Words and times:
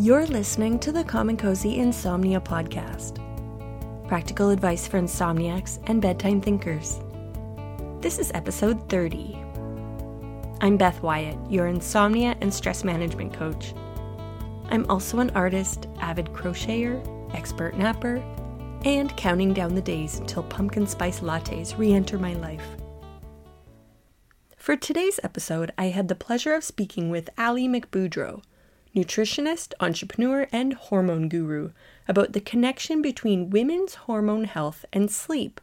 You're 0.00 0.26
listening 0.26 0.78
to 0.80 0.92
the 0.92 1.00
and 1.00 1.36
Cozy 1.36 1.80
Insomnia 1.80 2.40
Podcast 2.40 3.16
practical 4.06 4.50
advice 4.50 4.86
for 4.86 5.00
insomniacs 5.00 5.82
and 5.88 6.00
bedtime 6.00 6.40
thinkers. 6.40 7.00
This 8.00 8.20
is 8.20 8.30
episode 8.32 8.88
30. 8.88 9.36
I'm 10.60 10.76
Beth 10.76 11.02
Wyatt, 11.02 11.36
your 11.50 11.66
insomnia 11.66 12.36
and 12.40 12.54
stress 12.54 12.84
management 12.84 13.34
coach. 13.34 13.74
I'm 14.68 14.88
also 14.88 15.18
an 15.18 15.30
artist, 15.30 15.88
avid 15.98 16.26
crocheter, 16.26 17.02
expert 17.34 17.76
napper, 17.76 18.22
and 18.84 19.14
counting 19.16 19.52
down 19.52 19.74
the 19.74 19.82
days 19.82 20.20
until 20.20 20.44
pumpkin 20.44 20.86
spice 20.86 21.18
lattes 21.18 21.76
re 21.76 21.92
enter 21.92 22.20
my 22.20 22.34
life. 22.34 22.76
For 24.56 24.76
today's 24.76 25.18
episode, 25.24 25.72
I 25.76 25.86
had 25.86 26.06
the 26.06 26.14
pleasure 26.14 26.54
of 26.54 26.62
speaking 26.62 27.10
with 27.10 27.30
Ali 27.36 27.66
McBoudreau 27.66 28.42
nutritionist, 28.94 29.74
entrepreneur, 29.80 30.48
and 30.52 30.74
hormone 30.74 31.28
guru, 31.28 31.70
about 32.06 32.32
the 32.32 32.40
connection 32.40 33.02
between 33.02 33.50
women's 33.50 33.94
hormone 33.94 34.44
health 34.44 34.84
and 34.92 35.10
sleep. 35.10 35.60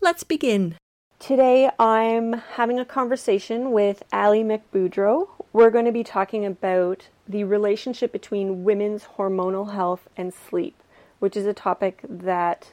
Let's 0.00 0.24
begin. 0.24 0.76
Today, 1.18 1.70
I'm 1.78 2.32
having 2.32 2.80
a 2.80 2.84
conversation 2.84 3.70
with 3.70 4.02
Ali 4.12 4.42
McBoudreau. 4.42 5.28
We're 5.52 5.70
going 5.70 5.84
to 5.84 5.92
be 5.92 6.02
talking 6.02 6.44
about 6.44 7.08
the 7.28 7.44
relationship 7.44 8.10
between 8.10 8.64
women's 8.64 9.04
hormonal 9.16 9.72
health 9.72 10.08
and 10.16 10.34
sleep, 10.34 10.74
which 11.20 11.36
is 11.36 11.46
a 11.46 11.54
topic 11.54 12.00
that 12.08 12.72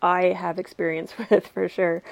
I 0.00 0.26
have 0.26 0.58
experience 0.58 1.14
with 1.30 1.48
for 1.48 1.68
sure. 1.68 2.02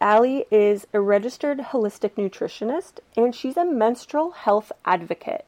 Ali 0.00 0.46
is 0.50 0.86
a 0.92 1.00
registered 1.00 1.58
holistic 1.58 2.14
nutritionist 2.14 3.00
and 3.16 3.34
she's 3.34 3.56
a 3.56 3.64
menstrual 3.64 4.30
health 4.30 4.70
advocate 4.84 5.46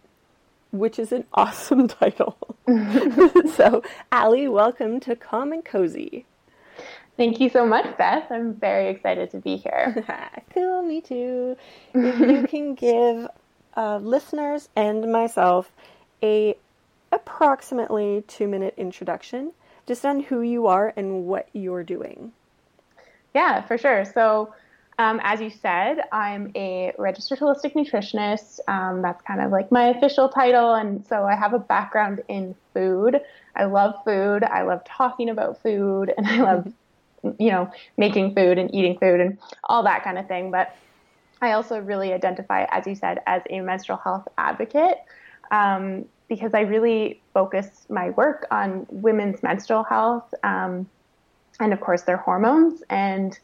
which 0.70 0.98
is 0.98 1.12
an 1.12 1.24
awesome 1.34 1.88
title. 1.88 2.36
so, 3.54 3.82
Ali, 4.12 4.48
welcome 4.48 5.00
to 5.00 5.16
Calm 5.16 5.52
and 5.52 5.64
Cozy. 5.64 6.26
Thank 7.16 7.40
you 7.40 7.48
so 7.48 7.66
much, 7.66 7.96
Beth. 7.96 8.30
I'm 8.30 8.54
very 8.54 8.88
excited 8.90 9.30
to 9.32 9.38
be 9.38 9.56
here. 9.56 10.04
cool, 10.54 10.82
me 10.82 11.00
too. 11.00 11.56
if 11.92 12.20
you 12.20 12.46
can 12.46 12.74
give 12.74 13.26
uh, 13.76 13.96
listeners 13.98 14.68
and 14.76 15.10
myself 15.10 15.72
a 16.22 16.56
approximately 17.10 18.22
two 18.28 18.46
minute 18.46 18.74
introduction 18.76 19.52
just 19.86 20.04
on 20.04 20.20
who 20.20 20.42
you 20.42 20.66
are 20.66 20.92
and 20.96 21.24
what 21.24 21.48
you're 21.52 21.82
doing. 21.82 22.32
Yeah, 23.34 23.62
for 23.62 23.78
sure. 23.78 24.04
So, 24.04 24.54
um, 24.98 25.20
as 25.22 25.40
you 25.40 25.48
said, 25.48 26.00
I'm 26.10 26.50
a 26.56 26.92
registered 26.98 27.38
holistic 27.38 27.74
nutritionist. 27.74 28.58
Um, 28.66 29.00
that's 29.00 29.22
kind 29.22 29.40
of 29.40 29.52
like 29.52 29.70
my 29.70 29.88
official 29.90 30.28
title. 30.28 30.74
And 30.74 31.06
so 31.06 31.24
I 31.24 31.36
have 31.36 31.54
a 31.54 31.58
background 31.60 32.22
in 32.26 32.56
food. 32.74 33.20
I 33.54 33.64
love 33.64 33.94
food. 34.04 34.42
I 34.42 34.62
love 34.62 34.82
talking 34.84 35.30
about 35.30 35.62
food 35.62 36.12
and 36.18 36.26
I 36.26 36.42
love, 36.42 36.72
you 37.38 37.52
know, 37.52 37.70
making 37.96 38.34
food 38.34 38.58
and 38.58 38.74
eating 38.74 38.98
food 38.98 39.20
and 39.20 39.38
all 39.64 39.84
that 39.84 40.02
kind 40.02 40.18
of 40.18 40.26
thing. 40.26 40.50
But 40.50 40.74
I 41.40 41.52
also 41.52 41.78
really 41.78 42.12
identify, 42.12 42.66
as 42.70 42.84
you 42.84 42.96
said, 42.96 43.20
as 43.28 43.42
a 43.50 43.60
menstrual 43.60 43.98
health 43.98 44.26
advocate 44.36 44.98
um, 45.52 46.06
because 46.28 46.54
I 46.54 46.62
really 46.62 47.22
focus 47.32 47.86
my 47.88 48.10
work 48.10 48.48
on 48.50 48.84
women's 48.90 49.44
menstrual 49.44 49.84
health 49.84 50.34
um, 50.42 50.88
and, 51.60 51.72
of 51.72 51.80
course, 51.80 52.02
their 52.02 52.16
hormones. 52.16 52.82
And 52.90 53.38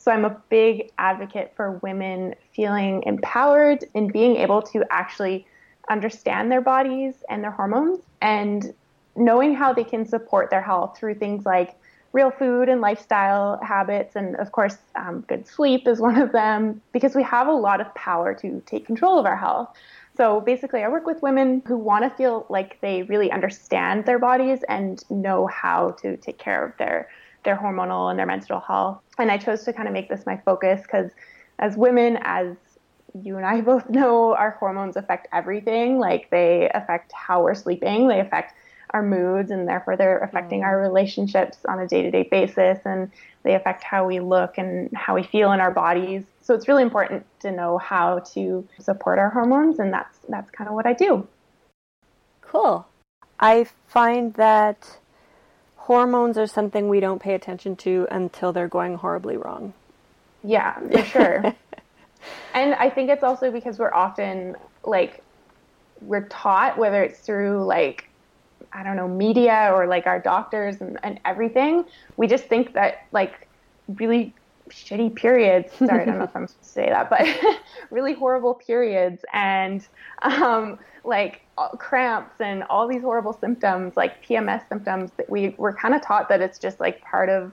so 0.00 0.10
I'm 0.10 0.24
a 0.24 0.34
big 0.48 0.90
advocate 0.96 1.52
for 1.54 1.72
women 1.82 2.34
feeling 2.54 3.02
empowered 3.04 3.84
and 3.94 4.10
being 4.10 4.36
able 4.36 4.62
to 4.62 4.82
actually 4.90 5.46
understand 5.90 6.50
their 6.50 6.62
bodies 6.62 7.22
and 7.28 7.44
their 7.44 7.50
hormones 7.50 8.00
and 8.22 8.72
knowing 9.14 9.54
how 9.54 9.74
they 9.74 9.84
can 9.84 10.06
support 10.06 10.48
their 10.48 10.62
health 10.62 10.96
through 10.98 11.16
things 11.16 11.44
like 11.44 11.76
real 12.12 12.30
food 12.30 12.70
and 12.70 12.80
lifestyle 12.80 13.60
habits. 13.62 14.16
And 14.16 14.36
of 14.36 14.52
course, 14.52 14.78
um, 14.96 15.20
good 15.28 15.46
sleep 15.46 15.86
is 15.86 16.00
one 16.00 16.16
of 16.16 16.32
them 16.32 16.80
because 16.92 17.14
we 17.14 17.22
have 17.22 17.46
a 17.46 17.52
lot 17.52 17.82
of 17.82 17.94
power 17.94 18.32
to 18.36 18.62
take 18.64 18.86
control 18.86 19.18
of 19.18 19.26
our 19.26 19.36
health. 19.36 19.68
So 20.16 20.40
basically, 20.40 20.82
I 20.82 20.88
work 20.88 21.06
with 21.06 21.20
women 21.22 21.62
who 21.66 21.76
want 21.76 22.04
to 22.04 22.10
feel 22.10 22.46
like 22.48 22.80
they 22.80 23.02
really 23.02 23.30
understand 23.30 24.06
their 24.06 24.18
bodies 24.18 24.60
and 24.66 25.04
know 25.10 25.46
how 25.46 25.90
to 26.02 26.16
take 26.16 26.38
care 26.38 26.64
of 26.64 26.76
their 26.78 27.08
their 27.44 27.56
hormonal 27.56 28.10
and 28.10 28.18
their 28.18 28.26
menstrual 28.26 28.60
health. 28.60 29.00
And 29.18 29.30
I 29.30 29.38
chose 29.38 29.64
to 29.64 29.72
kind 29.72 29.88
of 29.88 29.94
make 29.94 30.08
this 30.08 30.26
my 30.26 30.36
focus 30.44 30.82
because 30.82 31.10
as 31.58 31.76
women, 31.76 32.18
as 32.22 32.56
you 33.22 33.36
and 33.36 33.46
I 33.46 33.60
both 33.72 33.88
know, 33.88 34.34
our 34.34 34.52
hormones 34.52 34.96
affect 34.96 35.28
everything. 35.32 35.98
Like 35.98 36.30
they 36.30 36.70
affect 36.74 37.12
how 37.12 37.42
we're 37.42 37.54
sleeping, 37.54 38.08
they 38.08 38.20
affect 38.20 38.54
our 38.92 39.02
moods, 39.02 39.50
and 39.50 39.68
therefore 39.68 39.96
they're 39.96 40.18
affecting 40.18 40.64
our 40.64 40.78
mm. 40.78 40.82
relationships 40.82 41.58
on 41.68 41.78
a 41.78 41.86
day 41.86 42.02
to 42.02 42.10
day 42.10 42.24
basis, 42.24 42.80
and 42.84 43.10
they 43.44 43.54
affect 43.54 43.84
how 43.84 44.06
we 44.06 44.20
look 44.20 44.58
and 44.58 44.90
how 44.96 45.14
we 45.14 45.22
feel 45.22 45.52
in 45.52 45.60
our 45.60 45.70
bodies. 45.70 46.24
So 46.42 46.54
it's 46.54 46.66
really 46.66 46.82
important 46.82 47.24
to 47.40 47.52
know 47.52 47.78
how 47.78 48.18
to 48.34 48.66
support 48.80 49.18
our 49.18 49.30
hormones, 49.30 49.78
and 49.78 49.92
that's 49.92 50.18
that's 50.28 50.50
kind 50.50 50.68
of 50.68 50.74
what 50.74 50.86
I 50.86 50.92
do. 50.92 51.26
Cool. 52.42 52.86
I 53.38 53.66
find 53.86 54.34
that 54.34 54.98
hormones 55.90 56.38
are 56.38 56.46
something 56.46 56.88
we 56.88 57.00
don't 57.00 57.20
pay 57.20 57.34
attention 57.34 57.74
to 57.74 58.06
until 58.12 58.52
they're 58.52 58.68
going 58.68 58.94
horribly 58.94 59.36
wrong. 59.36 59.72
Yeah, 60.44 60.78
for 60.78 61.04
sure. 61.14 61.54
and 62.54 62.74
I 62.76 62.88
think 62.88 63.10
it's 63.10 63.24
also 63.24 63.50
because 63.50 63.76
we're 63.76 63.92
often 63.92 64.54
like 64.84 65.20
we're 66.00 66.28
taught 66.28 66.78
whether 66.78 67.02
it's 67.02 67.18
through 67.18 67.64
like 67.64 68.08
I 68.72 68.84
don't 68.84 68.94
know 68.94 69.08
media 69.08 69.72
or 69.74 69.88
like 69.88 70.06
our 70.06 70.20
doctors 70.20 70.80
and, 70.80 70.96
and 71.02 71.18
everything. 71.24 71.84
We 72.16 72.28
just 72.28 72.44
think 72.44 72.72
that 72.74 73.08
like 73.10 73.48
really 73.88 74.32
shitty 74.70 75.14
periods. 75.14 75.72
Sorry, 75.74 76.02
I 76.02 76.04
don't 76.04 76.18
know 76.18 76.24
if 76.24 76.30
I'm 76.36 76.46
supposed 76.46 76.62
to 76.62 76.68
say 76.68 76.86
that, 76.86 77.10
but 77.10 77.26
really 77.90 78.14
horrible 78.14 78.54
periods 78.54 79.24
and 79.32 79.86
um, 80.22 80.78
like 81.04 81.42
cramps 81.78 82.40
and 82.40 82.64
all 82.64 82.88
these 82.88 83.02
horrible 83.02 83.32
symptoms, 83.32 83.96
like 83.96 84.24
PMS 84.24 84.68
symptoms, 84.68 85.10
that 85.16 85.28
we 85.28 85.54
were 85.58 85.72
kind 85.72 85.94
of 85.94 86.02
taught 86.02 86.28
that 86.28 86.40
it's 86.40 86.58
just 86.58 86.80
like 86.80 87.02
part 87.02 87.28
of 87.28 87.52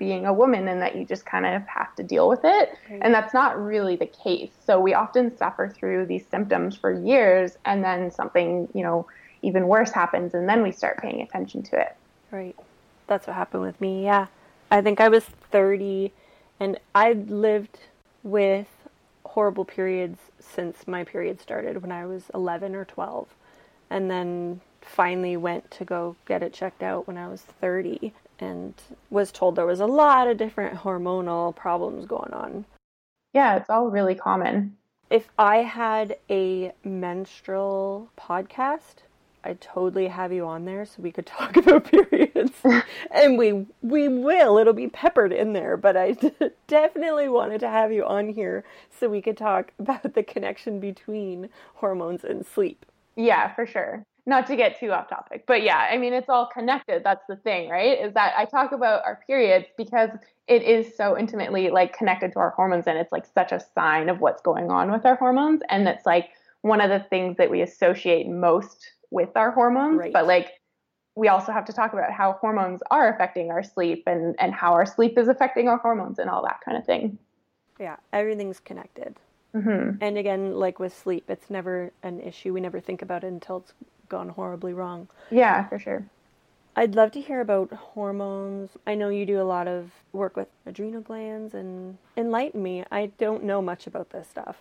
being 0.00 0.24
a 0.24 0.32
woman 0.32 0.66
and 0.66 0.80
that 0.80 0.96
you 0.96 1.04
just 1.04 1.26
kind 1.26 1.44
of 1.44 1.62
have 1.66 1.94
to 1.94 2.02
deal 2.02 2.26
with 2.26 2.40
it. 2.42 2.74
And 3.02 3.12
that's 3.12 3.34
not 3.34 3.62
really 3.62 3.96
the 3.96 4.06
case. 4.06 4.50
So 4.64 4.80
we 4.80 4.94
often 4.94 5.36
suffer 5.36 5.68
through 5.68 6.06
these 6.06 6.24
symptoms 6.30 6.74
for 6.74 6.90
years 6.90 7.58
and 7.66 7.84
then 7.84 8.10
something, 8.10 8.66
you 8.74 8.82
know, 8.82 9.06
even 9.42 9.68
worse 9.68 9.90
happens 9.90 10.32
and 10.32 10.48
then 10.48 10.62
we 10.62 10.72
start 10.72 10.98
paying 10.98 11.20
attention 11.20 11.62
to 11.64 11.78
it. 11.78 11.94
Right. 12.30 12.56
That's 13.08 13.26
what 13.26 13.36
happened 13.36 13.62
with 13.62 13.78
me. 13.78 14.04
Yeah. 14.04 14.28
I 14.70 14.80
think 14.80 15.00
I 15.00 15.08
was 15.08 15.24
30 15.50 16.12
and 16.60 16.78
I 16.94 17.12
lived 17.12 17.78
with 18.22 18.68
horrible 19.24 19.64
periods 19.64 20.18
since 20.38 20.86
my 20.86 21.04
period 21.04 21.40
started 21.40 21.80
when 21.80 21.92
I 21.92 22.04
was 22.04 22.30
11 22.34 22.74
or 22.74 22.84
12. 22.84 23.28
And 23.88 24.10
then 24.10 24.60
finally 24.82 25.36
went 25.36 25.70
to 25.70 25.84
go 25.84 26.16
get 26.26 26.42
it 26.42 26.52
checked 26.52 26.82
out 26.82 27.06
when 27.06 27.16
I 27.16 27.28
was 27.28 27.42
30 27.42 28.12
and 28.38 28.74
was 29.10 29.32
told 29.32 29.56
there 29.56 29.66
was 29.66 29.80
a 29.80 29.86
lot 29.86 30.28
of 30.28 30.36
different 30.36 30.78
hormonal 30.78 31.54
problems 31.54 32.06
going 32.06 32.32
on. 32.32 32.64
Yeah, 33.32 33.56
it's 33.56 33.70
all 33.70 33.88
really 33.88 34.14
common. 34.14 34.76
If 35.10 35.28
I 35.38 35.58
had 35.58 36.16
a 36.28 36.72
menstrual 36.84 38.10
podcast, 38.18 39.02
I'd 39.42 39.60
totally 39.60 40.08
have 40.08 40.32
you 40.32 40.46
on 40.46 40.64
there 40.64 40.84
so 40.84 41.02
we 41.02 41.12
could 41.12 41.26
talk 41.38 41.56
about 41.56 41.90
periods. 41.90 42.52
and 43.10 43.38
we 43.38 43.66
we 43.82 44.08
will. 44.08 44.58
It'll 44.58 44.72
be 44.72 44.88
peppered 44.88 45.32
in 45.32 45.52
there, 45.52 45.76
but 45.76 45.96
I 45.96 46.16
definitely 46.68 47.28
wanted 47.28 47.60
to 47.60 47.68
have 47.68 47.92
you 47.92 48.04
on 48.04 48.28
here 48.28 48.64
so 48.98 49.08
we 49.08 49.22
could 49.22 49.36
talk 49.36 49.72
about 49.78 50.14
the 50.14 50.22
connection 50.22 50.80
between 50.80 51.48
hormones 51.74 52.24
and 52.24 52.46
sleep. 52.46 52.84
Yeah, 53.16 53.54
for 53.54 53.66
sure. 53.66 54.04
Not 54.26 54.46
to 54.48 54.56
get 54.56 54.78
too 54.78 54.92
off 54.92 55.08
topic, 55.08 55.44
but 55.46 55.62
yeah, 55.62 55.88
I 55.90 55.96
mean 55.96 56.12
it's 56.12 56.28
all 56.28 56.46
connected. 56.46 57.02
That's 57.02 57.24
the 57.28 57.36
thing, 57.36 57.70
right? 57.70 57.98
Is 57.98 58.12
that 58.14 58.34
I 58.36 58.44
talk 58.44 58.72
about 58.72 59.02
our 59.04 59.20
periods 59.26 59.66
because 59.76 60.10
it 60.46 60.62
is 60.62 60.94
so 60.96 61.16
intimately 61.16 61.70
like 61.70 61.96
connected 61.96 62.32
to 62.32 62.38
our 62.38 62.50
hormones 62.50 62.86
and 62.86 62.98
it's 62.98 63.12
like 63.12 63.24
such 63.24 63.50
a 63.52 63.60
sign 63.74 64.08
of 64.08 64.20
what's 64.20 64.42
going 64.42 64.70
on 64.70 64.92
with 64.92 65.06
our 65.06 65.16
hormones 65.16 65.62
and 65.68 65.88
it's 65.88 66.04
like 66.04 66.30
one 66.62 66.80
of 66.80 66.90
the 66.90 67.06
things 67.08 67.36
that 67.38 67.50
we 67.50 67.62
associate 67.62 68.28
most 68.28 68.90
with 69.10 69.36
our 69.36 69.50
hormones, 69.50 69.98
right. 69.98 70.12
but 70.12 70.26
like 70.26 70.52
we 71.16 71.28
also 71.28 71.52
have 71.52 71.64
to 71.66 71.72
talk 71.72 71.92
about 71.92 72.12
how 72.12 72.32
hormones 72.34 72.80
are 72.90 73.12
affecting 73.12 73.50
our 73.50 73.62
sleep 73.62 74.04
and 74.06 74.34
and 74.38 74.54
how 74.54 74.72
our 74.72 74.86
sleep 74.86 75.18
is 75.18 75.28
affecting 75.28 75.68
our 75.68 75.78
hormones 75.78 76.18
and 76.18 76.30
all 76.30 76.42
that 76.42 76.60
kind 76.64 76.76
of 76.76 76.84
thing. 76.84 77.18
Yeah, 77.78 77.96
everything's 78.12 78.60
connected. 78.60 79.16
Mm-hmm. 79.54 79.96
And 80.00 80.18
again, 80.18 80.54
like 80.54 80.78
with 80.78 80.96
sleep, 80.96 81.24
it's 81.28 81.50
never 81.50 81.92
an 82.02 82.20
issue. 82.20 82.52
We 82.52 82.60
never 82.60 82.80
think 82.80 83.02
about 83.02 83.24
it 83.24 83.28
until 83.28 83.58
it's 83.58 83.72
gone 84.08 84.28
horribly 84.28 84.72
wrong. 84.72 85.08
Yeah, 85.30 85.68
for 85.68 85.78
sure. 85.78 86.04
I'd 86.76 86.94
love 86.94 87.10
to 87.12 87.20
hear 87.20 87.40
about 87.40 87.72
hormones. 87.72 88.70
I 88.86 88.94
know 88.94 89.08
you 89.08 89.26
do 89.26 89.40
a 89.40 89.44
lot 89.44 89.66
of 89.66 89.90
work 90.12 90.36
with 90.36 90.48
adrenal 90.66 91.00
glands 91.00 91.52
and 91.52 91.98
enlighten 92.16 92.62
me. 92.62 92.84
I 92.92 93.06
don't 93.18 93.44
know 93.44 93.60
much 93.60 93.86
about 93.86 94.10
this 94.10 94.28
stuff. 94.28 94.58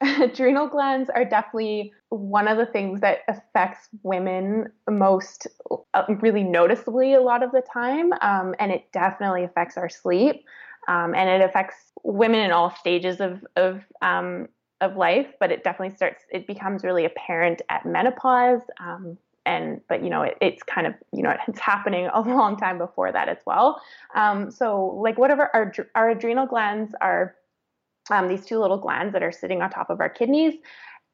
adrenal 0.20 0.66
glands 0.66 1.10
are 1.14 1.24
definitely 1.24 1.92
one 2.08 2.48
of 2.48 2.56
the 2.56 2.66
things 2.66 3.00
that 3.00 3.18
affects 3.28 3.88
women 4.02 4.72
most 4.88 5.46
uh, 5.94 6.04
really 6.20 6.42
noticeably 6.42 7.14
a 7.14 7.20
lot 7.20 7.42
of 7.42 7.52
the 7.52 7.62
time. 7.72 8.12
Um, 8.20 8.54
and 8.58 8.72
it 8.72 8.90
definitely 8.92 9.44
affects 9.44 9.76
our 9.76 9.88
sleep. 9.88 10.44
Um, 10.88 11.14
and 11.14 11.28
it 11.28 11.44
affects 11.44 11.76
women 12.02 12.40
in 12.40 12.50
all 12.50 12.70
stages 12.70 13.20
of, 13.20 13.44
of, 13.56 13.82
um, 14.00 14.48
of 14.80 14.96
life, 14.96 15.26
but 15.38 15.52
it 15.52 15.62
definitely 15.62 15.94
starts, 15.94 16.24
it 16.30 16.46
becomes 16.46 16.82
really 16.82 17.04
apparent 17.04 17.60
at 17.68 17.84
menopause. 17.84 18.62
Um, 18.80 19.18
and, 19.44 19.82
but 19.88 20.02
you 20.02 20.08
know, 20.08 20.22
it, 20.22 20.38
it's 20.40 20.62
kind 20.62 20.86
of, 20.86 20.94
you 21.12 21.22
know, 21.22 21.36
it's 21.48 21.60
happening 21.60 22.08
a 22.12 22.20
long 22.22 22.56
time 22.56 22.78
before 22.78 23.12
that 23.12 23.28
as 23.28 23.38
well. 23.46 23.82
Um, 24.14 24.50
so 24.50 24.98
like 25.02 25.18
whatever 25.18 25.54
our, 25.54 25.72
our 25.94 26.10
adrenal 26.10 26.46
glands 26.46 26.94
are 27.02 27.34
um, 28.10 28.28
these 28.28 28.44
two 28.44 28.58
little 28.58 28.78
glands 28.78 29.12
that 29.12 29.22
are 29.22 29.32
sitting 29.32 29.62
on 29.62 29.70
top 29.70 29.90
of 29.90 30.00
our 30.00 30.08
kidneys, 30.08 30.54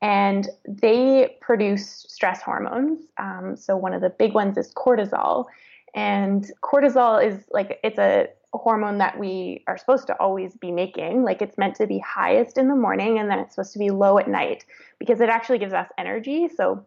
and 0.03 0.49
they 0.69 1.37
produce 1.41 2.07
stress 2.09 2.43
hormones. 2.43 3.05
Um, 3.19 3.57
so 3.57 3.77
one 3.77 3.93
of 3.93 4.01
the 4.01 4.11
big 4.11 4.35
ones 4.35 4.59
is 4.59 4.73
cortisol, 4.75 5.47
and 5.95 6.51
cortisol 6.63 7.25
is 7.25 7.45
like 7.51 7.79
it's 7.83 7.99
a 7.99 8.29
hormone 8.53 8.99
that 8.99 9.19
we 9.19 9.63
are 9.67 9.77
supposed 9.77 10.07
to 10.07 10.15
always 10.15 10.55
be 10.57 10.71
making. 10.71 11.25
Like 11.25 11.43
it's 11.43 11.59
meant 11.59 11.77
to 11.77 11.87
be 11.87 11.99
highest 11.99 12.59
in 12.59 12.69
the 12.69 12.77
morning, 12.77 13.19
and 13.19 13.31
then 13.31 13.39
it's 13.39 13.55
supposed 13.55 13.73
to 13.73 13.79
be 13.79 13.91
low 13.91 14.19
at 14.19 14.29
night 14.29 14.65
because 14.99 15.21
it 15.21 15.29
actually 15.29 15.59
gives 15.59 15.73
us 15.73 15.89
energy. 15.99 16.49
So 16.55 16.85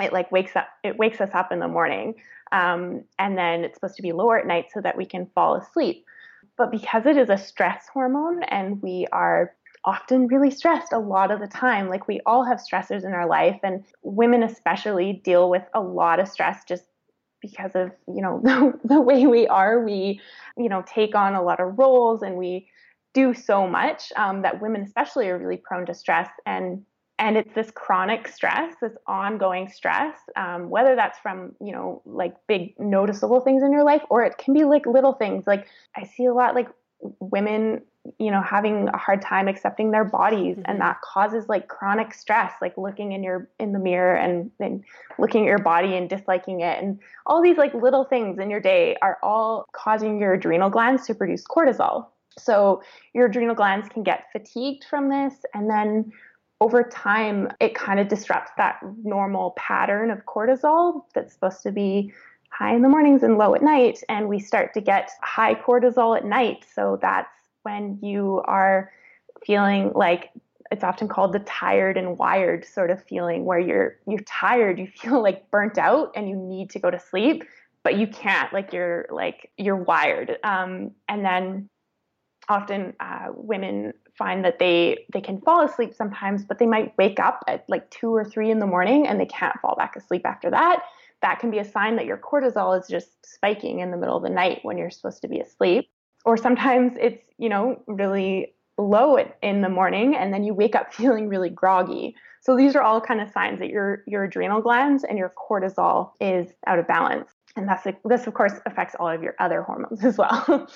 it 0.00 0.12
like 0.12 0.30
wakes 0.32 0.56
up 0.56 0.68
it 0.82 0.96
wakes 0.96 1.20
us 1.20 1.30
up 1.34 1.52
in 1.52 1.60
the 1.60 1.68
morning 1.68 2.14
um, 2.52 3.04
and 3.18 3.36
then 3.38 3.64
it's 3.64 3.74
supposed 3.74 3.96
to 3.96 4.02
be 4.02 4.12
lower 4.12 4.38
at 4.38 4.46
night 4.46 4.66
so 4.72 4.80
that 4.80 4.96
we 4.96 5.04
can 5.04 5.26
fall 5.34 5.56
asleep 5.56 6.04
but 6.56 6.70
because 6.70 7.06
it 7.06 7.16
is 7.16 7.30
a 7.30 7.38
stress 7.38 7.86
hormone 7.92 8.42
and 8.44 8.80
we 8.82 9.06
are 9.12 9.54
often 9.84 10.26
really 10.28 10.50
stressed 10.50 10.92
a 10.92 10.98
lot 10.98 11.30
of 11.30 11.40
the 11.40 11.46
time, 11.46 11.88
like 11.88 12.08
we 12.08 12.20
all 12.24 12.44
have 12.44 12.58
stressors 12.58 13.04
in 13.04 13.12
our 13.12 13.26
life, 13.26 13.60
and 13.62 13.84
women 14.02 14.42
especially 14.42 15.20
deal 15.24 15.50
with 15.50 15.64
a 15.74 15.80
lot 15.80 16.20
of 16.20 16.28
stress 16.28 16.64
just 16.66 16.84
because 17.42 17.72
of 17.74 17.90
you 18.08 18.22
know 18.22 18.40
the, 18.42 18.78
the 18.84 19.00
way 19.00 19.26
we 19.26 19.46
are. 19.46 19.84
We 19.84 20.20
you 20.56 20.68
know 20.68 20.82
take 20.86 21.14
on 21.14 21.34
a 21.34 21.42
lot 21.42 21.60
of 21.60 21.78
roles 21.78 22.22
and 22.22 22.36
we 22.36 22.68
do 23.12 23.32
so 23.32 23.66
much 23.66 24.12
um, 24.16 24.42
that 24.42 24.60
women 24.60 24.82
especially 24.82 25.28
are 25.28 25.38
really 25.38 25.56
prone 25.56 25.86
to 25.86 25.94
stress. 25.94 26.28
And 26.46 26.84
and 27.18 27.36
it's 27.36 27.54
this 27.54 27.70
chronic 27.70 28.26
stress 28.28 28.74
this 28.80 28.96
ongoing 29.06 29.68
stress 29.68 30.16
um, 30.36 30.68
whether 30.68 30.94
that's 30.94 31.18
from 31.18 31.54
you 31.60 31.72
know 31.72 32.02
like 32.04 32.34
big 32.46 32.78
noticeable 32.78 33.40
things 33.40 33.62
in 33.62 33.72
your 33.72 33.84
life 33.84 34.02
or 34.10 34.24
it 34.24 34.36
can 34.38 34.54
be 34.54 34.64
like 34.64 34.86
little 34.86 35.12
things 35.12 35.46
like 35.46 35.66
i 35.96 36.04
see 36.04 36.24
a 36.24 36.32
lot 36.32 36.54
like 36.54 36.68
women 37.20 37.80
you 38.18 38.30
know 38.30 38.42
having 38.42 38.88
a 38.88 38.98
hard 38.98 39.22
time 39.22 39.48
accepting 39.48 39.90
their 39.90 40.04
bodies 40.04 40.56
mm-hmm. 40.56 40.70
and 40.70 40.80
that 40.80 41.00
causes 41.00 41.48
like 41.48 41.68
chronic 41.68 42.12
stress 42.12 42.52
like 42.60 42.76
looking 42.76 43.12
in 43.12 43.22
your 43.22 43.48
in 43.58 43.72
the 43.72 43.78
mirror 43.78 44.14
and, 44.14 44.50
and 44.60 44.84
looking 45.18 45.42
at 45.42 45.46
your 45.46 45.58
body 45.58 45.96
and 45.96 46.08
disliking 46.10 46.60
it 46.60 46.82
and 46.82 46.98
all 47.26 47.42
these 47.42 47.56
like 47.56 47.72
little 47.74 48.04
things 48.04 48.38
in 48.38 48.50
your 48.50 48.60
day 48.60 48.96
are 49.00 49.18
all 49.22 49.66
causing 49.72 50.18
your 50.18 50.34
adrenal 50.34 50.68
glands 50.68 51.06
to 51.06 51.14
produce 51.14 51.44
cortisol 51.44 52.06
so 52.38 52.82
your 53.14 53.26
adrenal 53.26 53.54
glands 53.54 53.88
can 53.88 54.02
get 54.02 54.24
fatigued 54.32 54.84
from 54.84 55.08
this 55.08 55.34
and 55.54 55.70
then 55.70 56.12
over 56.64 56.82
time, 56.82 57.50
it 57.60 57.74
kind 57.74 58.00
of 58.00 58.08
disrupts 58.08 58.50
that 58.56 58.80
normal 59.02 59.50
pattern 59.50 60.10
of 60.10 60.24
cortisol 60.24 61.02
that's 61.12 61.34
supposed 61.34 61.62
to 61.62 61.70
be 61.70 62.10
high 62.48 62.74
in 62.74 62.80
the 62.80 62.88
mornings 62.88 63.22
and 63.22 63.36
low 63.36 63.54
at 63.54 63.62
night. 63.62 64.02
And 64.08 64.30
we 64.30 64.38
start 64.40 64.72
to 64.72 64.80
get 64.80 65.10
high 65.20 65.56
cortisol 65.56 66.16
at 66.16 66.24
night. 66.24 66.64
So 66.74 66.98
that's 67.02 67.28
when 67.64 67.98
you 68.00 68.40
are 68.46 68.90
feeling 69.44 69.92
like 69.94 70.30
it's 70.70 70.82
often 70.82 71.06
called 71.06 71.34
the 71.34 71.40
tired 71.40 71.98
and 71.98 72.16
wired 72.16 72.64
sort 72.64 72.90
of 72.90 73.04
feeling 73.04 73.44
where 73.44 73.58
you're 73.58 73.98
you're 74.06 74.20
tired 74.20 74.78
you 74.78 74.86
feel 74.86 75.22
like 75.22 75.50
burnt 75.50 75.76
out 75.76 76.12
and 76.16 76.30
you 76.30 76.36
need 76.36 76.70
to 76.70 76.78
go 76.78 76.90
to 76.90 76.98
sleep 76.98 77.44
but 77.82 77.98
you 77.98 78.06
can't 78.06 78.50
like 78.54 78.72
you're 78.72 79.06
like 79.10 79.50
you're 79.58 79.76
wired 79.76 80.38
um, 80.42 80.92
and 81.08 81.24
then 81.24 81.68
often 82.48 82.94
uh, 83.00 83.26
women 83.34 83.92
find 84.16 84.44
that 84.44 84.58
they 84.58 85.06
they 85.12 85.20
can 85.20 85.40
fall 85.40 85.62
asleep 85.64 85.94
sometimes, 85.94 86.44
but 86.44 86.58
they 86.58 86.66
might 86.66 86.96
wake 86.98 87.18
up 87.18 87.44
at 87.48 87.64
like 87.68 87.90
two 87.90 88.14
or 88.14 88.24
three 88.24 88.50
in 88.50 88.58
the 88.58 88.66
morning 88.66 89.06
and 89.06 89.20
they 89.20 89.26
can't 89.26 89.58
fall 89.60 89.74
back 89.76 89.96
asleep 89.96 90.22
after 90.24 90.50
that. 90.50 90.82
That 91.22 91.38
can 91.40 91.50
be 91.50 91.58
a 91.58 91.64
sign 91.64 91.96
that 91.96 92.06
your 92.06 92.18
cortisol 92.18 92.78
is 92.78 92.86
just 92.86 93.08
spiking 93.24 93.80
in 93.80 93.90
the 93.90 93.96
middle 93.96 94.16
of 94.16 94.22
the 94.22 94.30
night 94.30 94.60
when 94.62 94.76
you're 94.76 94.90
supposed 94.90 95.22
to 95.22 95.28
be 95.28 95.40
asleep. 95.40 95.88
Or 96.24 96.36
sometimes 96.36 96.94
it's, 97.00 97.24
you 97.38 97.48
know, 97.48 97.82
really 97.86 98.54
low 98.76 99.16
in 99.42 99.60
the 99.60 99.68
morning 99.68 100.16
and 100.16 100.34
then 100.34 100.44
you 100.44 100.52
wake 100.52 100.74
up 100.74 100.92
feeling 100.94 101.28
really 101.28 101.50
groggy. 101.50 102.14
So 102.40 102.56
these 102.56 102.76
are 102.76 102.82
all 102.82 103.00
kind 103.00 103.20
of 103.20 103.30
signs 103.30 103.58
that 103.60 103.70
your 103.70 104.04
your 104.06 104.24
adrenal 104.24 104.60
glands 104.60 105.04
and 105.04 105.18
your 105.18 105.32
cortisol 105.48 106.12
is 106.20 106.52
out 106.66 106.78
of 106.78 106.86
balance. 106.86 107.30
And 107.56 107.68
that's 107.68 107.86
this 108.04 108.26
of 108.26 108.34
course 108.34 108.54
affects 108.66 108.94
all 108.98 109.08
of 109.08 109.22
your 109.22 109.34
other 109.38 109.62
hormones 109.62 110.04
as 110.04 110.18
well. 110.18 110.68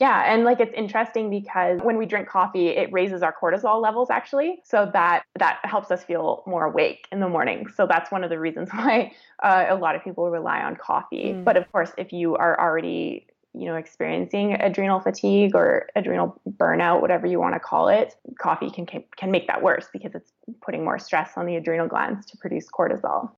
Yeah, 0.00 0.32
and 0.32 0.44
like 0.44 0.60
it's 0.60 0.72
interesting 0.74 1.28
because 1.28 1.78
when 1.82 1.98
we 1.98 2.06
drink 2.06 2.26
coffee, 2.26 2.68
it 2.68 2.90
raises 2.90 3.22
our 3.22 3.34
cortisol 3.38 3.82
levels 3.82 4.08
actually, 4.08 4.60
so 4.64 4.90
that 4.94 5.24
that 5.38 5.60
helps 5.62 5.90
us 5.90 6.02
feel 6.02 6.42
more 6.46 6.64
awake 6.64 7.06
in 7.12 7.20
the 7.20 7.28
morning. 7.28 7.66
So 7.76 7.86
that's 7.86 8.10
one 8.10 8.24
of 8.24 8.30
the 8.30 8.38
reasons 8.38 8.70
why 8.72 9.12
uh, 9.42 9.66
a 9.68 9.76
lot 9.76 9.94
of 9.94 10.02
people 10.02 10.30
rely 10.30 10.62
on 10.62 10.74
coffee. 10.76 11.34
Mm. 11.34 11.44
But 11.44 11.58
of 11.58 11.70
course, 11.70 11.92
if 11.98 12.14
you 12.14 12.34
are 12.36 12.58
already 12.58 13.26
you 13.52 13.66
know 13.66 13.74
experiencing 13.74 14.54
adrenal 14.54 15.00
fatigue 15.00 15.54
or 15.56 15.88
adrenal 15.96 16.40
burnout 16.48 17.00
whatever 17.00 17.26
you 17.26 17.40
want 17.40 17.52
to 17.52 17.58
call 17.58 17.88
it 17.88 18.14
coffee 18.38 18.70
can 18.70 18.86
can 18.86 19.30
make 19.32 19.48
that 19.48 19.60
worse 19.60 19.88
because 19.92 20.14
it's 20.14 20.30
putting 20.62 20.84
more 20.84 21.00
stress 21.00 21.32
on 21.36 21.46
the 21.46 21.56
adrenal 21.56 21.88
glands 21.88 22.24
to 22.26 22.36
produce 22.36 22.68
cortisol 22.70 23.28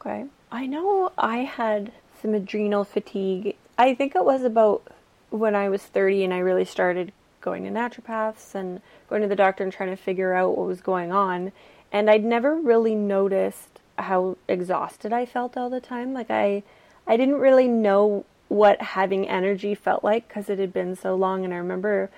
okay 0.00 0.24
i 0.52 0.64
know 0.64 1.12
i 1.18 1.40
had 1.40 1.92
some 2.22 2.32
adrenal 2.32 2.82
fatigue 2.82 3.54
i 3.76 3.94
think 3.94 4.14
it 4.14 4.24
was 4.24 4.42
about 4.42 4.90
when 5.30 5.54
I 5.54 5.68
was 5.68 5.82
30 5.82 6.24
and 6.24 6.34
I 6.34 6.38
really 6.38 6.64
started 6.64 7.12
going 7.40 7.64
to 7.64 7.70
naturopaths 7.70 8.54
and 8.54 8.80
going 9.08 9.22
to 9.22 9.28
the 9.28 9.36
doctor 9.36 9.62
and 9.64 9.72
trying 9.72 9.90
to 9.90 9.96
figure 9.96 10.34
out 10.34 10.56
what 10.56 10.66
was 10.66 10.80
going 10.80 11.12
on. 11.12 11.52
And 11.92 12.10
I'd 12.10 12.24
never 12.24 12.54
really 12.56 12.94
noticed 12.94 13.80
how 13.98 14.36
exhausted 14.46 15.12
I 15.12 15.26
felt 15.26 15.56
all 15.56 15.70
the 15.70 15.80
time. 15.80 16.12
Like 16.12 16.30
I 16.30 16.62
I 17.06 17.16
didn't 17.16 17.36
really 17.36 17.68
know 17.68 18.24
what 18.48 18.80
having 18.80 19.28
energy 19.28 19.74
felt 19.74 20.04
like 20.04 20.28
because 20.28 20.48
it 20.48 20.58
had 20.58 20.72
been 20.72 20.96
so 20.96 21.14
long 21.14 21.44
and 21.44 21.52
I 21.52 21.58
remember 21.58 22.10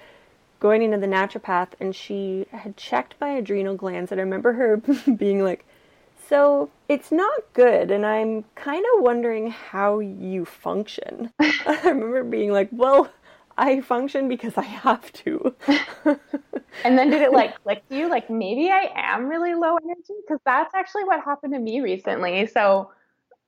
going 0.61 0.83
into 0.83 0.99
the 0.99 1.07
naturopath 1.07 1.71
and 1.81 1.95
she 1.95 2.47
had 2.53 2.77
checked 2.77 3.15
my 3.21 3.31
adrenal 3.31 3.75
glands 3.75 4.13
and 4.13 4.21
I 4.21 4.25
remember 4.25 4.53
her 4.53 4.77
being 5.17 5.43
like 5.43 5.65
so 6.31 6.71
it's 6.89 7.11
not 7.11 7.43
good, 7.55 7.91
and 7.91 8.07
I'm 8.07 8.45
kind 8.55 8.85
of 8.95 9.03
wondering 9.03 9.51
how 9.51 9.99
you 9.99 10.45
function. 10.45 11.33
I 11.41 11.81
remember 11.85 12.23
being 12.23 12.53
like, 12.53 12.69
well, 12.71 13.11
I 13.59 13.81
function 13.81 14.29
because 14.29 14.57
I 14.57 14.63
have 14.63 15.13
to. 15.13 15.55
and 16.85 16.97
then 16.97 17.11
did 17.11 17.21
it 17.21 17.33
like 17.33 17.61
click 17.65 17.83
you? 17.91 18.09
Like 18.09 18.31
maybe 18.31 18.71
I 18.71 18.93
am 18.95 19.29
really 19.29 19.55
low 19.55 19.77
energy? 19.77 20.15
Because 20.25 20.41
that's 20.47 20.73
actually 20.73 21.05
what 21.05 21.23
happened 21.25 21.53
to 21.55 21.59
me 21.59 21.81
recently. 21.81 22.47
So, 22.47 22.93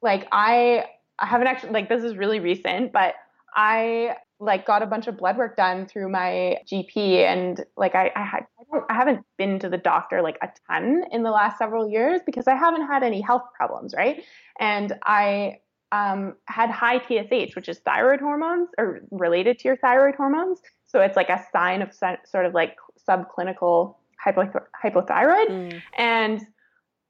like, 0.03 0.27
I, 0.33 0.85
I 1.21 1.27
haven't 1.27 1.47
actually, 1.47 1.71
like, 1.71 1.89
this 1.89 2.03
is 2.03 2.17
really 2.17 2.41
recent, 2.41 2.91
but 2.93 3.15
I 3.55 4.17
like 4.43 4.67
got 4.67 4.83
a 4.83 4.87
bunch 4.87 5.07
of 5.07 5.17
blood 5.17 5.39
work 5.39 5.57
done 5.57 5.87
through 5.87 6.09
my 6.09 6.57
GP 6.71 7.25
and 7.25 7.65
like 7.77 7.95
I, 7.95 8.11
I 8.17 8.25
had 8.25 8.47
I, 8.61 8.65
don't, 8.73 8.85
I 8.91 8.95
haven't 8.95 9.25
been 9.39 9.61
to 9.61 9.69
the 9.69 9.79
doctor 9.79 10.21
like 10.21 10.37
a 10.43 10.49
ton 10.69 11.05
in 11.13 11.23
the 11.23 11.31
last 11.31 11.59
several 11.59 11.89
years 11.89 12.21
because 12.27 12.49
I 12.49 12.57
haven't 12.57 12.87
had 12.87 13.05
any 13.05 13.21
health 13.21 13.45
problems, 13.57 13.95
right? 13.97 14.25
And 14.59 14.95
I 15.05 15.61
um, 15.93 16.35
had 16.47 16.71
high 16.71 16.99
TSH, 16.99 17.55
which 17.55 17.69
is 17.69 17.79
thyroid 17.81 18.21
hormones 18.21 18.71
or 18.79 19.03
related 19.13 19.61
to 19.61 19.69
your 19.69 19.77
thyroid 19.77 20.17
hormones. 20.17 20.61
So 20.87 21.01
it's 21.01 21.17
like 21.17 21.29
a 21.29 21.41
sign 21.53 21.81
of 21.81 21.95
sort 21.95 22.45
of 22.45 22.53
like 22.53 22.77
subclinical 23.09 23.95
hypo- 24.19 24.67
hypothyroid. 24.83 25.49
Mm. 25.49 25.83
And 25.97 26.47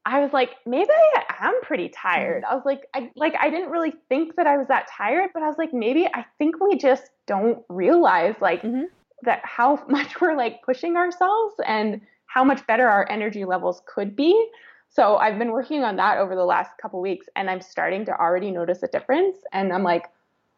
I 0.05 0.19
was 0.19 0.33
like, 0.33 0.55
maybe 0.65 0.89
I 0.89 1.23
am 1.39 1.61
pretty 1.61 1.89
tired. 1.89 2.43
Mm. 2.43 2.51
I 2.51 2.55
was 2.55 2.65
like, 2.65 2.87
I 2.93 3.11
like 3.15 3.35
I 3.39 3.49
didn't 3.49 3.69
really 3.69 3.93
think 4.09 4.35
that 4.35 4.47
I 4.47 4.57
was 4.57 4.67
that 4.67 4.87
tired, 4.89 5.31
but 5.33 5.43
I 5.43 5.47
was 5.47 5.57
like, 5.57 5.73
maybe 5.73 6.07
I 6.07 6.25
think 6.37 6.59
we 6.59 6.77
just 6.77 7.11
don't 7.25 7.63
realize 7.69 8.35
like 8.41 8.61
mm-hmm. 8.61 8.83
that 9.23 9.41
how 9.45 9.83
much 9.89 10.19
we're 10.19 10.35
like 10.35 10.61
pushing 10.63 10.97
ourselves 10.97 11.55
and 11.65 12.01
how 12.25 12.43
much 12.43 12.65
better 12.67 12.87
our 12.87 13.09
energy 13.09 13.45
levels 13.45 13.81
could 13.85 14.15
be. 14.15 14.49
So 14.89 15.17
I've 15.17 15.39
been 15.39 15.51
working 15.51 15.83
on 15.83 15.95
that 15.95 16.17
over 16.17 16.35
the 16.35 16.45
last 16.45 16.77
couple 16.79 17.01
weeks 17.01 17.27
and 17.35 17.49
I'm 17.49 17.61
starting 17.61 18.05
to 18.05 18.19
already 18.19 18.51
notice 18.51 18.83
a 18.83 18.87
difference 18.87 19.37
and 19.51 19.73
I'm 19.73 19.83
like, 19.83 20.05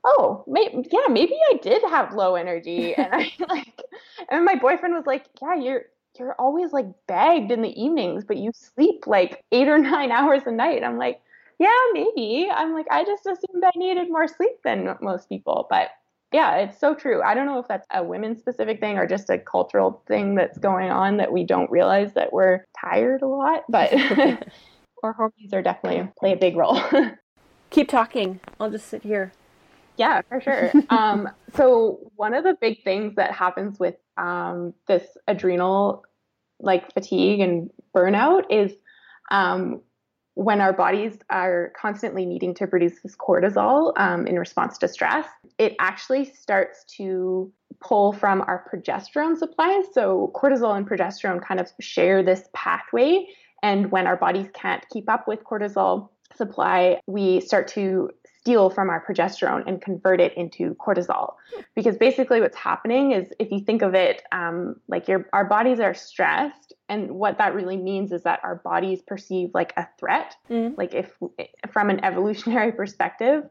oh, 0.03 0.43
may- 0.47 0.83
yeah, 0.91 1.07
maybe 1.09 1.35
I 1.51 1.57
did 1.57 1.81
have 1.83 2.13
low 2.13 2.35
energy 2.35 2.95
and 2.95 3.07
I 3.13 3.31
like 3.49 3.81
and 4.29 4.43
my 4.43 4.55
boyfriend 4.55 4.95
was 4.95 5.05
like, 5.05 5.25
yeah, 5.41 5.55
you're 5.55 5.85
you're 6.19 6.35
always 6.39 6.73
like 6.73 6.87
bagged 7.07 7.51
in 7.51 7.61
the 7.61 7.81
evenings, 7.81 8.23
but 8.25 8.37
you 8.37 8.51
sleep 8.53 9.07
like 9.07 9.43
eight 9.51 9.67
or 9.67 9.77
nine 9.79 10.11
hours 10.11 10.43
a 10.45 10.51
night. 10.51 10.83
I'm 10.83 10.97
like, 10.97 11.21
yeah, 11.59 11.69
maybe. 11.93 12.49
I'm 12.51 12.73
like, 12.73 12.87
I 12.91 13.03
just 13.05 13.25
assumed 13.25 13.63
I 13.63 13.71
needed 13.75 14.09
more 14.09 14.27
sleep 14.27 14.57
than 14.63 14.95
most 15.01 15.29
people. 15.29 15.67
But 15.69 15.89
yeah, 16.33 16.57
it's 16.57 16.79
so 16.79 16.93
true. 16.93 17.21
I 17.21 17.33
don't 17.33 17.45
know 17.45 17.59
if 17.59 17.67
that's 17.67 17.87
a 17.93 18.03
women 18.03 18.37
specific 18.37 18.79
thing 18.79 18.97
or 18.97 19.07
just 19.07 19.29
a 19.29 19.37
cultural 19.37 20.03
thing 20.07 20.35
that's 20.35 20.57
going 20.57 20.91
on 20.91 21.17
that 21.17 21.31
we 21.31 21.45
don't 21.45 21.71
realize 21.71 22.13
that 22.15 22.33
we're 22.33 22.65
tired 22.79 23.21
a 23.21 23.27
lot, 23.27 23.63
but 23.69 23.93
our 25.03 25.13
hormones 25.13 25.53
are 25.53 25.61
definitely 25.61 26.09
play 26.19 26.33
a 26.33 26.37
big 26.37 26.57
role. 26.57 26.81
Keep 27.69 27.87
talking. 27.87 28.39
I'll 28.59 28.71
just 28.71 28.87
sit 28.87 29.03
here. 29.03 29.31
Yeah, 29.97 30.21
for 30.27 30.41
sure. 30.41 30.71
um, 30.89 31.29
so 31.55 31.99
one 32.15 32.33
of 32.33 32.43
the 32.43 32.57
big 32.59 32.83
things 32.83 33.15
that 33.15 33.31
happens 33.31 33.79
with 33.79 33.95
um, 34.17 34.73
this 34.87 35.03
adrenal 35.27 36.03
like 36.59 36.93
fatigue 36.93 37.41
and 37.41 37.69
burnout 37.95 38.43
is 38.49 38.71
um, 39.31 39.81
when 40.35 40.59
our 40.59 40.73
bodies 40.73 41.17
are 41.29 41.71
constantly 41.79 42.25
needing 42.25 42.53
to 42.53 42.67
produce 42.67 43.01
this 43.01 43.15
cortisol 43.15 43.93
um, 43.97 44.27
in 44.27 44.37
response 44.37 44.77
to 44.77 44.87
stress, 44.87 45.25
it 45.57 45.75
actually 45.79 46.25
starts 46.25 46.83
to 46.97 47.51
pull 47.81 48.11
from 48.13 48.41
our 48.41 48.69
progesterone 48.71 49.37
supplies. 49.37 49.85
So, 49.93 50.31
cortisol 50.35 50.75
and 50.75 50.87
progesterone 50.87 51.41
kind 51.41 51.59
of 51.59 51.69
share 51.79 52.21
this 52.21 52.47
pathway. 52.53 53.27
And 53.63 53.91
when 53.91 54.07
our 54.07 54.17
bodies 54.17 54.47
can't 54.53 54.83
keep 54.91 55.09
up 55.09 55.27
with 55.27 55.43
cortisol 55.43 56.09
supply, 56.35 56.99
we 57.07 57.39
start 57.39 57.69
to 57.69 58.09
steal 58.45 58.69
from 58.69 58.91
our 58.91 59.03
progesterone 59.03 59.63
and 59.65 59.81
convert 59.81 60.21
it 60.21 60.31
into 60.37 60.75
cortisol. 60.75 61.33
Because 61.75 61.97
basically, 61.97 62.41
what's 62.41 62.55
happening 62.55 63.11
is 63.11 63.33
if 63.39 63.51
you 63.51 63.59
think 63.59 63.81
of 63.81 63.95
it 63.95 64.21
um, 64.31 64.75
like 64.87 65.07
your 65.07 65.27
our 65.33 65.45
bodies 65.45 65.79
are 65.79 65.95
stressed, 65.95 66.73
and 66.87 67.09
what 67.09 67.39
that 67.39 67.55
really 67.55 67.75
means 67.75 68.11
is 68.11 68.21
that 68.21 68.39
our 68.43 68.57
bodies 68.57 69.01
perceive 69.01 69.49
like 69.55 69.73
a 69.77 69.87
threat. 69.99 70.35
Mm. 70.47 70.77
Like 70.77 70.93
if 70.93 71.11
from 71.71 71.89
an 71.89 72.05
evolutionary 72.05 72.71
perspective, 72.71 73.45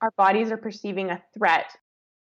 our 0.00 0.12
bodies 0.12 0.50
are 0.50 0.56
perceiving 0.56 1.10
a 1.10 1.22
threat. 1.36 1.76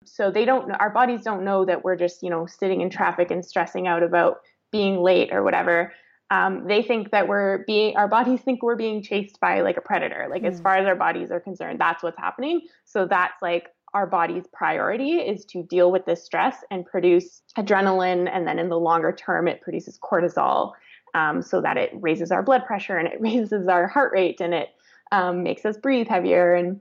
So 0.04 0.30
they 0.30 0.44
don't 0.44 0.70
our 0.70 0.90
bodies 0.90 1.22
don't 1.22 1.44
know 1.44 1.64
that 1.64 1.82
we're 1.82 1.96
just, 1.96 2.22
you 2.22 2.30
know, 2.30 2.46
sitting 2.46 2.82
in 2.82 2.90
traffic 2.90 3.32
and 3.32 3.44
stressing 3.44 3.88
out 3.88 4.04
about 4.04 4.42
being 4.70 5.02
late 5.02 5.32
or 5.32 5.42
whatever 5.42 5.92
um, 6.32 6.66
they 6.66 6.82
think 6.82 7.10
that 7.10 7.28
we're 7.28 7.58
being 7.66 7.94
our 7.96 8.08
bodies 8.08 8.40
think 8.40 8.62
we're 8.62 8.74
being 8.74 9.02
chased 9.02 9.38
by 9.38 9.60
like 9.60 9.76
a 9.76 9.82
predator. 9.82 10.28
Like 10.30 10.42
mm. 10.42 10.48
as 10.48 10.60
far 10.60 10.76
as 10.76 10.86
our 10.86 10.96
bodies 10.96 11.30
are 11.30 11.40
concerned 11.40 11.78
that's 11.78 12.02
what's 12.02 12.18
happening. 12.18 12.62
So 12.86 13.06
that's 13.06 13.40
like 13.42 13.68
our 13.92 14.06
body's 14.06 14.44
priority 14.50 15.16
is 15.16 15.44
to 15.44 15.62
deal 15.62 15.92
with 15.92 16.06
this 16.06 16.24
stress 16.24 16.56
and 16.70 16.86
produce 16.86 17.42
adrenaline 17.58 18.30
and 18.32 18.46
then 18.46 18.58
in 18.58 18.70
the 18.70 18.78
longer 18.78 19.12
term 19.12 19.46
it 19.46 19.60
produces 19.60 19.98
cortisol 19.98 20.72
um, 21.14 21.42
so 21.42 21.60
that 21.60 21.76
it 21.76 21.90
raises 21.92 22.32
our 22.32 22.42
blood 22.42 22.64
pressure 22.66 22.96
and 22.96 23.06
it 23.08 23.20
raises 23.20 23.68
our 23.68 23.86
heart 23.86 24.12
rate 24.14 24.40
and 24.40 24.54
it 24.54 24.70
um, 25.12 25.42
makes 25.42 25.66
us 25.66 25.76
breathe 25.76 26.08
heavier 26.08 26.54
and 26.54 26.80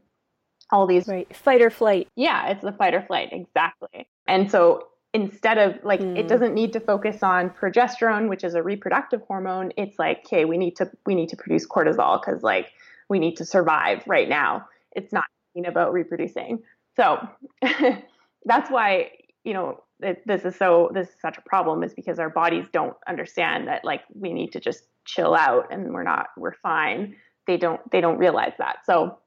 all 0.72 0.88
these 0.88 1.10
right. 1.10 1.36
Fight 1.36 1.62
or 1.62 1.70
flight. 1.70 2.08
Yeah 2.16 2.52
it's 2.52 2.64
the 2.64 2.72
fight 2.72 2.94
or 2.94 3.02
flight. 3.02 3.34
Exactly. 3.34 4.08
And 4.28 4.50
so 4.50 4.88
instead 5.14 5.58
of 5.58 5.76
like 5.84 6.00
mm. 6.00 6.18
it 6.18 6.24
hmm. 6.24 6.28
doesn't 6.28 6.54
need 6.54 6.74
to 6.74 6.80
focus 6.80 7.22
on 7.22 7.50
progesterone 7.50 8.30
which 8.30 8.44
is 8.44 8.54
a 8.54 8.64
reproductive 8.64 9.22
hormone 9.28 9.72
it's 9.78 10.00
like 10.00 10.20
okay 10.26 10.46
we 10.46 10.58
need 10.58 10.76
to 10.76 10.90
we 11.06 11.16
need 11.16 11.30
to 11.30 11.36
produce 11.36 11.68
cortisol 11.68 12.20
because 12.20 12.44
like 12.44 12.72
we 13.10 13.20
need 13.20 13.36
to 13.36 13.46
survive 13.46 14.02
right 14.08 14.30
now 14.30 14.66
it's 14.94 15.12
not 15.12 15.26
about 15.66 15.92
reproducing 15.92 16.60
so 16.96 17.18
that's 18.46 18.72
why 18.72 19.12
you 19.44 19.54
know 19.54 19.84
it, 20.00 20.26
this 20.26 20.46
is 20.46 20.56
so 20.56 20.90
this 20.94 21.10
is 21.10 21.16
such 21.22 21.38
a 21.38 21.42
problem 21.42 21.84
is 21.84 21.94
because 21.94 22.20
our 22.20 22.30
bodies 22.30 22.66
don't 22.72 22.96
understand 23.08 23.68
that 23.68 23.84
like 23.84 24.02
we 24.14 24.32
need 24.32 24.52
to 24.54 24.60
just 24.60 24.84
chill 25.06 25.36
out 25.36 25.68
and 25.72 25.94
we're 25.94 26.04
not 26.04 26.28
we're 26.38 26.56
fine 26.64 27.16
they 27.48 27.58
don't 27.58 27.82
they 27.92 28.00
don't 28.00 28.18
realize 28.18 28.54
that 28.60 28.78
so 28.86 29.18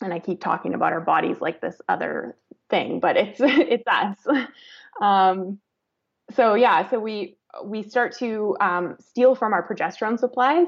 and 0.00 0.12
i 0.12 0.18
keep 0.18 0.40
talking 0.40 0.74
about 0.74 0.92
our 0.92 1.00
bodies 1.00 1.36
like 1.40 1.60
this 1.60 1.80
other 1.88 2.36
thing 2.70 3.00
but 3.00 3.16
it's 3.16 3.40
it's 3.42 3.86
us 3.86 4.16
um, 5.00 5.58
so 6.34 6.54
yeah, 6.54 6.88
so 6.88 6.98
we 6.98 7.36
we 7.64 7.82
start 7.82 8.16
to 8.18 8.56
um, 8.60 8.96
steal 9.00 9.34
from 9.34 9.52
our 9.52 9.66
progesterone 9.66 10.18
supplies, 10.18 10.66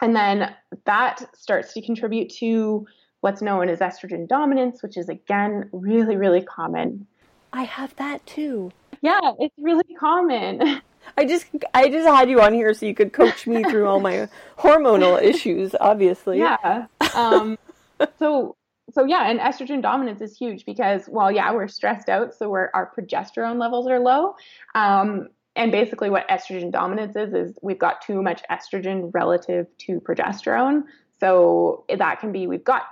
and 0.00 0.14
then 0.14 0.54
that 0.84 1.28
starts 1.34 1.72
to 1.74 1.82
contribute 1.82 2.30
to 2.38 2.86
what's 3.20 3.42
known 3.42 3.68
as 3.68 3.80
estrogen 3.80 4.28
dominance, 4.28 4.82
which 4.82 4.96
is 4.96 5.08
again 5.08 5.68
really 5.72 6.16
really 6.16 6.42
common. 6.42 7.06
I 7.52 7.64
have 7.64 7.94
that 7.96 8.24
too. 8.26 8.72
Yeah, 9.00 9.32
it's 9.38 9.54
really 9.58 9.94
common. 9.98 10.80
I 11.18 11.26
just 11.26 11.46
I 11.74 11.88
just 11.88 12.06
had 12.06 12.30
you 12.30 12.40
on 12.40 12.54
here 12.54 12.72
so 12.72 12.86
you 12.86 12.94
could 12.94 13.12
coach 13.12 13.46
me 13.46 13.62
through 13.64 13.86
all 13.86 14.00
my 14.00 14.28
hormonal 14.58 15.20
issues, 15.22 15.74
obviously. 15.78 16.38
Yeah. 16.38 16.86
Um, 17.14 17.58
so 18.18 18.56
so 18.92 19.04
yeah, 19.04 19.30
and 19.30 19.40
estrogen 19.40 19.80
dominance 19.80 20.20
is 20.20 20.36
huge 20.36 20.64
because 20.66 21.08
well, 21.08 21.30
yeah, 21.30 21.52
we're 21.52 21.68
stressed 21.68 22.08
out, 22.08 22.34
so 22.34 22.48
we're 22.48 22.70
our 22.74 22.92
progesterone 22.96 23.58
levels 23.58 23.88
are 23.88 23.98
low. 23.98 24.36
Um, 24.74 25.28
and 25.56 25.72
basically, 25.72 26.10
what 26.10 26.28
estrogen 26.28 26.70
dominance 26.70 27.16
is 27.16 27.32
is 27.32 27.58
we've 27.62 27.78
got 27.78 28.02
too 28.02 28.22
much 28.22 28.42
estrogen 28.50 29.10
relative 29.14 29.66
to 29.78 30.00
progesterone. 30.00 30.84
So 31.20 31.84
that 31.96 32.20
can 32.20 32.32
be 32.32 32.46
we've 32.46 32.64
got 32.64 32.82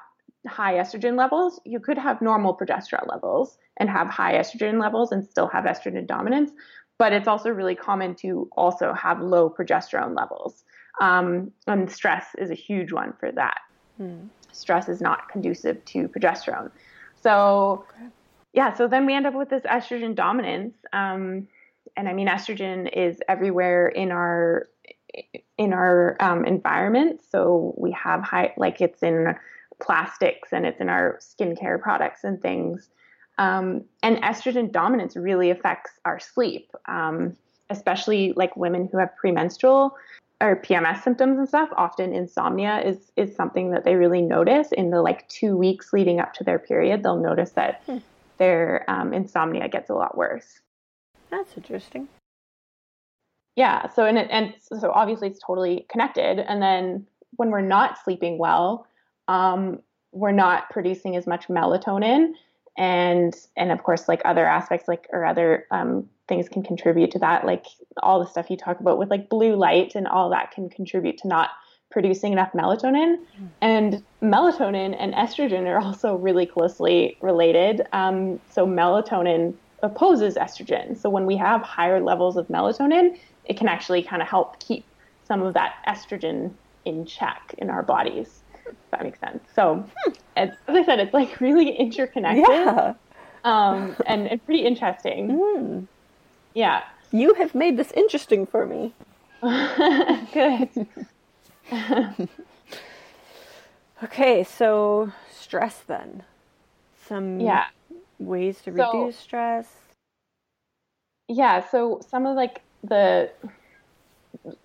high 0.47 0.75
estrogen 0.75 1.16
levels. 1.16 1.61
You 1.64 1.80
could 1.80 1.99
have 1.99 2.23
normal 2.23 2.56
progesterone 2.56 3.09
levels 3.09 3.59
and 3.76 3.90
have 3.90 4.09
high 4.09 4.35
estrogen 4.35 4.80
levels 4.80 5.12
and 5.12 5.25
still 5.25 5.49
have 5.49 5.64
estrogen 5.64 6.06
dominance. 6.06 6.52
But 6.99 7.12
it's 7.12 7.28
also 7.28 7.50
really 7.50 7.75
common 7.75 8.14
to 8.16 8.49
also 8.56 8.92
have 8.92 9.21
low 9.21 9.50
progesterone 9.50 10.16
levels. 10.16 10.64
Um, 11.00 11.52
and 11.66 11.90
stress 11.90 12.26
is 12.38 12.50
a 12.50 12.54
huge 12.54 12.92
one 12.92 13.12
for 13.18 13.32
that. 13.32 13.59
Hmm 13.97 14.26
stress 14.52 14.88
is 14.88 15.00
not 15.00 15.28
conducive 15.28 15.85
to 15.87 16.09
progesterone. 16.09 16.71
So, 17.21 17.85
yeah, 18.52 18.75
so 18.75 18.88
then 18.88 19.06
we 19.06 19.14
end 19.14 19.26
up 19.26 19.35
with 19.35 19.50
this 19.50 19.62
estrogen 19.62 20.14
dominance. 20.14 20.75
Um, 20.92 21.49
and 21.97 22.09
I 22.09 22.12
mean, 22.12 22.28
estrogen 22.28 22.88
is 22.92 23.21
everywhere 23.28 23.88
in 23.88 24.11
our 24.12 24.68
in 25.59 25.73
our 25.73 26.16
um, 26.21 26.44
environment. 26.44 27.21
So 27.28 27.75
we 27.76 27.92
have 27.92 28.23
high, 28.23 28.54
like 28.56 28.80
it's 28.80 29.02
in 29.02 29.35
plastics 29.80 30.52
and 30.52 30.64
it's 30.64 30.80
in 30.80 30.88
our 30.88 31.18
skincare 31.21 31.80
products 31.80 32.25
and 32.25 32.40
things. 32.40 32.88
Um, 33.38 33.85
and 34.02 34.16
estrogen 34.23 34.71
dominance 34.73 35.16
really 35.16 35.50
affects 35.50 35.90
our 36.04 36.18
sleep, 36.18 36.71
um, 36.87 37.37
especially 37.71 38.32
like 38.37 38.56
women 38.56 38.88
who 38.90 38.99
have 38.99 39.14
premenstrual 39.16 39.97
or 40.42 40.56
PMS 40.56 41.02
symptoms 41.02 41.38
and 41.38 41.49
stuff, 41.49 41.70
often 41.76 42.12
insomnia 42.12 42.80
is 42.84 43.12
is 43.16 43.34
something 43.34 43.70
that 43.70 43.84
they 43.84 43.94
really 43.94 44.20
notice 44.20 44.72
in 44.72 44.90
the 44.90 45.00
like 45.00 45.28
two 45.28 45.56
weeks 45.56 45.92
leading 45.92 46.18
up 46.18 46.34
to 46.34 46.44
their 46.44 46.58
period. 46.58 47.02
They'll 47.02 47.16
notice 47.16 47.52
that 47.52 47.82
hmm. 47.87 47.99
their 48.38 48.84
um, 48.88 49.14
insomnia 49.14 49.68
gets 49.68 49.88
a 49.88 49.94
lot 49.94 50.16
worse. 50.16 50.61
That's 51.30 51.56
interesting. 51.56 52.08
Yeah. 53.54 53.88
So 53.88 54.04
and 54.04 54.18
it, 54.18 54.28
and 54.30 54.54
so 54.61 54.90
obviously 54.90 55.28
it's 55.28 55.40
totally 55.40 55.87
connected. 55.88 56.40
And 56.40 56.61
then 56.61 57.06
when 57.37 57.50
we're 57.50 57.61
not 57.61 57.99
sleeping 58.02 58.37
well, 58.37 58.87
um, 59.28 59.78
we're 60.11 60.32
not 60.32 60.68
producing 60.70 61.16
as 61.16 61.26
much 61.26 61.49
melatonin, 61.49 62.32
and 62.76 63.35
and 63.57 63.71
of 63.71 63.83
course 63.83 64.09
like 64.09 64.23
other 64.25 64.47
aspects 64.47 64.88
like 64.88 65.07
or 65.12 65.25
other 65.25 65.67
um, 65.71 66.09
things 66.29 66.49
can 66.49 66.62
contribute 66.62 67.11
to 67.11 67.19
that 67.19 67.45
like 67.45 67.67
all 68.02 68.19
the 68.19 68.26
stuff 68.26 68.50
you 68.50 68.57
talk 68.57 68.81
about 68.81 68.99
with 68.99 69.11
like 69.11 69.29
blue 69.29 69.55
light 69.55 69.95
and 69.95 70.07
all 70.09 70.31
that 70.31 70.50
can 70.50 70.71
contribute 70.71 71.19
to 71.19 71.29
not 71.29 71.50
producing 71.91 72.33
enough 72.33 72.50
melatonin. 72.52 73.17
Mm. 73.17 73.49
and 73.61 74.02
melatonin 74.23 74.97
and 74.99 75.12
estrogen 75.12 75.67
are 75.67 75.79
also 75.79 76.17
really 76.17 76.47
closely 76.47 77.19
related. 77.21 77.83
Um, 77.93 78.41
so 78.50 78.67
melatonin 78.67 79.55
opposes 79.83 80.37
estrogen. 80.37 80.97
So 80.97 81.11
when 81.11 81.26
we 81.26 81.37
have 81.37 81.61
higher 81.61 82.00
levels 82.00 82.37
of 82.37 82.49
melatonin 82.49 83.19
it 83.45 83.57
can 83.57 83.69
actually 83.69 84.02
kind 84.02 84.23
of 84.23 84.29
help 84.29 84.59
keep 84.61 84.85
some 85.25 85.43
of 85.43 85.55
that 85.55 85.75
estrogen 85.88 86.52
in 86.85 87.07
check 87.07 87.55
in 87.59 87.71
our 87.71 87.83
bodies 87.83 88.41
that 88.91 89.02
makes 89.02 89.19
sense 89.21 89.43
so 89.55 89.85
hmm. 90.05 90.12
as, 90.37 90.50
i 90.69 90.85
said 90.85 90.99
it's 90.99 91.14
like 91.14 91.41
really 91.41 91.71
interconnected 91.71 92.45
yeah. 92.49 92.95
um, 93.45 93.97
and, 94.07 94.29
and 94.29 94.45
pretty 94.45 94.64
interesting 94.64 95.29
mm. 95.29 95.87
Yeah. 96.55 96.83
You 97.11 97.35
have 97.35 97.55
made 97.55 97.76
this 97.76 97.93
interesting 97.93 98.47
for 98.47 98.67
me. 98.67 98.95
Good. 100.33 100.87
okay, 104.05 104.45
so 104.45 105.12
stress 105.31 105.81
then. 105.87 106.23
Some 107.07 107.41
yeah. 107.41 107.67
ways 108.19 108.61
to 108.62 108.75
so, 108.75 108.93
reduce 108.93 109.19
stress. 109.19 109.69
Yeah, 111.29 111.69
so 111.69 112.00
some 112.09 112.26
of 112.26 112.37
like 112.37 112.62
the 112.85 113.31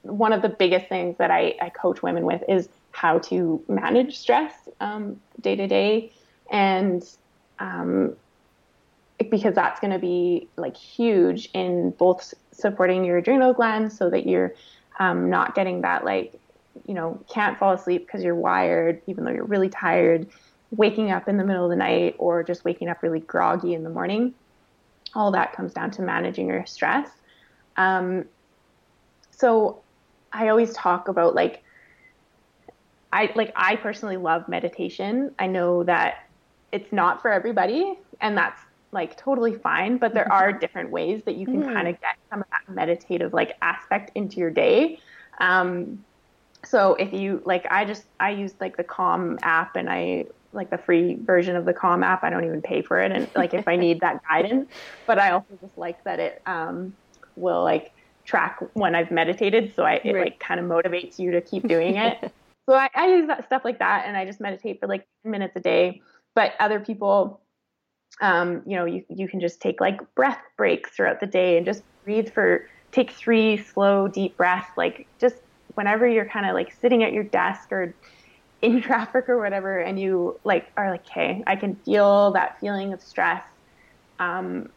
one 0.02 0.32
of 0.32 0.42
the 0.42 0.50
biggest 0.50 0.88
things 0.88 1.18
that 1.18 1.30
I, 1.30 1.56
I 1.62 1.70
coach 1.70 2.02
women 2.02 2.26
with 2.26 2.44
is 2.48 2.70
how 2.98 3.20
to 3.20 3.64
manage 3.68 4.18
stress 4.18 4.54
day 5.42 5.56
to 5.56 5.68
day 5.68 6.12
and 6.50 7.08
um, 7.60 8.16
because 9.30 9.54
that's 9.54 9.80
going 9.80 9.94
to 9.94 10.00
be 10.00 10.48
like 10.58 10.76
huge 10.76 11.48
in 11.54 11.92
both 11.92 12.34
supporting 12.52 13.06
your 13.06 13.18
adrenal 13.18 13.54
glands 13.54 13.96
so 13.96 14.10
that 14.10 14.26
you're 14.26 14.52
um, 14.98 15.30
not 15.30 15.54
getting 15.54 15.82
that 15.82 16.04
like 16.04 16.34
you 16.88 16.96
know 16.96 17.20
can't 17.30 17.60
fall 17.60 17.72
asleep 17.74 18.08
because 18.08 18.24
you're 18.24 18.34
wired 18.34 19.00
even 19.06 19.24
though 19.24 19.32
you're 19.32 19.46
really 19.46 19.70
tired 19.70 20.28
waking 20.72 21.12
up 21.12 21.30
in 21.30 21.38
the 21.38 21.44
middle 21.44 21.66
of 21.66 21.70
the 21.70 21.76
night 21.76 22.16
or 22.18 22.42
just 22.42 22.66
waking 22.66 22.90
up 22.90 23.04
really 23.04 23.20
groggy 23.20 23.76
in 23.76 23.84
the 23.84 23.92
morning. 23.92 24.34
All 25.14 25.32
that 25.32 25.54
comes 25.54 25.72
down 25.72 25.92
to 25.92 26.02
managing 26.02 26.48
your 26.48 26.66
stress. 26.66 27.10
Um, 27.78 28.26
so 29.30 29.82
I 30.34 30.50
always 30.50 30.74
talk 30.74 31.08
about 31.08 31.36
like 31.36 31.64
I 33.12 33.32
like 33.36 33.54
I 33.56 33.76
personally 33.78 34.18
love 34.18 34.48
meditation. 34.48 35.34
I 35.40 35.48
know 35.48 35.84
that 35.84 36.28
it's 36.72 36.92
not 36.92 37.22
for 37.22 37.32
everybody 37.32 37.98
and 38.22 38.38
that's 38.38 38.62
like 38.92 39.18
totally 39.18 39.54
fine, 39.54 39.98
but 39.98 40.14
there 40.14 40.24
mm-hmm. 40.24 40.32
are 40.32 40.54
different 40.54 40.92
ways 40.92 41.24
that 41.24 41.36
you 41.36 41.46
can 41.46 41.64
mm. 41.64 41.74
kind 41.74 41.88
of 41.88 42.00
get 42.02 42.18
some 42.30 42.42
of 42.42 42.48
that 42.50 42.74
meditative 42.74 43.34
like 43.34 43.58
aspect 43.62 44.12
into 44.16 44.38
your 44.38 44.50
day. 44.50 45.00
Um, 45.40 46.04
so 46.64 46.96
if 46.96 47.14
you 47.14 47.42
like 47.46 47.66
I 47.70 47.86
just 47.86 48.06
I 48.20 48.32
use 48.32 48.54
like 48.60 48.78
the 48.78 48.84
Calm 48.84 49.40
app 49.42 49.76
and 49.76 49.90
I 49.90 50.26
like 50.54 50.70
the 50.70 50.78
free 50.78 51.16
version 51.16 51.56
of 51.56 51.66
the 51.66 51.74
Calm 51.74 52.04
app. 52.04 52.24
I 52.24 52.30
don't 52.30 52.46
even 52.46 52.62
pay 52.62 52.82
for 52.82 53.00
it 53.00 53.12
and 53.12 53.28
like 53.36 53.54
if 53.54 53.68
I 53.68 53.76
need 53.86 54.02
that 54.02 54.22
guidance, 54.28 54.70
but 55.06 55.20
I 55.20 55.32
also 55.32 55.58
just 55.62 55.78
like 55.78 56.04
that 56.04 56.20
it 56.20 56.42
um 56.46 56.94
will 57.36 57.64
like 57.64 57.92
track 58.26 58.60
when 58.74 58.96
I've 58.96 59.12
meditated 59.12 59.74
so 59.76 59.84
I 59.84 60.02
it 60.04 60.14
right. 60.14 60.26
like 60.26 60.40
kind 60.40 60.60
of 60.60 60.66
motivates 60.66 61.18
you 61.20 61.32
to 61.32 61.42
keep 61.42 61.68
doing 61.68 61.96
it. 61.98 62.32
so 62.68 62.76
I, 62.76 62.90
I 62.96 63.08
use 63.08 63.28
that 63.28 63.46
stuff 63.46 63.64
like 63.64 63.80
that 63.80 64.06
and 64.06 64.18
I 64.18 64.26
just 64.26 64.42
meditate 64.42 64.80
for 64.80 64.88
like 64.88 65.08
10 65.24 65.32
minutes 65.32 65.56
a 65.56 65.60
day. 65.60 66.02
But 66.36 66.54
other 66.60 66.80
people 66.80 67.42
um, 68.22 68.64
you 68.66 68.76
know, 68.76 68.86
you, 68.86 69.04
you 69.10 69.28
can 69.28 69.40
just 69.40 69.62
take 69.62 69.80
like 69.80 70.00
breath 70.16 70.42
breaks 70.58 70.92
throughout 70.92 71.20
the 71.20 71.28
day 71.28 71.58
and 71.58 71.66
just 71.66 71.84
breathe 72.04 72.30
for 72.30 72.68
take 72.92 73.12
three 73.12 73.58
slow, 73.58 74.08
deep 74.08 74.38
breaths, 74.38 74.70
like 74.76 75.08
just 75.20 75.36
whenever 75.76 76.08
you're 76.08 76.26
kind 76.26 76.46
of 76.46 76.54
like 76.54 76.74
sitting 76.82 77.04
at 77.04 77.14
your 77.14 77.24
desk 77.24 77.72
or 77.72 77.94
in 78.62 78.82
traffic 78.82 79.30
or 79.30 79.40
whatever, 79.40 79.80
and 79.80 80.00
you 80.00 80.40
like 80.44 80.68
are 80.78 80.90
like, 80.90 81.06
okay, 81.08 81.44
I 81.46 81.56
can 81.56 81.76
feel 81.76 82.32
that 82.32 82.60
feeling 82.60 82.94
of 82.94 83.02
stress 83.02 83.44
um, 84.20 84.70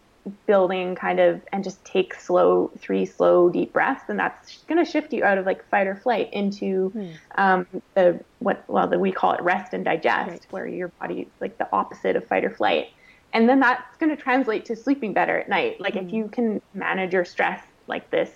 building 0.47 0.95
kind 0.95 1.19
of, 1.21 1.41
and 1.53 1.65
just 1.65 1.85
take 1.85 2.15
slow, 2.15 2.71
three 2.79 3.07
slow, 3.07 3.49
deep 3.49 3.73
breaths, 3.73 4.05
and 4.09 4.19
that's 4.19 4.59
going 4.69 4.83
to 4.83 4.91
shift 4.91 5.12
you 5.12 5.25
out 5.25 5.39
of 5.39 5.47
like 5.47 5.67
fight 5.69 5.87
or 5.87 5.97
flight 5.97 6.33
into 6.33 6.91
hmm. 6.91 7.11
um, 7.37 7.67
the 7.95 8.21
what 8.39 8.65
well 8.69 8.87
the, 8.87 8.99
we 8.99 9.12
call 9.12 9.33
it 9.33 9.43
rest 9.43 9.73
and 9.73 9.85
digest, 9.85 10.31
right. 10.31 10.47
where 10.50 10.67
your 10.67 10.89
body 10.89 11.23
is 11.23 11.29
like 11.41 11.59
the 11.59 11.69
opposite 11.73 12.17
of 12.17 12.27
fight 12.27 12.45
or 12.45 12.50
flight, 12.50 12.89
and 13.33 13.49
then 13.49 13.61
that's 13.61 13.97
going 13.97 14.15
to 14.15 14.23
translate 14.23 14.65
to 14.67 14.77
sleeping 14.77 15.12
better 15.12 15.39
at 15.39 15.49
night. 15.49 15.81
Like 15.81 15.95
hmm. 15.95 16.07
if 16.07 16.12
you 16.12 16.29
can 16.29 16.61
manage 16.75 17.12
your 17.12 17.25
stress 17.25 17.62
like 17.87 18.11
this 18.11 18.31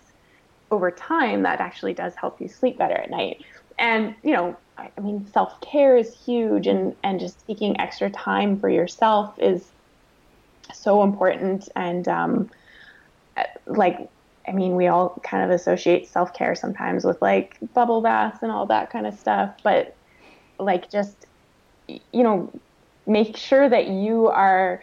over 0.70 0.90
time, 0.90 1.42
that 1.42 1.60
actually 1.60 1.94
does 1.94 2.14
help 2.14 2.40
you 2.40 2.48
sleep 2.48 2.78
better 2.78 2.94
at 2.94 3.10
night. 3.10 3.44
And, 3.78 4.14
you 4.22 4.32
know, 4.32 4.56
I, 4.76 4.90
I 4.96 5.00
mean, 5.00 5.26
self 5.32 5.60
care 5.60 5.96
is 5.96 6.14
huge, 6.14 6.66
and, 6.66 6.94
and 7.02 7.20
just 7.20 7.46
taking 7.46 7.80
extra 7.80 8.10
time 8.10 8.58
for 8.58 8.68
yourself 8.68 9.34
is 9.38 9.70
so 10.72 11.02
important. 11.02 11.68
And, 11.76 12.06
um, 12.08 12.50
like, 13.66 14.08
I 14.46 14.52
mean, 14.52 14.76
we 14.76 14.86
all 14.86 15.20
kind 15.22 15.42
of 15.44 15.50
associate 15.50 16.08
self 16.08 16.34
care 16.34 16.54
sometimes 16.54 17.04
with 17.04 17.20
like 17.22 17.56
bubble 17.72 18.00
baths 18.00 18.38
and 18.42 18.52
all 18.52 18.66
that 18.66 18.90
kind 18.90 19.06
of 19.06 19.18
stuff, 19.18 19.54
but 19.62 19.96
like, 20.58 20.90
just, 20.90 21.26
you 21.88 22.22
know, 22.22 22.52
make 23.06 23.36
sure 23.36 23.68
that 23.68 23.88
you 23.88 24.28
are 24.28 24.82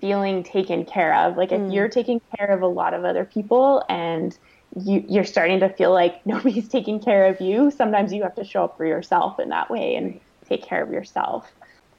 feeling 0.00 0.42
taken 0.42 0.84
care 0.84 1.14
of. 1.14 1.36
Like, 1.36 1.52
if 1.52 1.60
mm. 1.60 1.74
you're 1.74 1.88
taking 1.88 2.20
care 2.36 2.48
of 2.48 2.62
a 2.62 2.66
lot 2.66 2.94
of 2.94 3.04
other 3.04 3.24
people 3.24 3.84
and 3.88 4.36
you, 4.76 5.04
you're 5.08 5.24
starting 5.24 5.60
to 5.60 5.68
feel 5.68 5.92
like 5.92 6.24
nobody's 6.26 6.68
taking 6.68 7.00
care 7.00 7.26
of 7.26 7.40
you, 7.40 7.70
sometimes 7.70 8.12
you 8.12 8.22
have 8.22 8.34
to 8.36 8.44
show 8.44 8.64
up 8.64 8.76
for 8.76 8.86
yourself 8.86 9.40
in 9.40 9.48
that 9.48 9.70
way 9.70 9.96
and 9.96 10.20
take 10.48 10.62
care 10.62 10.82
of 10.82 10.90
yourself. 10.90 11.52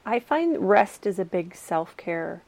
I 0.06 0.20
find 0.20 0.68
rest 0.68 1.06
is 1.06 1.18
a 1.18 1.24
big 1.24 1.54
self 1.54 1.96
care. 1.96 2.42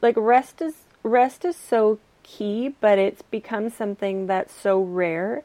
Like 0.00 0.16
rest 0.16 0.60
is 0.60 0.74
rest 1.02 1.44
is 1.44 1.56
so 1.56 1.98
key, 2.22 2.74
but 2.80 2.98
it's 2.98 3.22
become 3.22 3.70
something 3.70 4.26
that's 4.26 4.54
so 4.54 4.80
rare. 4.80 5.42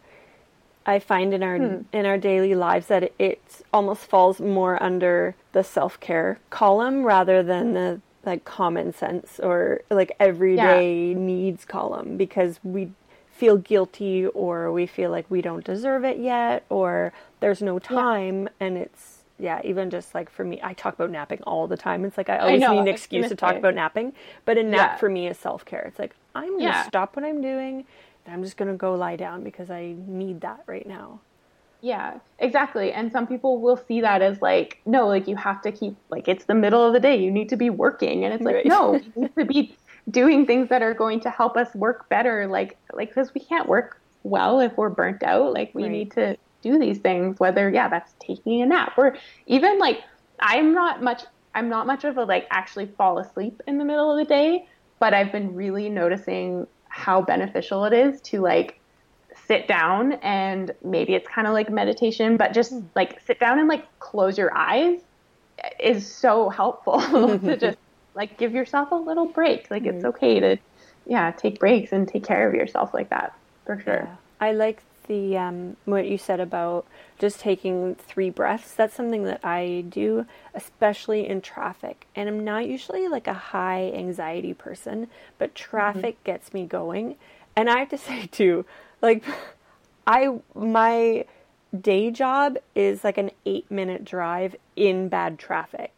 I 0.85 0.99
find 0.99 1.33
in 1.33 1.41
our 1.41 1.57
hmm. 1.57 1.81
in 1.91 2.05
our 2.05 2.17
daily 2.17 2.53
lives 2.53 2.87
that 2.87 3.03
it, 3.03 3.15
it 3.17 3.41
almost 3.73 4.03
falls 4.03 4.39
more 4.39 4.81
under 4.81 5.35
the 5.51 5.63
self 5.63 5.99
care 5.99 6.39
column 6.49 7.03
rather 7.03 7.41
than 7.41 7.73
the 7.73 8.01
like 8.25 8.45
common 8.45 8.93
sense 8.93 9.39
or 9.39 9.81
like 9.89 10.11
everyday 10.19 11.09
yeah. 11.09 11.17
needs 11.17 11.63
column 11.65 12.17
because 12.17 12.59
we 12.63 12.91
feel 13.31 13.57
guilty 13.57 14.25
or 14.27 14.71
we 14.71 14.87
feel 14.87 15.11
like 15.11 15.29
we 15.29 15.41
don't 15.41 15.65
deserve 15.65 16.03
it 16.03 16.17
yet 16.17 16.65
or 16.69 17.13
there's 17.39 17.61
no 17.61 17.77
time 17.79 18.43
yeah. 18.43 18.49
and 18.61 18.77
it's 18.77 19.14
yeah 19.39 19.61
even 19.63 19.89
just 19.89 20.15
like 20.15 20.29
for 20.29 20.43
me 20.43 20.59
i 20.63 20.73
talk 20.73 20.93
about 20.93 21.11
napping 21.11 21.41
all 21.43 21.67
the 21.67 21.77
time 21.77 22.05
it's 22.05 22.17
like 22.17 22.29
i 22.29 22.37
always 22.37 22.63
I 22.63 22.73
need 22.73 22.79
an 22.79 22.87
excuse 22.87 23.27
to 23.29 23.35
talk 23.35 23.55
about 23.55 23.75
napping 23.75 24.13
but 24.45 24.57
a 24.57 24.63
nap 24.63 24.93
yeah. 24.93 24.97
for 24.97 25.09
me 25.09 25.27
is 25.27 25.37
self-care 25.37 25.81
it's 25.81 25.99
like 25.99 26.15
i'm 26.33 26.53
gonna 26.53 26.63
yeah. 26.63 26.83
stop 26.83 27.15
what 27.15 27.25
i'm 27.25 27.41
doing 27.41 27.85
and 28.25 28.33
i'm 28.33 28.43
just 28.43 28.57
gonna 28.57 28.75
go 28.75 28.95
lie 28.95 29.15
down 29.15 29.43
because 29.43 29.69
i 29.69 29.95
need 30.07 30.41
that 30.41 30.63
right 30.67 30.87
now 30.87 31.19
yeah 31.81 32.17
exactly 32.39 32.93
and 32.93 33.11
some 33.11 33.27
people 33.27 33.59
will 33.59 33.77
see 33.77 34.01
that 34.01 34.21
as 34.21 34.41
like 34.41 34.79
no 34.85 35.07
like 35.07 35.27
you 35.27 35.35
have 35.35 35.61
to 35.61 35.71
keep 35.71 35.95
like 36.09 36.27
it's 36.27 36.45
the 36.45 36.55
middle 36.55 36.83
of 36.85 36.93
the 36.93 36.99
day 36.99 37.15
you 37.15 37.29
need 37.29 37.49
to 37.49 37.57
be 37.57 37.69
working 37.69 38.23
and 38.23 38.33
it's 38.33 38.43
like 38.43 38.55
right. 38.55 38.65
no 38.65 38.93
you 39.15 39.21
need 39.21 39.35
to 39.37 39.45
be 39.45 39.77
doing 40.09 40.45
things 40.45 40.69
that 40.69 40.81
are 40.81 40.93
going 40.93 41.19
to 41.19 41.29
help 41.29 41.57
us 41.57 41.73
work 41.75 42.07
better 42.09 42.47
like 42.47 42.77
like 42.93 43.09
because 43.09 43.33
we 43.33 43.41
can't 43.41 43.67
work 43.67 43.99
well 44.23 44.59
if 44.59 44.75
we're 44.77 44.89
burnt 44.89 45.21
out 45.23 45.53
like 45.53 45.75
we 45.75 45.83
right. 45.83 45.91
need 45.91 46.11
to 46.11 46.37
do 46.65 46.79
these 46.79 46.97
things 46.97 47.39
whether 47.39 47.69
yeah 47.69 47.87
that's 47.87 48.13
taking 48.19 48.61
a 48.61 48.65
nap 48.65 48.93
or 48.97 49.15
even 49.47 49.77
like 49.79 50.01
i'm 50.39 50.73
not 50.73 51.01
much 51.01 51.23
i'm 51.53 51.69
not 51.69 51.87
much 51.87 52.03
of 52.03 52.17
a 52.17 52.23
like 52.23 52.47
actually 52.49 52.85
fall 52.97 53.19
asleep 53.19 53.61
in 53.67 53.77
the 53.77 53.85
middle 53.85 54.11
of 54.11 54.17
the 54.17 54.25
day 54.25 54.67
but 54.99 55.13
i've 55.13 55.31
been 55.31 55.53
really 55.55 55.89
noticing 55.89 56.67
how 56.89 57.21
beneficial 57.21 57.85
it 57.85 57.93
is 57.93 58.19
to 58.21 58.41
like 58.41 58.79
sit 59.47 59.67
down 59.67 60.13
and 60.23 60.71
maybe 60.83 61.13
it's 61.13 61.27
kind 61.27 61.47
of 61.47 61.53
like 61.53 61.69
meditation 61.69 62.37
but 62.37 62.53
just 62.53 62.71
hmm. 62.71 62.81
like 62.95 63.21
sit 63.21 63.39
down 63.39 63.59
and 63.59 63.67
like 63.67 63.85
close 63.99 64.37
your 64.37 64.55
eyes 64.57 64.99
is 65.79 66.07
so 66.07 66.49
helpful 66.49 66.99
to 67.39 67.57
just 67.59 67.77
like 68.15 68.37
give 68.37 68.53
yourself 68.53 68.91
a 68.91 68.95
little 68.95 69.25
break. 69.25 69.69
Like 69.69 69.83
mm-hmm. 69.83 69.97
it's 69.97 70.05
okay 70.05 70.39
to, 70.39 70.57
yeah, 71.05 71.31
take 71.31 71.59
breaks 71.59 71.91
and 71.91 72.07
take 72.07 72.23
care 72.23 72.47
of 72.47 72.55
yourself 72.55 72.93
like 72.93 73.09
that 73.09 73.37
for 73.65 73.79
sure. 73.79 74.03
Yeah. 74.05 74.15
I 74.39 74.51
like 74.53 74.81
the 75.07 75.37
um, 75.37 75.77
what 75.85 76.07
you 76.07 76.17
said 76.17 76.39
about 76.39 76.85
just 77.19 77.39
taking 77.39 77.95
three 77.95 78.29
breaths. 78.29 78.73
That's 78.73 78.93
something 78.93 79.23
that 79.23 79.43
I 79.43 79.85
do, 79.87 80.25
especially 80.53 81.27
in 81.27 81.41
traffic. 81.41 82.07
And 82.15 82.29
I'm 82.29 82.43
not 82.43 82.67
usually 82.67 83.07
like 83.07 83.27
a 83.27 83.33
high 83.33 83.91
anxiety 83.93 84.53
person, 84.53 85.07
but 85.37 85.53
mm-hmm. 85.53 85.69
traffic 85.69 86.15
mm-hmm. 86.15 86.25
gets 86.25 86.53
me 86.53 86.65
going. 86.65 87.15
And 87.55 87.69
I 87.69 87.79
have 87.79 87.89
to 87.89 87.97
say 87.97 88.27
too, 88.27 88.65
like 89.01 89.23
I 90.07 90.39
my 90.53 91.25
day 91.79 92.11
job 92.11 92.57
is 92.73 93.03
like 93.03 93.17
an 93.17 93.31
eight 93.45 93.69
minute 93.69 94.05
drive 94.05 94.55
in 94.75 95.09
bad 95.09 95.39
traffic. 95.39 95.91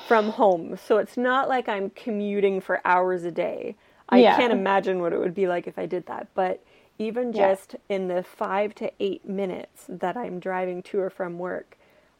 from 0.07 0.31
home. 0.31 0.77
So 0.77 0.99
it's 0.99 1.17
not 1.17 1.49
like 1.49 1.69
I'm 1.69 1.91
commuting 1.91 2.61
for 2.61 2.81
hours 2.85 3.25
a 3.25 3.31
day. 3.31 3.77
I 4.09 4.21
yeah. 4.21 4.37
can't 4.37 4.53
imagine 4.53 5.01
what 5.01 5.13
it 5.13 5.19
would 5.19 5.35
be 5.35 5.49
like 5.49 5.67
if 5.67 5.79
I 5.79 5.87
did 5.87 6.07
that. 6.07 6.29
But 6.35 6.63
even 6.99 7.33
just 7.33 7.77
in 7.89 8.09
the 8.09 8.23
five 8.23 8.75
to 8.77 8.91
eight 8.99 9.29
minutes 9.29 9.85
that 9.89 10.17
I'm 10.17 10.41
driving 10.41 10.83
to 10.85 10.99
or 11.01 11.11
from 11.11 11.39
work, 11.39 11.77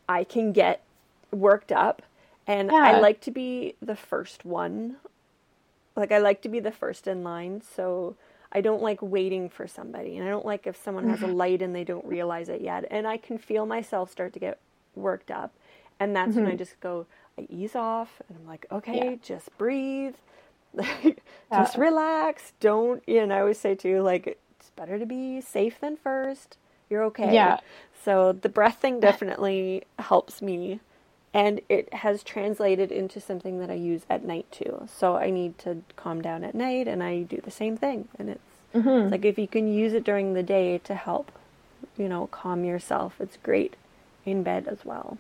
I 0.09 0.25
can 0.25 0.53
get 0.53 0.83
worked 1.33 1.73
up. 1.73 2.03
And 2.47 2.71
yeah. 2.71 2.79
I 2.79 3.01
like 3.01 3.21
to 3.23 3.31
be 3.31 3.75
the 3.83 3.97
first 3.97 4.45
one. 4.45 4.97
Like, 5.97 6.13
I 6.13 6.19
like 6.19 6.43
to 6.43 6.49
be 6.49 6.61
the 6.61 6.71
first 6.71 7.07
in 7.07 7.25
line. 7.25 7.61
So 7.61 8.17
I 8.53 8.61
don't 8.61 8.81
like 8.81 9.03
waiting 9.03 9.49
for 9.49 9.67
somebody. 9.67 10.17
And 10.17 10.27
I 10.27 10.31
don't 10.31 10.47
like 10.47 10.67
if 10.67 10.77
someone 10.77 11.09
has 11.11 11.23
a 11.23 11.27
light 11.27 11.61
and 11.61 11.75
they 11.75 11.85
don't 11.85 12.05
realize 12.07 12.49
it 12.49 12.61
yet. 12.61 12.87
And 12.91 13.07
I 13.07 13.17
can 13.17 13.37
feel 13.37 13.67
myself 13.67 14.11
start 14.11 14.33
to 14.35 14.39
get 14.39 14.59
worked 14.95 15.31
up. 15.31 15.53
And 16.01 16.15
that's 16.15 16.31
mm-hmm. 16.31 16.41
when 16.41 16.47
I 16.47 16.51
mm-hmm. 16.51 16.59
just 16.59 16.81
go, 16.81 17.07
I 17.37 17.47
ease 17.51 17.75
off 17.75 18.23
and 18.29 18.39
I'm 18.39 18.47
like, 18.47 18.67
okay, 18.71 19.11
yeah. 19.11 19.17
just 19.23 19.57
breathe. 19.59 20.15
just 20.77 21.19
yeah. 21.51 21.75
relax. 21.77 22.53
Don't, 22.61 23.03
you 23.07 23.27
know, 23.27 23.35
I 23.35 23.41
always 23.41 23.59
say 23.59 23.75
to 23.75 23.89
you, 23.89 24.03
like, 24.03 24.39
better 24.79 24.99
to 24.99 25.07
be 25.07 25.41
safe 25.41 25.81
than 25.81 25.97
first. 25.97 26.57
You're 26.89 27.05
okay. 27.05 27.35
Yeah. 27.35 27.59
So 28.05 28.33
the 28.33 28.49
breath 28.49 28.79
thing 28.79 29.01
definitely 29.01 29.85
helps 29.99 30.41
me. 30.41 30.81
And 31.35 31.61
it 31.69 31.93
has 31.93 32.23
translated 32.23 32.91
into 32.91 33.21
something 33.21 33.61
that 33.61 33.71
I 33.71 33.75
use 33.75 34.03
at 34.09 34.25
night 34.25 34.51
too. 34.51 34.89
So 34.91 35.17
I 35.17 35.31
need 35.31 35.59
to 35.59 35.83
calm 35.97 36.23
down 36.23 36.43
at 36.43 36.55
night 36.55 36.89
and 36.89 37.03
I 37.03 37.23
do 37.23 37.41
the 37.45 37.51
same 37.51 37.77
thing. 37.77 38.09
And 38.19 38.31
it's, 38.31 38.41
mm-hmm. 38.75 38.89
it's 38.89 39.11
like 39.11 39.25
if 39.27 39.39
you 39.39 39.47
can 39.47 39.73
use 39.73 39.93
it 39.93 40.05
during 40.05 40.33
the 40.33 40.43
day 40.43 40.79
to 40.79 40.95
help, 40.95 41.31
you 41.99 42.09
know, 42.09 42.29
calm 42.29 42.65
yourself, 42.65 43.21
it's 43.21 43.37
great 43.37 43.77
in 44.25 44.43
bed 44.43 44.67
as 44.67 44.85
well. 44.85 45.19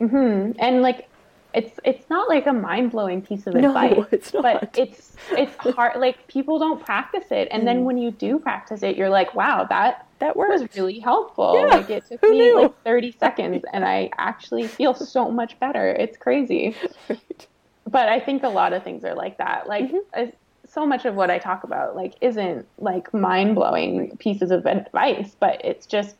Mm-hmm. 0.00 0.58
And 0.58 0.82
like 0.82 1.08
it's 1.56 1.80
it's 1.84 2.08
not 2.10 2.28
like 2.28 2.46
a 2.46 2.52
mind 2.52 2.92
blowing 2.92 3.22
piece 3.22 3.46
of 3.46 3.54
advice, 3.54 3.96
no, 3.96 4.06
it's 4.12 4.32
not. 4.34 4.42
but 4.42 4.78
it's 4.78 5.16
it's 5.32 5.56
hard. 5.74 5.98
like 5.98 6.26
people 6.28 6.58
don't 6.58 6.84
practice 6.84 7.24
it, 7.30 7.48
and 7.50 7.62
mm. 7.62 7.66
then 7.66 7.84
when 7.84 7.98
you 7.98 8.10
do 8.10 8.38
practice 8.38 8.82
it, 8.82 8.96
you're 8.96 9.10
like, 9.10 9.34
wow, 9.34 9.64
that 9.64 10.06
that 10.18 10.36
works. 10.36 10.60
was 10.60 10.76
really 10.76 10.98
helpful. 10.98 11.58
Yeah, 11.58 11.76
like 11.76 11.90
it 11.90 12.06
took 12.08 12.22
me 12.22 12.30
knew? 12.30 12.62
like 12.62 12.82
30 12.84 13.16
seconds 13.18 13.64
and 13.72 13.84
I 13.84 14.10
actually 14.18 14.66
feel 14.66 14.94
so 14.94 15.30
much 15.30 15.58
better. 15.60 15.88
It's 15.90 16.16
crazy. 16.16 16.74
Right. 17.08 17.46
But 17.88 18.08
I 18.08 18.18
think 18.18 18.42
a 18.42 18.48
lot 18.48 18.72
of 18.72 18.82
things 18.82 19.04
are 19.04 19.14
like 19.14 19.38
that. 19.38 19.68
Like 19.68 19.92
mm-hmm. 19.92 20.30
so 20.68 20.84
much 20.84 21.04
of 21.04 21.14
what 21.14 21.30
I 21.30 21.38
talk 21.38 21.62
about 21.62 21.94
like 21.94 22.14
isn't 22.20 22.66
like 22.78 23.14
mind-blowing 23.14 24.16
pieces 24.16 24.50
of 24.50 24.66
advice, 24.66 25.36
but 25.38 25.64
it's 25.64 25.86
just, 25.86 26.16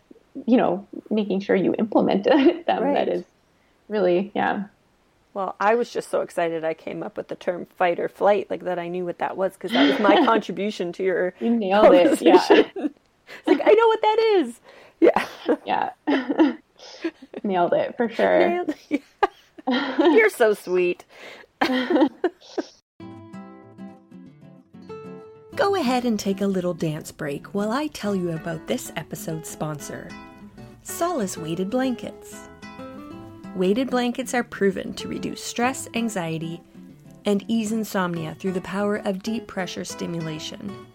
you 0.46 0.56
know, 0.56 0.86
making 1.10 1.40
sure 1.40 1.56
you 1.56 1.74
implement 1.76 2.22
them 2.24 2.62
right. 2.68 2.94
that 2.94 3.08
is 3.08 3.24
really, 3.88 4.30
yeah. 4.36 4.66
Well, 5.36 5.54
I 5.60 5.74
was 5.74 5.90
just 5.90 6.08
so 6.08 6.22
excited 6.22 6.64
I 6.64 6.72
came 6.72 7.02
up 7.02 7.18
with 7.18 7.28
the 7.28 7.34
term 7.36 7.66
fight 7.66 8.00
or 8.00 8.08
flight, 8.08 8.48
like 8.48 8.64
that 8.64 8.78
I 8.78 8.88
knew 8.88 9.04
what 9.04 9.18
that 9.18 9.36
was 9.36 9.52
because 9.52 9.70
that 9.72 9.90
was 9.90 10.00
my 10.00 10.16
contribution 10.24 10.94
to 10.94 11.02
your 11.02 11.34
You 11.40 11.54
nailed 11.54 11.92
it. 11.92 12.22
Yeah. 12.22 12.42
it's 12.48 12.96
like 13.46 13.60
I 13.62 13.72
know 13.72 13.86
what 13.86 14.00
that 14.00 14.18
is. 14.38 14.60
Yeah. 14.98 15.26
Yeah. 15.66 15.90
nailed 17.44 17.74
it 17.74 17.98
for 17.98 18.08
sure. 18.08 18.64
It. 18.88 19.02
You're 20.00 20.30
so 20.30 20.54
sweet. 20.54 21.04
Go 25.54 25.74
ahead 25.74 26.06
and 26.06 26.18
take 26.18 26.40
a 26.40 26.46
little 26.46 26.72
dance 26.72 27.12
break 27.12 27.48
while 27.48 27.72
I 27.72 27.88
tell 27.88 28.16
you 28.16 28.30
about 28.30 28.66
this 28.68 28.90
episode's 28.96 29.50
sponsor, 29.50 30.08
Solace 30.82 31.36
Weighted 31.36 31.68
Blankets 31.68 32.48
weighted 33.56 33.88
blankets 33.88 34.34
are 34.34 34.44
proven 34.44 34.92
to 34.92 35.08
reduce 35.08 35.42
stress, 35.42 35.88
anxiety, 35.94 36.60
and 37.24 37.42
ease 37.48 37.72
insomnia 37.72 38.36
through 38.38 38.52
the 38.52 38.60
power 38.60 38.96
of 38.96 39.22
deep 39.22 39.46
pressure 39.46 39.84
stimulation. 39.84 40.86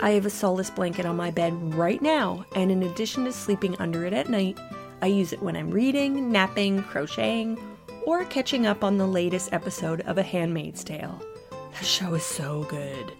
I 0.00 0.10
have 0.10 0.24
a 0.24 0.30
Solace 0.30 0.70
blanket 0.70 1.04
on 1.04 1.16
my 1.16 1.30
bed 1.30 1.52
right 1.74 2.00
now, 2.00 2.46
and 2.54 2.70
in 2.72 2.82
addition 2.82 3.24
to 3.26 3.32
sleeping 3.32 3.76
under 3.78 4.06
it 4.06 4.14
at 4.14 4.30
night, 4.30 4.58
I 5.02 5.06
use 5.06 5.34
it 5.34 5.42
when 5.42 5.54
I'm 5.54 5.70
reading, 5.70 6.32
napping, 6.32 6.82
crocheting, 6.82 7.58
or 8.06 8.24
catching 8.24 8.66
up 8.66 8.82
on 8.82 8.96
the 8.96 9.06
latest 9.06 9.52
episode 9.52 10.00
of 10.02 10.16
A 10.16 10.22
Handmaid's 10.22 10.82
Tale. 10.82 11.20
That 11.50 11.84
show 11.84 12.14
is 12.14 12.24
so 12.24 12.64
good. 12.70 13.12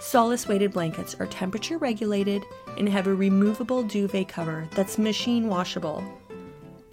Solace 0.00 0.48
weighted 0.48 0.72
blankets 0.72 1.14
are 1.20 1.26
temperature 1.26 1.78
regulated 1.78 2.42
and 2.78 2.88
have 2.88 3.06
a 3.06 3.14
removable 3.14 3.84
duvet 3.84 4.26
cover 4.28 4.68
that's 4.72 4.98
machine 4.98 5.46
washable 5.46 6.04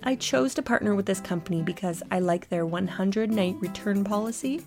I 0.06 0.16
chose 0.16 0.54
to 0.56 0.62
partner 0.62 0.96
with 0.96 1.06
this 1.06 1.22
company 1.22 1.62
because 1.62 2.04
I 2.12 2.20
like 2.20 2.50
their 2.50 2.66
100 2.66 3.32
night 3.32 3.56
return 3.60 4.04
policy, 4.04 4.62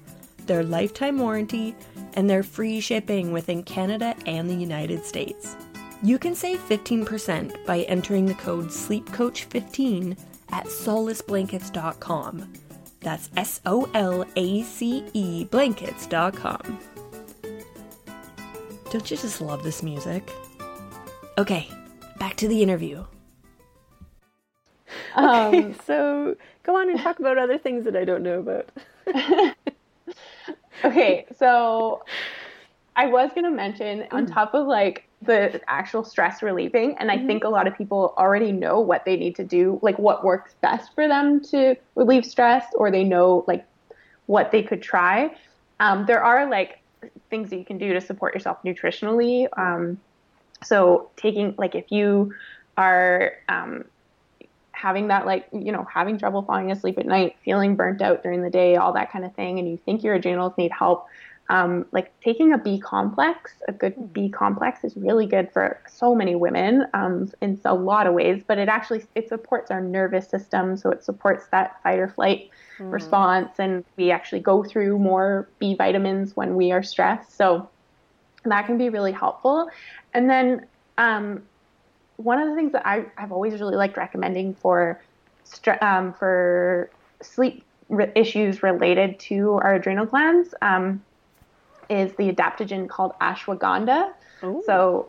their 0.46 0.62
lifetime 0.62 1.18
warranty, 1.18 1.74
and 2.14 2.28
their 2.28 2.42
free 2.42 2.80
shipping 2.80 3.32
within 3.32 3.62
Canada 3.62 4.14
and 4.24 4.48
the 4.48 4.54
United 4.54 5.04
States. 5.04 5.56
You 6.02 6.18
can 6.18 6.34
save 6.34 6.60
15% 6.60 7.66
by 7.66 7.80
entering 7.80 8.26
the 8.26 8.34
code 8.34 8.68
SLEEPCOACH15 8.68 10.16
at 10.50 10.66
solaceblankets.com. 10.66 12.52
That's 13.00 13.30
S 13.36 13.60
O 13.66 13.90
L 13.94 14.24
A 14.36 14.62
C 14.62 15.04
E 15.12 15.44
blankets.com. 15.44 16.80
Don't 18.90 19.10
you 19.10 19.16
just 19.16 19.40
love 19.40 19.62
this 19.62 19.82
music? 19.82 20.30
Okay, 21.38 21.68
back 22.18 22.36
to 22.36 22.48
the 22.48 22.62
interview. 22.62 23.04
Okay, 25.18 25.62
um, 25.62 25.74
so 25.86 26.36
go 26.62 26.76
on 26.76 26.90
and 26.90 27.00
talk 27.00 27.20
about 27.20 27.38
other 27.38 27.56
things 27.56 27.86
that 27.86 27.96
I 27.96 28.04
don't 28.04 28.22
know 28.22 28.40
about. 28.40 28.68
okay, 30.84 31.24
so 31.38 32.04
I 32.96 33.06
was 33.06 33.30
going 33.34 33.44
to 33.44 33.50
mention 33.50 34.06
on 34.10 34.26
mm. 34.26 34.34
top 34.34 34.52
of 34.52 34.66
like 34.66 35.08
the 35.22 35.58
actual 35.68 36.04
stress 36.04 36.42
relieving, 36.42 36.96
and 36.98 37.10
I 37.10 37.16
mm-hmm. 37.16 37.26
think 37.28 37.44
a 37.44 37.48
lot 37.48 37.66
of 37.66 37.76
people 37.76 38.14
already 38.18 38.52
know 38.52 38.80
what 38.80 39.06
they 39.06 39.16
need 39.16 39.36
to 39.36 39.44
do, 39.44 39.78
like 39.82 39.98
what 39.98 40.22
works 40.22 40.54
best 40.60 40.94
for 40.94 41.08
them 41.08 41.40
to 41.44 41.76
relieve 41.94 42.26
stress, 42.26 42.66
or 42.74 42.90
they 42.90 43.04
know 43.04 43.44
like 43.46 43.64
what 44.26 44.52
they 44.52 44.62
could 44.62 44.82
try. 44.82 45.34
Um, 45.80 46.04
there 46.06 46.22
are 46.22 46.48
like 46.50 46.80
things 47.30 47.50
that 47.50 47.56
you 47.56 47.64
can 47.64 47.78
do 47.78 47.92
to 47.94 48.00
support 48.00 48.34
yourself 48.34 48.58
nutritionally. 48.64 49.46
Um, 49.56 49.98
so 50.62 51.10
taking 51.16 51.54
like 51.58 51.74
if 51.74 51.90
you 51.90 52.34
are 52.76 53.32
um, 53.48 53.84
having 54.76 55.08
that 55.08 55.24
like 55.24 55.48
you 55.52 55.72
know 55.72 55.86
having 55.92 56.18
trouble 56.18 56.42
falling 56.42 56.70
asleep 56.70 56.98
at 56.98 57.06
night 57.06 57.34
feeling 57.42 57.76
burnt 57.76 58.02
out 58.02 58.22
during 58.22 58.42
the 58.42 58.50
day 58.50 58.76
all 58.76 58.92
that 58.92 59.10
kind 59.10 59.24
of 59.24 59.34
thing 59.34 59.58
and 59.58 59.66
you 59.68 59.78
think 59.78 60.02
your 60.04 60.14
adrenals 60.14 60.52
need 60.58 60.70
help 60.70 61.06
um, 61.48 61.86
like 61.92 62.12
taking 62.20 62.52
a 62.52 62.58
b 62.58 62.78
complex 62.78 63.54
a 63.68 63.72
good 63.72 64.12
b 64.12 64.28
complex 64.28 64.84
is 64.84 64.94
really 64.94 65.26
good 65.26 65.50
for 65.50 65.80
so 65.88 66.14
many 66.14 66.34
women 66.34 66.84
um, 66.92 67.32
in 67.40 67.58
a 67.64 67.72
lot 67.72 68.06
of 68.06 68.12
ways 68.12 68.42
but 68.46 68.58
it 68.58 68.68
actually 68.68 69.02
it 69.14 69.28
supports 69.30 69.70
our 69.70 69.80
nervous 69.80 70.28
system 70.28 70.76
so 70.76 70.90
it 70.90 71.02
supports 71.02 71.46
that 71.52 71.82
fight 71.82 71.98
or 71.98 72.08
flight 72.08 72.50
mm. 72.78 72.92
response 72.92 73.58
and 73.58 73.82
we 73.96 74.10
actually 74.10 74.40
go 74.40 74.62
through 74.62 74.98
more 74.98 75.48
b 75.58 75.74
vitamins 75.74 76.36
when 76.36 76.54
we 76.54 76.70
are 76.70 76.82
stressed 76.82 77.34
so 77.34 77.66
that 78.44 78.66
can 78.66 78.76
be 78.76 78.90
really 78.90 79.12
helpful 79.12 79.70
and 80.12 80.28
then 80.28 80.66
um, 80.98 81.42
one 82.16 82.40
of 82.40 82.48
the 82.48 82.54
things 82.54 82.72
that 82.72 82.86
I, 82.86 83.06
have 83.16 83.32
always 83.32 83.60
really 83.60 83.76
liked 83.76 83.96
recommending 83.96 84.54
for 84.54 85.00
um, 85.80 86.12
for 86.14 86.90
sleep 87.22 87.64
re- 87.88 88.12
issues 88.14 88.62
related 88.62 89.18
to 89.20 89.52
our 89.52 89.74
adrenal 89.74 90.06
glands 90.06 90.54
um, 90.62 91.02
is 91.88 92.12
the 92.14 92.32
adaptogen 92.32 92.88
called 92.88 93.12
ashwagandha. 93.20 94.12
Ooh. 94.44 94.62
So, 94.66 95.08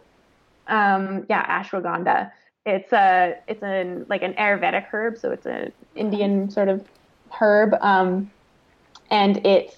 um, 0.67 1.25
yeah, 1.29 1.61
ashwagandha. 1.61 2.31
It's 2.65 2.91
a 2.91 3.37
it's 3.47 3.63
a 3.63 4.03
like 4.09 4.23
an 4.23 4.33
Ayurvedic 4.33 4.87
herb, 4.91 5.17
so 5.17 5.31
it's 5.31 5.45
an 5.45 5.71
Indian 5.95 6.49
sort 6.49 6.67
of 6.67 6.85
herb, 7.39 7.73
um, 7.81 8.29
and 9.09 9.45
it's 9.45 9.77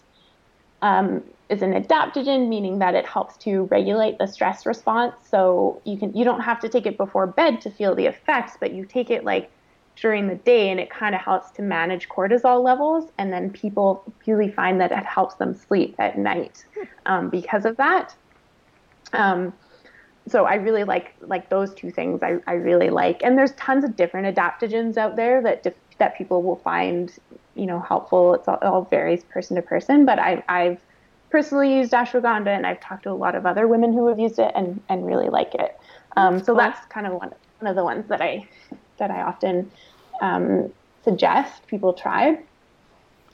um, 0.82 1.24
is 1.50 1.64
an 1.64 1.74
adaptogen, 1.74 2.48
meaning 2.48 2.80
that 2.80 2.94
it 2.94 3.06
helps 3.08 3.36
to 3.38 3.64
regulate 3.66 4.20
the 4.20 4.28
stress 4.28 4.66
response. 4.66 5.16
So 5.30 5.82
you 5.84 5.98
can 5.98 6.16
you 6.16 6.24
don't 6.24 6.42
have 6.42 6.60
to 6.62 6.70
take 6.70 6.86
it 6.86 6.98
before 6.98 7.26
bed 7.28 7.60
to 7.62 7.72
feel 7.72 7.96
the 7.96 8.06
effects, 8.06 8.54
but 8.60 8.72
you 8.72 8.86
take 8.86 9.10
it 9.10 9.24
like 9.24 9.50
during 9.96 10.28
the 10.28 10.36
day 10.36 10.70
and 10.70 10.80
it 10.80 10.90
kind 10.90 11.14
of 11.14 11.22
helps 11.22 11.52
to 11.52 11.62
manage 11.62 12.08
cortisol 12.08 12.64
levels. 12.64 13.12
And 13.18 13.34
then 13.34 13.50
people 13.50 14.04
really 14.26 14.50
find 14.50 14.80
that 14.80 14.92
it 14.92 15.06
helps 15.06 15.36
them 15.36 15.54
sleep 15.54 15.96
at 16.00 16.18
night 16.18 16.66
um, 17.06 17.30
because 17.30 17.66
of 17.66 17.76
that. 17.78 18.16
Um, 19.12 19.52
so 20.28 20.46
I 20.46 20.56
really 20.56 20.84
like 20.84 21.16
like 21.22 21.50
those 21.50 21.74
two 21.74 21.90
things. 21.90 22.22
I, 22.22 22.38
I 22.46 22.54
really 22.54 22.92
like, 22.92 23.24
and 23.24 23.38
there's 23.38 23.54
tons 23.54 23.84
of 23.84 23.96
different 23.96 24.36
adaptogens 24.36 24.98
out 24.98 25.16
there 25.16 25.42
that 25.42 25.76
that 25.98 26.16
people 26.16 26.44
will 26.44 26.58
find 26.58 27.12
you 27.56 27.66
know 27.66 27.80
helpful. 27.80 28.36
It's 28.36 28.48
all, 28.48 28.58
it 28.58 28.64
all 28.64 28.84
varies 28.84 29.24
person 29.24 29.56
to 29.56 29.64
person, 29.64 30.06
but 30.06 30.20
I, 30.20 30.44
I've 30.48 30.80
personally 31.30 31.76
used 31.76 31.92
ashwagandha, 31.92 32.48
and 32.48 32.66
I've 32.66 32.80
talked 32.80 33.04
to 33.04 33.12
a 33.12 33.14
lot 33.14 33.36
of 33.36 33.46
other 33.46 33.68
women 33.68 33.94
who 33.94 34.08
have 34.08 34.20
used 34.20 34.40
it 34.40 34.52
and, 34.56 34.82
and 34.90 35.06
really 35.06 35.30
like 35.30 35.56
it. 35.56 35.80
Um, 36.18 36.44
so 36.44 36.56
that's 36.56 36.86
kind 36.88 37.06
of 37.08 37.14
one, 37.14 37.34
one 37.60 37.70
of 37.70 37.76
the 37.76 37.84
ones 37.84 38.08
that 38.10 38.22
I 38.22 38.48
that 38.98 39.12
I 39.12 39.22
often 39.22 39.72
um, 40.22 40.72
suggest 41.04 41.66
people 41.68 41.94
try. 41.94 42.40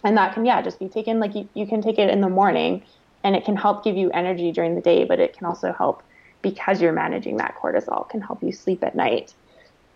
And 0.03 0.15
that 0.17 0.34
can 0.34 0.45
yeah 0.45 0.62
just 0.62 0.79
be 0.79 0.88
taken 0.88 1.19
like 1.19 1.34
you, 1.34 1.49
you 1.53 1.65
can 1.65 1.81
take 1.81 1.97
it 1.97 2.10
in 2.10 2.21
the 2.21 2.29
morning, 2.29 2.84
and 3.23 3.36
it 3.36 3.43
can 3.45 3.55
help 3.55 3.84
give 3.84 3.95
you 3.95 4.12
energy 4.12 4.51
during 4.51 4.75
the 4.75 4.81
day, 4.81 5.03
but 5.03 5.19
it 5.19 5.36
can 5.36 5.47
also 5.47 5.73
help 5.73 6.03
because 6.41 6.79
you're 6.79 6.93
managing 6.93 7.38
that 7.38 7.55
cortisol 7.60 8.08
can 8.08 8.21
help 8.21 8.43
you 8.43 8.51
sleep 8.51 8.84
at 8.84 8.95
night. 8.95 9.34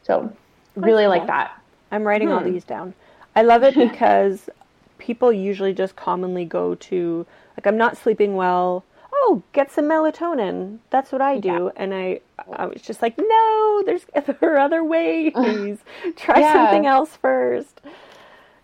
So 0.02 0.34
really 0.76 1.06
like 1.06 1.28
that. 1.28 1.52
I'm 1.92 2.04
writing 2.04 2.30
hmm. 2.30 2.36
all 2.36 2.44
these 2.44 2.64
down. 2.64 2.94
I 3.36 3.44
love 3.44 3.62
it 3.64 3.76
because 3.92 4.50
people 4.98 5.32
usually 5.32 5.74
just 5.74 5.96
commonly 5.96 6.46
go 6.46 6.76
to 6.76 7.26
like 7.60 7.68
I'm 7.68 7.78
not 7.78 7.98
sleeping 7.98 8.36
well. 8.36 8.86
Oh, 9.12 9.44
get 9.52 9.70
some 9.70 9.84
melatonin. 9.84 10.78
That's 10.92 11.12
what 11.12 11.22
I 11.22 11.40
do. 11.40 11.50
Yeah. 11.50 11.70
And 11.76 11.94
I 11.94 12.22
I 12.54 12.68
was 12.68 12.82
just 12.82 13.02
like, 13.02 13.18
no, 13.18 13.84
there's 13.86 14.06
there 14.40 14.54
are 14.56 14.60
other 14.60 14.82
ways. 14.82 15.34
Try 16.16 16.40
yeah. 16.40 16.54
something 16.54 16.86
else 16.86 17.18
first. 17.18 17.82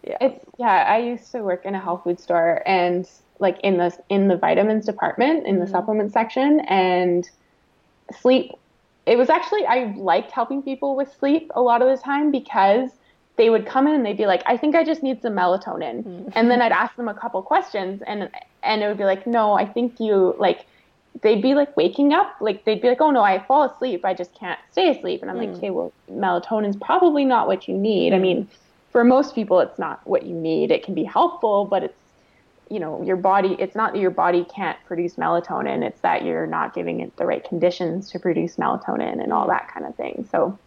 Yeah. 0.08 0.18
It's 0.22 0.46
yeah, 0.58 0.86
I 0.88 1.00
used 1.00 1.30
to 1.34 1.42
work 1.42 1.66
in 1.66 1.76
a 1.76 1.80
health 1.80 2.06
food 2.06 2.22
store 2.22 2.64
and 2.66 3.06
like 3.40 3.60
in 3.66 3.76
the 3.76 3.94
in 4.08 4.30
the 4.30 4.38
vitamins 4.38 4.86
department 4.86 5.46
in 5.46 5.60
the 5.60 5.66
mm-hmm. 5.66 5.74
supplement 5.74 6.14
section 6.14 6.62
and 6.62 7.30
sleep 8.22 8.52
it 9.06 9.18
was 9.18 9.30
actually 9.30 9.66
I 9.66 9.94
liked 9.98 10.32
helping 10.32 10.64
people 10.64 10.96
with 10.96 11.14
sleep 11.20 11.52
a 11.54 11.62
lot 11.62 11.82
of 11.82 11.90
the 11.90 12.02
time 12.02 12.32
because 12.32 12.92
they 13.38 13.50
would 13.50 13.66
come 13.66 13.88
in 13.88 13.94
and 13.94 14.06
they'd 14.06 14.18
be 14.18 14.28
like, 14.28 14.44
I 14.46 14.58
think 14.58 14.76
I 14.76 14.84
just 14.84 15.04
need 15.04 15.22
some 15.22 15.34
melatonin. 15.34 16.04
Mm-hmm. 16.04 16.30
And 16.34 16.50
then 16.50 16.62
I'd 16.62 16.72
ask 16.72 16.96
them 16.96 17.08
a 17.08 17.14
couple 17.14 17.42
questions 17.42 18.02
and 18.06 18.30
and 18.64 18.82
it 18.82 18.88
would 18.88 18.98
be 18.98 19.06
like, 19.06 19.28
no, 19.28 19.54
I 19.54 19.66
think 19.66 20.00
you 20.00 20.36
like 20.38 20.66
they'd 21.22 21.42
be 21.42 21.54
like 21.54 21.76
waking 21.78 22.14
up, 22.14 22.36
like 22.40 22.66
they'd 22.66 22.82
be 22.82 22.88
like, 22.88 23.02
oh 23.02 23.12
no, 23.12 23.22
I 23.22 23.44
fall 23.46 23.64
asleep, 23.64 24.06
I 24.06 24.14
just 24.14 24.34
can't 24.34 24.60
stay 24.72 24.90
asleep. 24.90 25.22
And 25.22 25.32
I'm 25.32 25.38
mm. 25.38 25.48
like, 25.48 25.58
okay, 25.58 25.70
well, 25.70 25.94
melatonin's 26.12 26.78
probably 26.78 27.26
not 27.26 27.48
what 27.48 27.68
you 27.68 27.78
need. 27.78 28.14
I 28.14 28.20
mean, 28.20 28.48
for 28.92 29.04
most 29.04 29.36
people, 29.36 29.60
it's 29.60 29.80
not 29.80 30.06
what 30.08 30.26
you 30.26 30.34
need. 30.34 30.72
It 30.72 30.84
can 30.84 30.94
be 30.94 31.04
helpful, 31.04 31.66
but 31.66 31.84
it's 31.84 31.98
you 32.70 32.80
know 32.80 33.02
your 33.04 33.16
body 33.16 33.56
it's 33.60 33.76
not 33.76 33.94
that 33.94 34.00
your 34.00 34.10
body 34.10 34.44
can't 34.46 34.78
produce 34.86 35.16
melatonin 35.16 35.84
it's 35.84 36.02
that 36.02 36.24
you're 36.24 36.48
not 36.48 36.74
giving 36.74 37.00
it 37.00 37.16
the 37.18 37.26
right 37.26 37.44
conditions 37.44 38.10
to 38.10 38.18
produce 38.18 38.56
melatonin 38.56 39.22
and 39.22 39.32
all 39.32 39.48
that 39.48 39.68
kind 39.72 39.86
of 39.86 39.94
thing 39.96 40.28
so 40.32 40.58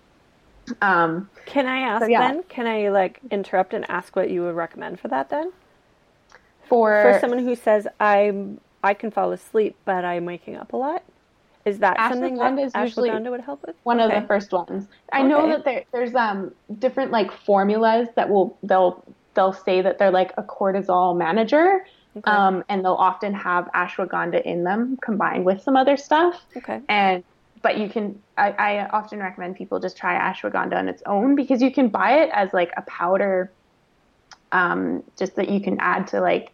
um, 0.82 1.28
can 1.46 1.66
i 1.66 1.78
ask 1.80 2.04
so, 2.04 2.08
yeah. 2.08 2.20
then 2.20 2.42
can 2.44 2.66
i 2.66 2.88
like 2.88 3.20
interrupt 3.30 3.74
and 3.74 3.88
ask 3.90 4.14
what 4.16 4.30
you 4.30 4.42
would 4.42 4.54
recommend 4.54 4.98
for 5.00 5.08
that 5.08 5.28
then 5.30 5.52
for 6.68 7.02
for 7.02 7.18
someone 7.20 7.40
who 7.40 7.54
says 7.54 7.86
i'm 8.00 8.60
i 8.82 8.94
can 8.94 9.10
fall 9.10 9.32
asleep 9.32 9.76
but 9.84 10.04
i'm 10.04 10.24
waking 10.24 10.56
up 10.56 10.72
a 10.72 10.76
lot 10.76 11.02
is 11.68 11.78
that 11.80 11.96
something 12.08 12.36
that 12.36 12.58
is 12.58 12.72
ashwagandha 12.72 13.30
would 13.30 13.42
help 13.42 13.66
with? 13.66 13.76
One 13.82 14.00
okay. 14.00 14.16
of 14.16 14.22
the 14.22 14.26
first 14.26 14.52
ones. 14.52 14.88
I 15.12 15.20
okay. 15.20 15.28
know 15.28 15.48
that 15.48 15.64
there, 15.64 15.84
there's 15.92 16.14
um 16.14 16.52
different 16.78 17.10
like 17.10 17.30
formulas 17.30 18.08
that 18.16 18.30
will 18.30 18.56
they'll 18.62 19.04
they'll 19.34 19.52
say 19.52 19.82
that 19.82 19.98
they're 19.98 20.10
like 20.10 20.32
a 20.36 20.42
cortisol 20.42 21.16
manager. 21.16 21.84
Okay. 22.16 22.30
Um, 22.30 22.64
and 22.68 22.84
they'll 22.84 22.94
often 22.94 23.34
have 23.34 23.70
ashwagandha 23.74 24.42
in 24.42 24.64
them 24.64 24.98
combined 25.02 25.44
with 25.44 25.62
some 25.62 25.76
other 25.76 25.96
stuff. 25.96 26.42
Okay. 26.56 26.80
And 26.88 27.22
but 27.62 27.78
you 27.78 27.88
can 27.88 28.20
I, 28.36 28.50
I 28.50 28.88
often 28.88 29.18
recommend 29.18 29.56
people 29.56 29.80
just 29.80 29.96
try 29.96 30.18
ashwagandha 30.18 30.74
on 30.74 30.88
its 30.88 31.02
own 31.06 31.34
because 31.34 31.62
you 31.62 31.72
can 31.72 31.88
buy 31.88 32.22
it 32.22 32.30
as 32.32 32.52
like 32.52 32.72
a 32.76 32.82
powder 32.82 33.52
um, 34.52 35.02
just 35.18 35.36
that 35.36 35.48
you 35.48 35.60
can 35.60 35.78
add 35.80 36.06
to 36.08 36.20
like 36.20 36.52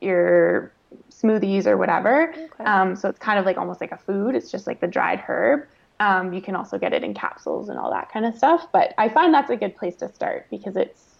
your 0.00 0.72
smoothies 1.10 1.66
or 1.66 1.76
whatever. 1.76 2.30
Okay. 2.30 2.64
Um, 2.64 2.96
so 2.96 3.08
it's 3.08 3.18
kind 3.18 3.38
of 3.38 3.44
like 3.44 3.56
almost 3.56 3.80
like 3.80 3.92
a 3.92 3.98
food. 3.98 4.34
It's 4.34 4.50
just 4.50 4.66
like 4.66 4.80
the 4.80 4.86
dried 4.86 5.20
herb. 5.20 5.66
Um, 6.00 6.32
you 6.32 6.42
can 6.42 6.56
also 6.56 6.78
get 6.78 6.92
it 6.92 7.02
in 7.02 7.14
capsules 7.14 7.68
and 7.68 7.78
all 7.78 7.90
that 7.90 8.10
kind 8.10 8.26
of 8.26 8.34
stuff. 8.34 8.66
But 8.72 8.94
I 8.98 9.08
find 9.08 9.32
that's 9.32 9.50
a 9.50 9.56
good 9.56 9.76
place 9.76 9.96
to 9.96 10.12
start 10.12 10.46
because 10.50 10.76
it's 10.76 11.00
it, 11.00 11.13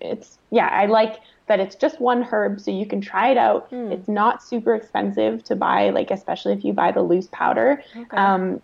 it's 0.00 0.38
yeah 0.50 0.68
I 0.68 0.86
like 0.86 1.20
that 1.46 1.60
it's 1.60 1.74
just 1.74 2.00
one 2.00 2.22
herb 2.22 2.60
so 2.60 2.70
you 2.70 2.86
can 2.86 3.00
try 3.00 3.30
it 3.30 3.38
out. 3.38 3.70
Mm. 3.70 3.90
It's 3.92 4.08
not 4.08 4.42
super 4.42 4.74
expensive 4.74 5.42
to 5.44 5.56
buy 5.56 5.90
like 5.90 6.10
especially 6.10 6.52
if 6.52 6.64
you 6.64 6.72
buy 6.72 6.92
the 6.92 7.02
loose 7.02 7.28
powder. 7.32 7.82
Okay. 7.96 8.16
Um, 8.16 8.62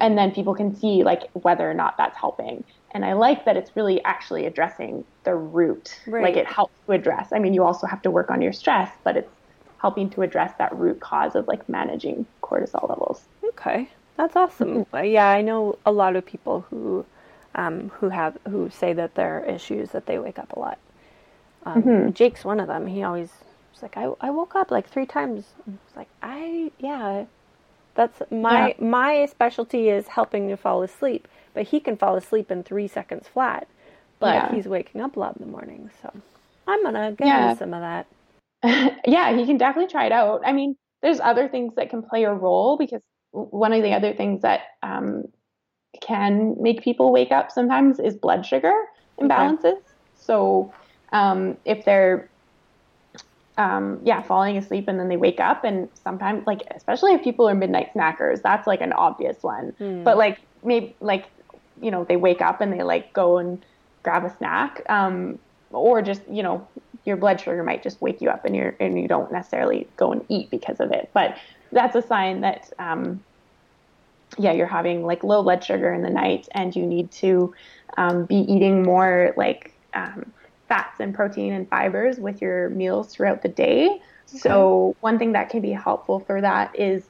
and 0.00 0.16
then 0.16 0.32
people 0.32 0.54
can 0.54 0.74
see 0.74 1.02
like 1.02 1.28
whether 1.34 1.68
or 1.70 1.74
not 1.74 1.96
that's 1.96 2.16
helping. 2.16 2.64
And 2.92 3.04
I 3.04 3.14
like 3.14 3.44
that 3.44 3.56
it's 3.56 3.74
really 3.74 4.02
actually 4.04 4.46
addressing 4.46 5.04
the 5.24 5.34
root. 5.34 6.00
Right. 6.06 6.22
Like 6.22 6.36
it 6.36 6.46
helps 6.46 6.74
to 6.86 6.92
address. 6.92 7.32
I 7.32 7.38
mean, 7.38 7.54
you 7.54 7.64
also 7.64 7.86
have 7.86 8.02
to 8.02 8.10
work 8.10 8.30
on 8.30 8.42
your 8.42 8.52
stress, 8.52 8.90
but 9.02 9.16
it's 9.16 9.30
helping 9.78 10.08
to 10.10 10.22
address 10.22 10.52
that 10.58 10.74
root 10.76 11.00
cause 11.00 11.34
of 11.34 11.48
like 11.48 11.68
managing 11.68 12.24
cortisol 12.42 12.88
levels. 12.88 13.24
Okay, 13.44 13.88
that's 14.16 14.36
awesome. 14.36 14.84
Mm-hmm. 14.84 15.04
Yeah, 15.06 15.28
I 15.28 15.42
know 15.42 15.78
a 15.84 15.92
lot 15.92 16.16
of 16.16 16.24
people 16.24 16.60
who 16.70 17.04
um, 17.54 17.90
who 17.96 18.08
have 18.08 18.38
who 18.48 18.70
say 18.70 18.92
that 18.92 19.14
there 19.14 19.38
are 19.38 19.44
issues 19.44 19.90
that 19.90 20.06
they 20.06 20.18
wake 20.18 20.38
up 20.38 20.52
a 20.52 20.58
lot. 20.58 20.78
Um, 21.64 21.82
mm-hmm. 21.82 22.10
Jake's 22.12 22.44
one 22.44 22.60
of 22.60 22.66
them. 22.66 22.86
He 22.86 23.02
always 23.02 23.30
was 23.72 23.82
like, 23.82 23.96
I, 23.96 24.10
I 24.20 24.30
woke 24.30 24.54
up 24.54 24.70
like 24.70 24.88
three 24.88 25.06
times. 25.06 25.44
It's 25.66 25.96
like 25.96 26.08
I 26.22 26.72
yeah, 26.78 27.24
that's 27.94 28.22
my 28.30 28.68
yeah. 28.68 28.84
my 28.84 29.26
specialty 29.26 29.88
is 29.88 30.08
helping 30.08 30.48
to 30.48 30.56
fall 30.56 30.82
asleep, 30.82 31.28
but 31.54 31.64
he 31.64 31.80
can 31.80 31.96
fall 31.96 32.16
asleep 32.16 32.50
in 32.50 32.62
three 32.62 32.88
seconds 32.88 33.28
flat. 33.28 33.68
But 34.18 34.34
yeah. 34.34 34.54
he's 34.54 34.66
waking 34.66 35.00
up 35.00 35.16
a 35.16 35.20
lot 35.20 35.36
in 35.36 35.44
the 35.44 35.50
morning, 35.50 35.90
so 36.00 36.12
I'm 36.66 36.82
gonna 36.82 37.12
get 37.12 37.26
yeah. 37.26 37.56
some 37.56 37.74
of 37.74 37.80
that. 37.80 38.06
yeah, 39.06 39.36
he 39.36 39.44
can 39.44 39.58
definitely 39.58 39.90
try 39.90 40.06
it 40.06 40.12
out. 40.12 40.42
I 40.44 40.52
mean, 40.52 40.76
there's 41.02 41.18
other 41.18 41.48
things 41.48 41.74
that 41.76 41.90
can 41.90 42.02
play 42.02 42.24
a 42.24 42.32
role 42.32 42.76
because 42.78 43.02
one 43.32 43.72
of 43.72 43.82
the 43.82 43.94
other 43.94 44.14
things 44.14 44.42
that 44.42 44.60
um, 44.82 45.24
can 46.00 46.56
make 46.60 46.82
people 46.82 47.12
wake 47.12 47.30
up 47.30 47.50
sometimes 47.50 47.98
is 47.98 48.14
blood 48.14 48.44
sugar 48.46 48.74
imbalances. 49.20 49.64
Okay. 49.64 49.78
So 50.16 50.72
um, 51.12 51.56
if 51.64 51.84
they're 51.84 52.28
um, 53.58 54.00
yeah, 54.02 54.22
falling 54.22 54.56
asleep 54.56 54.88
and 54.88 54.98
then 54.98 55.08
they 55.08 55.16
wake 55.16 55.38
up 55.38 55.62
and 55.64 55.88
sometimes 56.02 56.46
like 56.46 56.62
especially 56.74 57.12
if 57.12 57.22
people 57.22 57.48
are 57.48 57.54
midnight 57.54 57.92
snackers, 57.94 58.42
that's 58.42 58.66
like 58.66 58.80
an 58.80 58.92
obvious 58.92 59.42
one. 59.42 59.74
Mm. 59.78 60.04
But 60.04 60.16
like 60.16 60.40
maybe 60.64 60.96
like 61.00 61.26
you 61.80 61.90
know, 61.90 62.04
they 62.04 62.16
wake 62.16 62.40
up 62.40 62.60
and 62.60 62.72
they 62.72 62.82
like 62.82 63.12
go 63.12 63.38
and 63.38 63.62
grab 64.02 64.24
a 64.24 64.34
snack. 64.36 64.82
Um, 64.88 65.38
or 65.72 66.02
just, 66.02 66.22
you 66.30 66.42
know, 66.42 66.66
your 67.04 67.16
blood 67.16 67.40
sugar 67.40 67.62
might 67.64 67.82
just 67.82 68.00
wake 68.00 68.20
you 68.20 68.28
up 68.28 68.44
and 68.44 68.54
you're 68.54 68.76
and 68.78 69.00
you 69.00 69.08
don't 69.08 69.32
necessarily 69.32 69.88
go 69.96 70.12
and 70.12 70.24
eat 70.28 70.50
because 70.50 70.80
of 70.80 70.92
it. 70.92 71.10
But 71.12 71.36
that's 71.72 71.96
a 71.96 72.02
sign 72.02 72.42
that 72.42 72.72
um, 72.78 73.22
yeah, 74.38 74.52
you're 74.52 74.66
having 74.66 75.04
like 75.04 75.24
low 75.24 75.42
blood 75.42 75.62
sugar 75.62 75.92
in 75.92 76.02
the 76.02 76.10
night 76.10 76.48
and 76.52 76.74
you 76.74 76.86
need 76.86 77.10
to 77.12 77.54
um, 77.96 78.24
be 78.24 78.36
eating 78.36 78.82
more 78.82 79.34
like 79.36 79.72
um, 79.94 80.32
fats 80.68 81.00
and 81.00 81.14
protein 81.14 81.52
and 81.52 81.68
fibers 81.68 82.18
with 82.18 82.40
your 82.40 82.70
meals 82.70 83.14
throughout 83.14 83.42
the 83.42 83.48
day. 83.48 83.86
Okay. 83.86 84.38
So 84.38 84.96
one 85.00 85.18
thing 85.18 85.32
that 85.32 85.50
can 85.50 85.60
be 85.60 85.72
helpful 85.72 86.20
for 86.20 86.40
that 86.40 86.78
is 86.78 87.04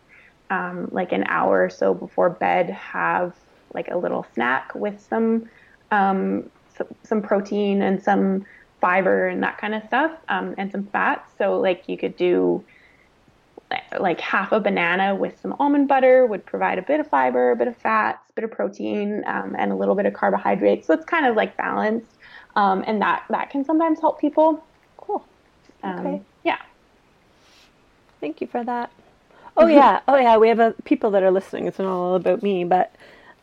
um, 0.51 0.89
like 0.91 1.13
an 1.13 1.25
hour 1.29 1.65
or 1.65 1.71
so 1.71 1.95
before 1.95 2.31
bed, 2.31 2.71
have 2.71 3.35
like 3.73 3.89
a 3.89 3.97
little 3.97 4.27
snack 4.35 4.75
with 4.75 5.01
some 5.01 5.49
um, 5.91 6.51
some 7.05 7.23
protein 7.23 7.83
and 7.83 8.03
some 8.03 8.45
fiber 8.81 9.29
and 9.29 9.43
that 9.43 9.59
kind 9.59 9.75
of 9.75 9.83
stuff, 9.85 10.11
um, 10.29 10.55
and 10.59 10.73
some 10.73 10.85
fats. 10.87 11.33
So 11.39 11.61
like 11.61 11.85
you 11.87 11.97
could 11.97 12.17
do 12.17 12.65
like 13.99 14.21
half 14.21 14.53
a 14.53 14.61
banana 14.61 15.15
with 15.15 15.39
some 15.41 15.55
almond 15.59 15.89
butter 15.89 16.27
would 16.27 16.45
provide 16.47 16.79
a 16.79 16.83
bit 16.83 17.01
of 17.01 17.07
fiber, 17.09 17.51
a 17.53 17.57
bit 17.57 17.69
of 17.69 17.77
fats, 17.77 18.31
a 18.31 18.33
bit 18.35 18.45
of 18.45 18.51
protein, 18.51 19.23
um, 19.27 19.55
and 19.59 19.73
a 19.73 19.75
little 19.75 19.95
bit 19.95 20.07
of 20.07 20.13
carbohydrates. 20.15 20.87
So 20.87 20.95
it's 20.95 21.05
kind 21.05 21.27
of 21.27 21.37
like 21.37 21.57
balanced, 21.57 22.17
um, 22.57 22.85
and 22.87 23.01
that 23.03 23.25
that 23.31 23.51
can 23.51 23.65
sometimes 23.65 24.01
help 24.01 24.21
people. 24.21 24.65
Cool. 24.97 25.25
Um, 25.83 26.07
okay. 26.07 26.23
Yeah. 26.45 26.59
Thank 28.21 28.41
you 28.41 28.47
for 28.47 28.63
that. 28.65 28.91
Oh 29.57 29.67
yeah. 29.67 30.01
Oh 30.09 30.17
yeah. 30.17 30.37
We 30.37 30.49
have 30.49 30.75
people 30.85 31.11
that 31.13 31.23
are 31.23 31.31
listening. 31.31 31.67
It's 31.67 31.79
not 31.79 31.89
all 31.89 32.15
about 32.15 32.43
me, 32.43 32.65
but. 32.65 32.95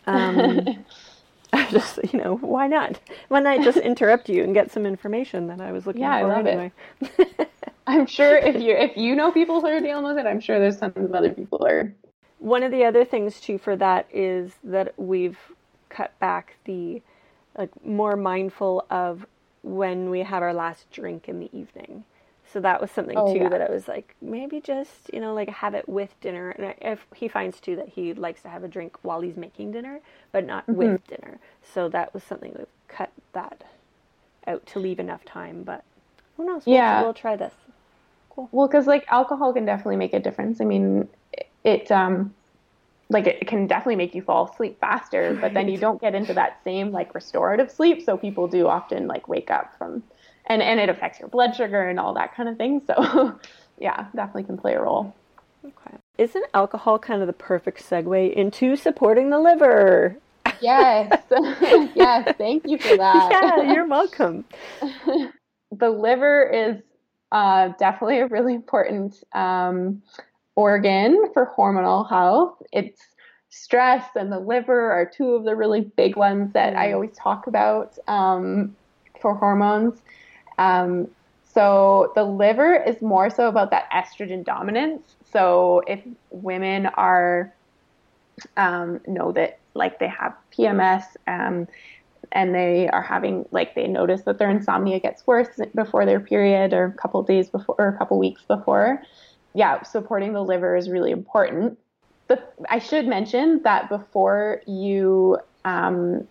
Um, 0.08 0.86
I 1.54 1.65
just, 1.72 2.00
you 2.13 2.20
know, 2.20 2.36
why 2.38 2.68
not? 2.68 3.00
Why 3.30 3.39
not 3.39 3.63
just 3.63 3.78
interrupt 3.92 4.30
you 4.30 4.44
and 4.44 4.54
get 4.54 4.72
some 4.72 4.86
information 4.86 5.48
that 5.48 5.60
I 5.60 5.72
was 5.72 5.88
looking 5.88 6.04
yeah, 6.04 6.20
for 6.20 6.32
I 6.32 6.36
love 6.36 6.46
anyway? 6.46 6.72
It. 7.02 7.52
I'm 7.89 8.06
sure 8.06 8.38
if 8.38 8.62
you 8.62 8.75
if 8.75 8.95
you 8.95 9.15
know 9.15 9.32
people 9.32 9.62
who 9.62 9.67
are 9.67 9.80
dealing 9.80 10.04
with 10.04 10.19
it, 10.19 10.28
I'm 10.28 10.39
sure 10.39 10.60
there's 10.60 10.78
tons 10.78 10.93
of 10.95 11.13
other 11.13 11.34
people 11.34 11.58
who 11.58 11.65
are. 11.65 11.93
One 12.38 12.62
of 12.62 12.71
the 12.71 12.86
other 12.86 13.04
things 13.04 13.41
too 13.41 13.58
for 13.58 13.75
that 13.78 14.08
is 14.13 14.52
that 14.63 14.93
we've 14.97 15.39
cut 15.89 16.17
back 16.19 16.58
the 16.65 17.02
like 17.58 17.71
more 17.84 18.15
mindful 18.15 18.86
of 18.91 19.25
when 19.63 20.12
we 20.12 20.19
have 20.19 20.43
our 20.43 20.54
last 20.54 20.91
drink 20.91 21.28
in 21.28 21.39
the 21.39 21.49
evening. 21.52 22.04
So 22.54 22.60
that 22.62 22.80
was 22.80 22.91
something 22.91 23.17
oh, 23.17 23.34
too 23.34 23.39
yeah. 23.41 23.49
that 23.49 23.62
I 23.62 23.71
was 23.71 23.88
like, 23.88 24.15
maybe 24.21 24.62
just 24.62 25.12
you 25.12 25.19
know 25.19 25.34
like 25.34 25.49
have 25.49 25.73
it 25.73 25.89
with 25.89 26.13
dinner. 26.21 26.52
And 26.52 26.75
if 26.82 27.08
he 27.15 27.28
finds 27.28 27.60
too 27.60 27.75
that 27.75 27.89
he 27.89 28.13
likes 28.13 28.43
to 28.43 28.49
have 28.49 28.63
a 28.63 28.67
drink 28.67 28.97
while 29.02 29.21
he's 29.21 29.36
making 29.36 29.71
dinner, 29.71 29.99
but 30.32 30.45
not 30.45 30.67
mm-hmm. 30.67 30.75
with 30.75 31.08
dinner. 31.08 31.39
So 31.63 31.89
that 31.89 32.13
was 32.13 32.23
something 32.23 32.54
we've 32.56 32.67
cut 32.88 33.12
that 33.34 33.63
out 34.45 34.67
to 34.67 34.80
leave 34.80 34.99
enough 34.99 35.25
time. 35.25 35.63
But 35.63 35.84
who 36.38 36.45
knows? 36.45 36.62
Yeah, 36.67 36.99
we'll, 36.99 37.08
we'll 37.08 37.13
try 37.15 37.36
this. 37.36 37.54
Cool. 38.39 38.49
Well, 38.54 38.67
because 38.67 38.88
like 38.88 39.06
alcohol 39.10 39.54
can 39.54 39.65
definitely 39.65 39.97
make 39.97 40.13
a 40.13 40.19
difference. 40.19 40.62
I 40.62 40.65
mean, 40.65 41.10
it 41.65 41.91
um 41.91 42.34
like 43.10 43.28
it 43.28 43.47
can 43.47 43.67
definitely 43.67 43.97
make 43.97 44.15
you 44.15 44.21
fall 44.21 44.49
asleep 44.49 44.80
faster, 44.80 45.32
right. 45.32 45.41
but 45.41 45.54
then 45.54 45.67
you 45.67 45.78
don't 45.78 45.99
get 45.99 46.15
into 46.15 46.34
that 46.36 46.62
same 46.63 46.91
like 46.91 47.13
restorative 47.13 47.69
sleep. 47.69 48.02
So 48.02 48.15
people 48.15 48.47
do 48.47 48.67
often 48.67 49.08
like 49.08 49.28
wake 49.28 49.52
up 49.52 49.78
from 49.78 50.04
and 50.45 50.62
and 50.62 50.80
it 50.80 50.88
affects 50.88 51.19
your 51.19 51.28
blood 51.28 51.54
sugar 51.54 51.89
and 51.89 51.99
all 51.99 52.13
that 52.13 52.34
kind 52.34 52.47
of 52.47 52.56
thing. 52.56 52.82
So 52.88 53.38
yeah, 53.78 54.08
definitely 54.15 54.43
can 54.43 54.58
play 54.58 54.75
a 54.75 54.82
role. 54.82 55.13
Okay. 55.65 55.97
Isn't 56.17 56.45
alcohol 56.54 56.97
kind 56.97 57.19
of 57.21 57.28
the 57.28 57.34
perfect 57.34 57.84
segue 57.84 58.34
into 58.34 58.78
supporting 58.78 59.32
the 59.32 59.39
liver? 59.39 60.15
Yes. 60.62 61.12
yes, 61.95 62.36
thank 62.38 62.65
you 62.65 62.78
for 62.78 62.95
that. 62.95 63.30
Yeah, 63.32 63.73
you're 63.73 63.88
welcome. 63.88 64.45
the 65.71 65.89
liver 65.89 66.49
is 66.49 66.82
uh, 67.32 67.70
definitely 67.80 68.20
a 68.20 68.28
really 68.28 68.54
important 68.54 69.24
um, 69.34 70.02
organ 70.56 71.26
for 71.34 71.54
hormonal 71.58 72.10
health. 72.10 72.62
It's 72.72 73.02
stress 73.50 74.06
and 74.15 74.32
the 74.32 74.39
liver 74.39 74.92
are 74.92 75.06
two 75.06 75.30
of 75.30 75.44
the 75.44 75.56
really 75.56 75.82
big 75.82 76.15
ones 76.15 76.54
that 76.54 76.76
I 76.76 76.89
mm. 76.89 76.94
always 76.96 77.15
talk 77.15 77.48
about 77.48 77.98
um, 78.08 78.76
for 79.20 79.36
hormones. 79.36 80.02
Um, 80.58 81.08
so 81.52 82.12
the 82.15 82.24
liver 82.24 82.76
is 82.76 83.02
more 83.02 83.30
so 83.30 83.48
about 83.48 83.72
that 83.72 83.89
estrogen 83.92 84.44
dominance. 84.44 85.15
So 85.32 85.82
if 85.88 86.00
women 86.30 86.86
are 86.86 87.54
um, 88.56 89.02
know 89.08 89.32
that 89.34 89.60
like 89.74 90.00
they 90.00 90.08
have 90.08 90.36
PMS 90.58 91.04
um, 91.28 91.68
and 92.32 92.54
they 92.54 92.88
are 92.89 93.02
having 93.02 93.46
like 93.52 93.76
they 93.76 93.88
notice 93.88 94.22
that 94.24 94.38
their 94.38 94.50
insomnia 94.50 95.00
gets 95.00 95.26
worse 95.26 95.60
before 95.76 96.06
their 96.06 96.20
period 96.20 96.74
or 96.74 96.86
a 96.86 96.94
couple 96.94 97.22
days 97.24 97.50
before 97.50 97.76
or 97.78 97.88
a 97.88 97.98
couple 97.98 98.20
weeks 98.20 98.44
before, 98.44 99.02
yeah, 99.54 99.82
supporting 99.84 100.34
the 100.34 100.44
liver 100.44 100.76
is 100.76 100.89
really 100.89 101.12
important. 101.12 101.78
But 102.28 102.54
I 102.70 102.80
should 102.80 103.08
mention 103.08 103.63
that 103.63 103.89
before 103.89 104.62
you 104.68 105.39
um, 105.65 106.28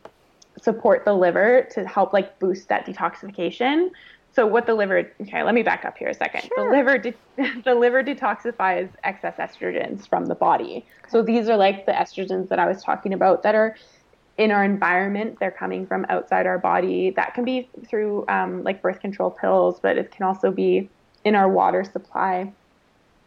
support 0.60 1.04
the 1.04 1.14
liver 1.14 1.66
to 1.72 1.86
help 1.86 2.12
like 2.12 2.38
boost 2.38 2.68
that 2.68 2.86
detoxification, 2.86 3.90
so 4.38 4.46
what 4.46 4.66
the 4.66 4.74
liver 4.74 5.10
okay 5.20 5.42
let 5.42 5.52
me 5.52 5.64
back 5.64 5.84
up 5.84 5.98
here 5.98 6.08
a 6.08 6.14
second 6.14 6.42
sure. 6.42 6.64
the 6.64 6.76
liver 6.76 6.96
de- 6.98 7.14
the 7.64 7.74
liver 7.74 8.04
detoxifies 8.04 8.88
excess 9.02 9.34
estrogens 9.36 10.08
from 10.08 10.26
the 10.26 10.34
body 10.34 10.84
okay. 11.00 11.10
so 11.10 11.22
these 11.22 11.48
are 11.48 11.56
like 11.56 11.86
the 11.86 11.92
estrogens 11.92 12.48
that 12.48 12.58
i 12.60 12.66
was 12.66 12.80
talking 12.82 13.12
about 13.12 13.42
that 13.42 13.56
are 13.56 13.74
in 14.38 14.50
our 14.52 14.64
environment 14.64 15.38
they're 15.40 15.50
coming 15.50 15.86
from 15.86 16.06
outside 16.08 16.46
our 16.46 16.58
body. 16.58 17.10
That 17.10 17.34
can 17.34 17.44
be 17.44 17.68
through 17.86 18.24
um, 18.28 18.62
like 18.62 18.80
birth 18.80 19.00
control 19.00 19.30
pills 19.30 19.80
but 19.80 19.98
it 19.98 20.10
can 20.10 20.24
also 20.24 20.50
be 20.50 20.88
in 21.24 21.34
our 21.34 21.48
water 21.48 21.84
supply. 21.84 22.52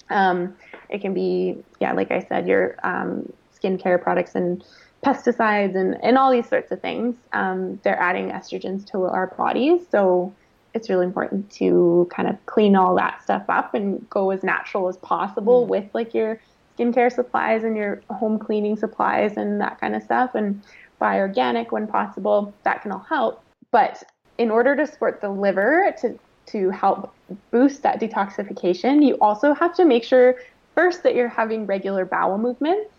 Um, 0.10 0.56
it 0.90 1.00
can 1.00 1.14
be 1.14 1.58
yeah 1.80 1.94
like 1.94 2.12
i 2.12 2.20
said 2.20 2.48
your 2.48 2.76
um, 2.84 3.32
skincare 3.58 4.02
products 4.02 4.36
and 4.36 4.64
pesticides 5.06 5.76
and, 5.76 5.98
and 6.04 6.18
all 6.18 6.32
these 6.32 6.48
sorts 6.48 6.72
of 6.72 6.82
things. 6.82 7.16
Um, 7.34 7.80
they're 7.84 8.00
adding 8.00 8.30
estrogens 8.30 8.86
to 8.92 9.04
our 9.04 9.28
bodies 9.28 9.82
so 9.90 10.34
it's 10.74 10.90
really 10.90 11.06
important 11.06 11.52
to 11.52 12.08
kind 12.12 12.30
of 12.30 12.46
clean 12.46 12.76
all 12.76 12.96
that 12.96 13.22
stuff 13.22 13.44
up 13.50 13.74
and 13.74 14.10
go 14.10 14.32
as 14.32 14.44
natural 14.44 14.88
as 14.88 14.98
possible 14.98 15.66
mm. 15.66 15.70
with 15.70 15.86
like 15.94 16.14
your 16.14 16.40
skincare 16.78 17.12
supplies 17.12 17.64
and 17.64 17.76
your 17.76 18.02
home 18.10 18.40
cleaning 18.40 18.76
supplies 18.78 19.38
and 19.38 19.60
that 19.60 19.80
kind 19.80 19.96
of 19.96 20.04
stuff. 20.04 20.34
And 20.36 20.62
buy 21.02 21.18
organic 21.18 21.72
when 21.72 21.88
possible 21.88 22.54
that 22.64 22.82
can 22.84 22.92
all 22.92 23.06
help 23.10 23.44
but 23.72 24.04
in 24.38 24.50
order 24.52 24.76
to 24.76 24.86
support 24.86 25.20
the 25.20 25.30
liver 25.30 25.94
to 26.00 26.18
to 26.46 26.70
help 26.70 27.14
boost 27.50 27.82
that 27.82 28.00
detoxification 28.00 29.06
you 29.06 29.16
also 29.20 29.54
have 29.54 29.76
to 29.76 29.84
make 29.84 30.04
sure 30.04 30.36
first 30.76 31.04
that 31.04 31.16
you're 31.16 31.28
having 31.28 31.66
regular 31.66 32.06
bowel 32.06 32.38
movements 32.38 32.94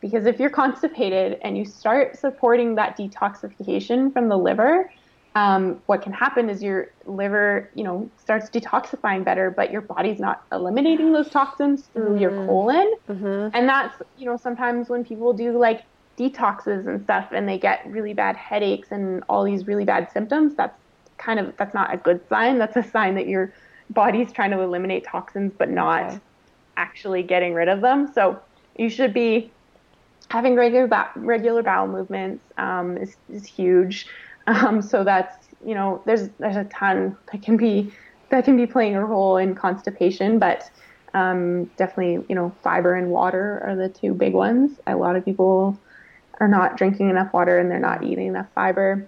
because 0.00 0.24
if 0.26 0.38
you're 0.38 0.56
constipated 0.64 1.38
and 1.42 1.58
you 1.58 1.64
start 1.64 2.16
supporting 2.16 2.76
that 2.76 2.96
detoxification 2.96 4.12
from 4.12 4.28
the 4.28 4.38
liver 4.38 4.88
um, 5.34 5.80
what 5.86 6.02
can 6.02 6.12
happen 6.12 6.48
is 6.50 6.62
your 6.62 6.90
liver, 7.04 7.70
you 7.74 7.84
know, 7.84 8.10
starts 8.18 8.50
detoxifying 8.50 9.24
better, 9.24 9.50
but 9.50 9.70
your 9.70 9.82
body's 9.82 10.18
not 10.18 10.42
eliminating 10.50 11.12
those 11.12 11.28
toxins 11.28 11.82
through 11.92 12.10
mm-hmm. 12.10 12.18
your 12.18 12.30
colon. 12.46 12.92
Mm-hmm. 13.08 13.54
And 13.54 13.68
that's, 13.68 14.02
you 14.16 14.26
know, 14.26 14.36
sometimes 14.36 14.88
when 14.88 15.04
people 15.04 15.32
do 15.32 15.56
like 15.56 15.82
detoxes 16.18 16.86
and 16.86 17.02
stuff 17.04 17.28
and 17.32 17.48
they 17.48 17.58
get 17.58 17.86
really 17.86 18.12
bad 18.12 18.36
headaches 18.36 18.88
and 18.90 19.22
all 19.28 19.44
these 19.44 19.66
really 19.66 19.84
bad 19.84 20.10
symptoms, 20.12 20.54
that's 20.54 20.78
kind 21.18 21.38
of, 21.38 21.56
that's 21.56 21.74
not 21.74 21.92
a 21.92 21.96
good 21.96 22.20
sign. 22.28 22.58
That's 22.58 22.76
a 22.76 22.82
sign 22.82 23.14
that 23.14 23.28
your 23.28 23.52
body's 23.90 24.32
trying 24.32 24.50
to 24.50 24.60
eliminate 24.60 25.04
toxins, 25.04 25.52
but 25.56 25.70
not 25.70 26.04
okay. 26.04 26.20
actually 26.76 27.22
getting 27.22 27.54
rid 27.54 27.68
of 27.68 27.80
them. 27.80 28.10
So 28.12 28.40
you 28.76 28.88
should 28.90 29.14
be 29.14 29.50
having 30.30 30.54
regular, 30.56 30.88
regular 31.16 31.62
bowel 31.62 31.88
movements 31.88 32.44
um, 32.58 32.96
is, 32.98 33.16
is 33.30 33.46
huge. 33.46 34.06
Um, 34.48 34.80
so 34.80 35.04
that's 35.04 35.48
you 35.62 35.74
know 35.74 36.02
there's 36.06 36.28
there's 36.38 36.56
a 36.56 36.64
ton 36.64 37.16
that 37.30 37.42
can 37.42 37.58
be 37.58 37.92
that 38.30 38.44
can 38.44 38.56
be 38.56 38.66
playing 38.66 38.94
a 38.94 39.04
role 39.04 39.36
in 39.36 39.54
constipation, 39.54 40.38
but 40.38 40.70
um, 41.14 41.64
definitely 41.76 42.24
you 42.28 42.34
know 42.34 42.54
fiber 42.62 42.94
and 42.94 43.10
water 43.10 43.62
are 43.64 43.76
the 43.76 43.88
two 43.88 44.14
big 44.14 44.32
ones. 44.32 44.78
A 44.86 44.96
lot 44.96 45.16
of 45.16 45.24
people 45.24 45.78
are 46.38 46.48
not 46.48 46.76
drinking 46.76 47.10
enough 47.10 47.32
water 47.32 47.58
and 47.58 47.70
they're 47.70 47.78
not 47.78 48.04
eating 48.04 48.28
enough 48.28 48.46
fiber 48.54 49.06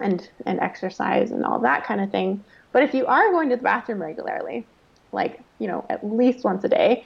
and 0.00 0.28
and 0.46 0.60
exercise 0.60 1.30
and 1.30 1.44
all 1.44 1.58
that 1.60 1.84
kind 1.84 2.00
of 2.00 2.10
thing. 2.10 2.42
But 2.72 2.82
if 2.82 2.94
you 2.94 3.06
are 3.06 3.30
going 3.30 3.48
to 3.50 3.56
the 3.56 3.62
bathroom 3.62 4.00
regularly, 4.00 4.66
like 5.12 5.40
you 5.58 5.66
know 5.66 5.84
at 5.90 6.06
least 6.06 6.44
once 6.44 6.64
a 6.64 6.68
day, 6.68 7.04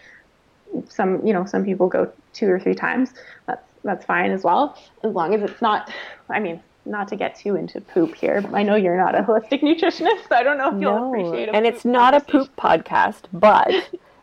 some 0.89 1.25
you 1.27 1.33
know 1.33 1.45
some 1.45 1.65
people 1.65 1.89
go 1.89 2.13
two 2.33 2.49
or 2.49 2.59
three 2.59 2.75
times. 2.75 3.11
That's 3.47 3.63
that's 3.85 4.05
fine 4.05 4.31
as 4.31 4.45
well, 4.45 4.79
as 5.03 5.13
long 5.13 5.35
as 5.35 5.43
it's 5.43 5.61
not. 5.61 5.93
I 6.29 6.39
mean, 6.39 6.63
not 6.85 7.09
to 7.09 7.17
get 7.17 7.37
too 7.37 7.57
into 7.57 7.81
poop 7.81 8.15
here. 8.15 8.45
I 8.53 8.63
know 8.63 8.77
you're 8.77 8.97
not 8.97 9.15
a 9.15 9.23
holistic 9.23 9.63
nutritionist, 9.63 10.29
so 10.29 10.37
I 10.37 10.43
don't 10.43 10.59
know 10.59 10.75
if 10.75 10.81
you'll 10.81 10.99
no. 10.99 11.09
appreciate 11.09 11.49
it. 11.49 11.55
And 11.55 11.67
it's 11.67 11.85
not 11.85 12.15
a 12.15 12.21
poop 12.21 12.55
podcast, 12.57 13.23
but 13.33 13.73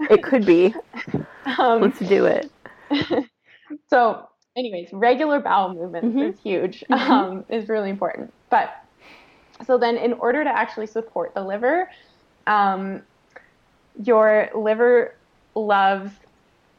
it 0.09 0.23
could 0.23 0.45
be. 0.45 0.73
Um, 1.57 1.81
Let's 1.81 1.97
do 1.97 2.25
it. 2.25 2.51
so, 3.89 4.29
anyways, 4.55 4.89
regular 4.91 5.39
bowel 5.39 5.73
movements 5.73 6.07
mm-hmm. 6.07 6.19
is 6.19 6.39
huge. 6.39 6.83
Mm-hmm. 6.89 7.11
Um, 7.11 7.45
is 7.49 7.69
really 7.69 7.89
important. 7.89 8.33
But 8.49 8.83
so 9.65 9.77
then, 9.77 9.97
in 9.97 10.13
order 10.13 10.43
to 10.43 10.49
actually 10.49 10.87
support 10.87 11.33
the 11.33 11.43
liver, 11.43 11.89
um, 12.47 13.01
your 14.03 14.49
liver 14.55 15.15
loves 15.55 16.11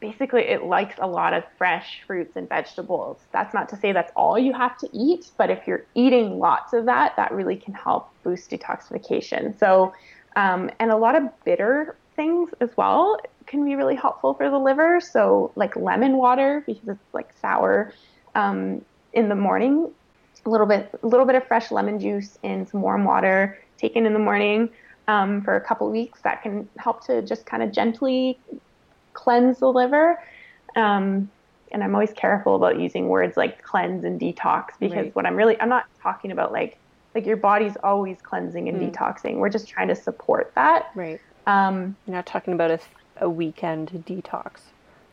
basically 0.01 0.41
it 0.41 0.63
likes 0.63 0.95
a 0.97 1.07
lot 1.07 1.31
of 1.31 1.43
fresh 1.57 2.01
fruits 2.05 2.35
and 2.35 2.49
vegetables. 2.49 3.19
That's 3.31 3.53
not 3.53 3.69
to 3.69 3.77
say 3.77 3.93
that's 3.93 4.11
all 4.15 4.37
you 4.37 4.51
have 4.51 4.77
to 4.79 4.89
eat, 4.91 5.29
but 5.37 5.49
if 5.49 5.67
you're 5.67 5.85
eating 5.93 6.39
lots 6.39 6.73
of 6.73 6.85
that, 6.87 7.15
that 7.15 7.31
really 7.31 7.55
can 7.55 7.75
help 7.75 8.09
boost 8.23 8.49
detoxification. 8.49 9.57
So, 9.57 9.93
um, 10.35 10.71
and 10.79 10.91
a 10.91 10.97
lot 10.97 11.15
of 11.15 11.29
bitter 11.45 11.95
things 12.21 12.51
as 12.59 12.69
well 12.77 13.17
can 13.47 13.65
be 13.65 13.75
really 13.75 13.95
helpful 13.95 14.33
for 14.35 14.49
the 14.49 14.57
liver. 14.57 15.01
So, 15.01 15.51
like 15.55 15.75
lemon 15.75 16.17
water 16.17 16.63
because 16.67 16.87
it's 16.87 17.13
like 17.13 17.29
sour 17.41 17.93
um, 18.35 18.85
in 19.13 19.27
the 19.29 19.35
morning. 19.35 19.91
A 20.45 20.49
little 20.49 20.67
bit, 20.67 20.89
a 21.03 21.07
little 21.07 21.25
bit 21.25 21.35
of 21.35 21.45
fresh 21.47 21.71
lemon 21.71 21.99
juice 21.99 22.37
in 22.43 22.65
some 22.65 22.81
warm 22.81 23.03
water 23.03 23.59
taken 23.77 24.05
in 24.05 24.13
the 24.13 24.19
morning 24.19 24.69
um, 25.07 25.41
for 25.41 25.55
a 25.55 25.61
couple 25.61 25.89
weeks. 25.89 26.21
That 26.21 26.41
can 26.41 26.67
help 26.77 27.05
to 27.07 27.21
just 27.21 27.45
kind 27.45 27.61
of 27.63 27.71
gently 27.71 28.39
cleanse 29.13 29.59
the 29.59 29.71
liver. 29.71 30.23
Um, 30.75 31.29
and 31.71 31.83
I'm 31.83 31.93
always 31.95 32.13
careful 32.13 32.55
about 32.55 32.79
using 32.79 33.07
words 33.07 33.37
like 33.37 33.63
cleanse 33.63 34.03
and 34.03 34.19
detox 34.19 34.69
because 34.79 35.05
right. 35.05 35.15
what 35.15 35.25
I'm 35.25 35.35
really 35.35 35.59
I'm 35.61 35.69
not 35.69 35.85
talking 36.01 36.31
about 36.31 36.51
like 36.51 36.77
like 37.15 37.25
your 37.25 37.37
body's 37.37 37.77
always 37.83 38.17
cleansing 38.21 38.69
and 38.69 38.79
mm. 38.79 38.91
detoxing. 38.91 39.37
We're 39.37 39.49
just 39.49 39.67
trying 39.67 39.89
to 39.89 39.95
support 39.95 40.51
that. 40.55 40.91
Right. 40.95 41.19
Um, 41.47 41.95
You're 42.05 42.15
not 42.15 42.25
talking 42.25 42.53
about 42.53 42.71
a, 42.71 42.79
a 43.17 43.29
weekend 43.29 43.89
detox. 44.07 44.61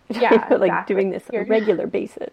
Yeah, 0.08 0.30
like 0.50 0.70
exactly. 0.70 0.94
doing 0.94 1.10
this 1.10 1.24
on 1.30 1.36
a 1.36 1.44
regular 1.44 1.86
basis. 1.86 2.32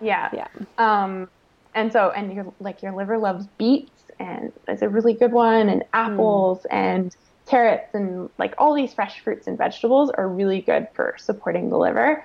Yeah. 0.00 0.30
Yeah. 0.32 0.48
Um, 0.78 1.28
and 1.74 1.92
so 1.92 2.10
and 2.10 2.32
your 2.32 2.52
like 2.60 2.82
your 2.82 2.92
liver 2.92 3.18
loves 3.18 3.46
beets 3.58 4.04
and 4.18 4.52
it's 4.66 4.82
a 4.82 4.88
really 4.88 5.14
good 5.14 5.32
one 5.32 5.68
and 5.68 5.84
apples 5.92 6.60
mm. 6.60 6.74
and 6.74 7.16
carrots 7.46 7.94
and 7.94 8.28
like 8.38 8.54
all 8.58 8.74
these 8.74 8.92
fresh 8.92 9.20
fruits 9.20 9.46
and 9.46 9.56
vegetables 9.56 10.10
are 10.10 10.28
really 10.28 10.60
good 10.60 10.88
for 10.94 11.14
supporting 11.18 11.70
the 11.70 11.78
liver. 11.78 12.24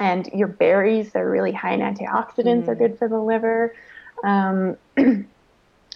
And 0.00 0.26
your 0.34 0.48
berries, 0.48 1.12
they're 1.12 1.28
really 1.28 1.52
high 1.52 1.74
in 1.74 1.80
antioxidants, 1.80 2.64
mm. 2.64 2.68
are 2.68 2.74
good 2.74 2.98
for 2.98 3.08
the 3.08 3.18
liver. 3.18 3.74
Um, 4.24 4.76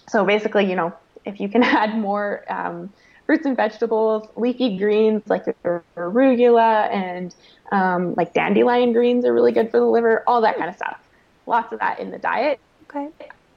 so 0.09 0.25
basically, 0.25 0.69
you 0.69 0.77
know, 0.77 0.93
if 1.25 1.41
you 1.41 1.49
can 1.49 1.63
add 1.65 1.97
more 1.97 2.45
um, 2.49 2.91
fruits 3.29 3.45
and 3.45 3.59
vegetables, 3.59 4.27
leafy 4.37 4.79
greens 4.79 5.23
like 5.27 5.45
arugula 5.95 6.91
and 6.91 7.35
um, 7.71 8.15
like 8.15 8.33
dandelion 8.33 8.95
greens 8.95 9.23
are 9.27 9.35
really 9.35 9.53
good 9.53 9.71
for 9.71 9.79
the 9.79 9.85
liver, 9.85 10.25
all 10.27 10.41
that 10.41 10.57
kind 10.57 10.71
of 10.71 10.75
stuff. 10.75 10.99
Lots 11.47 11.71
of 11.71 11.79
that 11.81 12.01
in 12.01 12.11
the 12.11 12.17
diet. 12.17 12.59
Okay. 12.85 13.11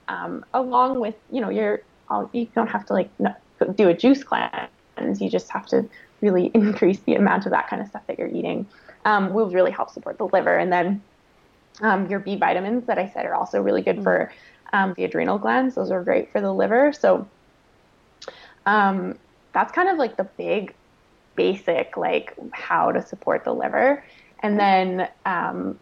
Um, 0.10 0.44
along 0.54 1.00
with, 1.00 1.16
you 1.32 1.40
know, 1.40 1.50
your, 1.50 1.80
you 2.34 2.48
don't 2.54 2.68
have 2.68 2.86
to 2.88 2.94
like 2.94 3.10
do 3.76 3.88
a 3.88 3.94
juice 3.94 4.26
cleanse 4.26 5.22
you 5.22 5.30
just 5.30 5.50
have 5.50 5.66
to 5.68 5.88
really 6.20 6.52
increase 6.54 7.00
the 7.00 7.16
amount 7.16 7.46
of 7.46 7.54
that 7.54 7.70
kind 7.70 7.82
of 7.82 7.88
stuff 7.88 8.06
that 8.08 8.20
you're 8.20 8.28
eating. 8.28 8.68
Um, 9.06 9.32
will 9.34 9.50
really 9.50 9.72
help 9.72 9.90
support 9.90 10.18
the 10.18 10.28
liver. 10.28 10.58
And 10.58 10.72
then 10.72 11.02
um, 11.80 12.10
your 12.10 12.20
B 12.20 12.36
vitamins 12.36 12.88
that 12.88 12.98
I 13.00 13.08
said 13.08 13.26
are 13.26 13.36
also 13.36 13.62
really 13.62 13.82
good 13.82 14.04
for 14.04 14.34
um, 14.74 14.94
the 14.98 15.06
adrenal 15.06 15.38
glands. 15.38 15.76
Those 15.76 15.92
are 15.92 16.04
great 16.04 16.30
for 16.34 16.42
the 16.42 16.54
liver. 16.54 16.92
So 16.92 17.26
um, 18.66 19.18
that's 19.54 19.72
kind 19.72 19.90
of 19.90 19.98
like 19.98 20.18
the 20.18 20.24
big 20.24 20.74
basic, 21.36 21.98
like 21.98 22.36
how 22.52 22.92
to 22.92 23.02
support 23.06 23.44
the 23.44 23.54
liver. 23.54 24.04
And 24.40 24.60
then 24.60 25.10
um, 25.26 25.80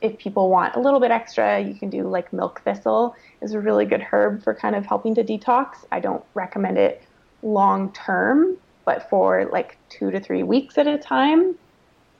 if 0.00 0.18
people 0.18 0.50
want 0.50 0.74
a 0.76 0.80
little 0.80 1.00
bit 1.00 1.10
extra, 1.10 1.60
you 1.60 1.74
can 1.74 1.90
do 1.90 2.02
like 2.02 2.32
milk 2.32 2.60
thistle 2.64 3.16
is 3.40 3.52
a 3.52 3.60
really 3.60 3.86
good 3.86 4.02
herb 4.02 4.42
for 4.42 4.54
kind 4.54 4.74
of 4.76 4.84
helping 4.84 5.14
to 5.14 5.24
detox. 5.24 5.84
I 5.90 6.00
don't 6.00 6.24
recommend 6.34 6.78
it 6.78 7.02
long 7.42 7.92
term, 7.92 8.56
but 8.84 9.08
for 9.08 9.46
like 9.50 9.78
two 9.88 10.10
to 10.10 10.20
three 10.20 10.42
weeks 10.42 10.76
at 10.78 10.86
a 10.86 10.98
time 10.98 11.56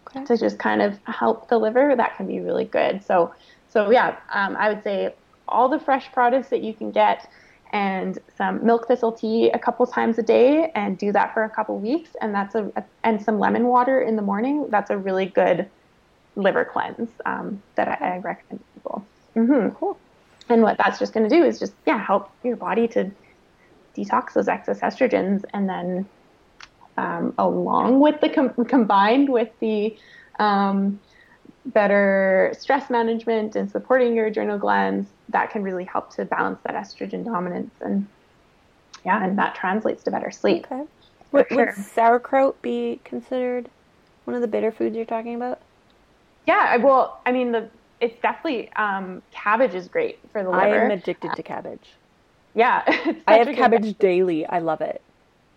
okay. 0.06 0.24
to 0.24 0.36
just 0.36 0.58
kind 0.58 0.82
of 0.82 0.98
help 1.04 1.48
the 1.48 1.58
liver, 1.58 1.94
that 1.96 2.16
can 2.16 2.26
be 2.26 2.40
really 2.40 2.64
good. 2.64 3.04
So, 3.04 3.34
so 3.68 3.90
yeah, 3.90 4.16
um, 4.32 4.56
I 4.56 4.72
would 4.72 4.82
say 4.82 5.14
all 5.48 5.68
the 5.68 5.78
fresh 5.78 6.10
produce 6.12 6.48
that 6.48 6.62
you 6.62 6.72
can 6.72 6.90
get 6.90 7.28
and 7.72 8.18
some 8.36 8.64
milk 8.64 8.86
thistle 8.86 9.12
tea 9.12 9.50
a 9.50 9.58
couple 9.58 9.86
times 9.86 10.18
a 10.18 10.22
day 10.22 10.70
and 10.74 10.96
do 10.96 11.12
that 11.12 11.34
for 11.34 11.44
a 11.44 11.50
couple 11.50 11.78
weeks. 11.78 12.10
And 12.20 12.34
that's 12.34 12.54
a, 12.54 12.70
a 12.76 12.84
and 13.02 13.22
some 13.22 13.38
lemon 13.38 13.66
water 13.66 14.00
in 14.00 14.16
the 14.16 14.22
morning. 14.22 14.68
That's 14.70 14.90
a 14.90 14.96
really 14.96 15.26
good 15.26 15.68
liver 16.36 16.64
cleanse 16.64 17.10
um, 17.26 17.62
that 17.76 17.88
I, 17.88 18.14
I, 18.14 18.18
recommend 18.18 18.60
to 18.60 18.64
people. 18.74 19.06
Mm-hmm. 19.36 19.76
cool. 19.76 19.98
And 20.48 20.62
what 20.62 20.78
that's 20.78 20.98
just 20.98 21.12
going 21.12 21.28
to 21.28 21.34
do 21.34 21.44
is 21.44 21.58
just 21.58 21.72
yeah 21.86 21.98
help 21.98 22.30
your 22.42 22.56
body 22.56 22.86
to 22.88 23.10
detox 23.96 24.34
those 24.34 24.48
excess 24.48 24.80
estrogens 24.80 25.44
and 25.52 25.68
then 25.68 26.06
um, 26.96 27.34
along 27.38 28.00
with 28.00 28.20
the 28.20 28.28
com- 28.28 28.64
combined 28.66 29.28
with 29.28 29.48
the 29.60 29.96
um, 30.38 31.00
better 31.66 32.52
stress 32.58 32.90
management 32.90 33.56
and 33.56 33.70
supporting 33.70 34.14
your 34.14 34.26
adrenal 34.26 34.58
glands 34.58 35.08
that 35.30 35.50
can 35.50 35.62
really 35.62 35.84
help 35.84 36.14
to 36.14 36.24
balance 36.24 36.58
that 36.64 36.74
estrogen 36.74 37.24
dominance 37.24 37.74
and 37.80 38.06
yeah, 39.04 39.22
and 39.22 39.38
that 39.38 39.54
translates 39.54 40.02
to 40.04 40.10
better 40.10 40.30
sleep. 40.30 40.66
Okay. 40.70 40.84
Would, 41.32 41.46
sure. 41.48 41.66
would 41.66 41.74
sauerkraut 41.74 42.62
be 42.62 43.00
considered 43.04 43.68
one 44.24 44.34
of 44.34 44.40
the 44.40 44.48
bitter 44.48 44.72
foods 44.72 44.96
you're 44.96 45.04
talking 45.04 45.34
about? 45.34 45.60
Yeah, 46.46 46.76
well, 46.76 47.20
I 47.26 47.32
mean, 47.32 47.52
the 47.52 47.70
it's 48.00 48.20
definitely 48.20 48.70
um, 48.74 49.22
cabbage 49.30 49.74
is 49.74 49.88
great 49.88 50.18
for 50.32 50.42
the 50.42 50.50
liver. 50.50 50.62
I 50.62 50.84
am 50.84 50.90
addicted 50.90 51.32
to 51.34 51.42
cabbage. 51.42 51.88
Yeah, 52.54 52.82
I 53.26 53.38
have 53.38 53.48
cabbage 53.54 53.98
daily. 53.98 54.46
I 54.46 54.58
love 54.58 54.80
it. 54.80 55.02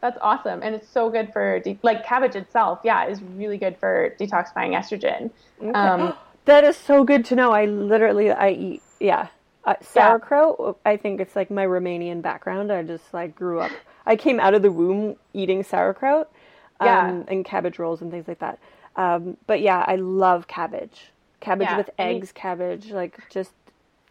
That's 0.02 0.18
awesome, 0.22 0.62
and 0.62 0.76
it's 0.76 0.88
so 0.88 1.10
good 1.10 1.34
for 1.34 1.60
de- 1.60 1.80
like 1.82 2.06
cabbage 2.06 2.36
itself. 2.36 2.80
Yeah, 2.84 3.08
is 3.08 3.22
really 3.22 3.58
good 3.58 3.78
for 3.78 4.16
detoxifying 4.20 4.76
estrogen. 4.76 5.32
Okay. 5.62 5.72
Um, 5.72 6.14
that 6.46 6.64
is 6.64 6.78
so 6.78 7.04
good 7.04 7.26
to 7.26 7.36
know. 7.36 7.52
I 7.52 7.66
literally 7.66 8.32
I 8.32 8.52
eat 8.52 8.84
yeah 9.00 9.30
uh, 9.66 9.76
sauerkraut. 9.82 10.56
Yeah. 10.60 10.92
I 10.92 10.98
think 10.98 11.20
it's 11.20 11.36
like 11.36 11.50
my 11.50 11.66
Romanian 11.66 12.22
background. 12.22 12.72
I 12.72 12.84
just 12.84 13.14
like 13.14 13.36
grew 13.36 13.60
up. 13.60 13.72
I 14.06 14.16
came 14.16 14.40
out 14.40 14.54
of 14.54 14.62
the 14.62 14.72
womb 14.72 15.18
eating 15.34 15.64
sauerkraut, 15.64 16.32
um, 16.80 16.88
yeah. 16.88 17.24
and 17.28 17.44
cabbage 17.44 17.80
rolls 17.80 18.02
and 18.02 18.12
things 18.12 18.28
like 18.28 18.40
that. 18.40 18.60
Um, 18.96 19.38
but 19.48 19.62
yeah, 19.62 19.84
I 19.88 19.96
love 19.96 20.48
cabbage. 20.48 21.12
Cabbage 21.40 21.68
yeah. 21.70 21.78
with 21.78 21.90
eggs, 22.00 22.32
cabbage 22.32 22.92
like 22.92 23.30
just 23.30 23.52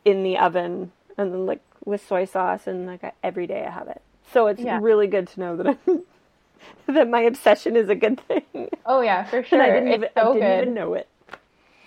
in 0.04 0.22
the 0.22 0.36
oven, 0.36 0.92
and 1.16 1.32
then 1.32 1.46
like 1.46 1.62
with 1.84 2.06
soy 2.06 2.24
sauce, 2.24 2.66
and 2.66 2.86
like 2.86 3.14
every 3.22 3.46
day 3.46 3.64
I 3.64 3.70
have 3.70 3.88
it. 3.88 4.02
So 4.32 4.46
it's 4.48 4.60
yeah. 4.60 4.78
really 4.82 5.06
good 5.06 5.28
to 5.28 5.40
know 5.40 5.56
that 5.56 5.66
I'm, 5.66 6.02
that 6.94 7.08
my 7.08 7.22
obsession 7.22 7.76
is 7.76 7.88
a 7.88 7.94
good 7.94 8.20
thing. 8.26 8.68
Oh 8.84 9.00
yeah, 9.00 9.24
for 9.24 9.42
sure. 9.42 9.60
And 9.60 9.70
I 9.70 9.74
didn't, 9.74 9.92
even, 9.92 10.08
so 10.14 10.30
I 10.30 10.34
didn't 10.34 10.62
even 10.62 10.74
know 10.74 10.94
it. 10.94 11.08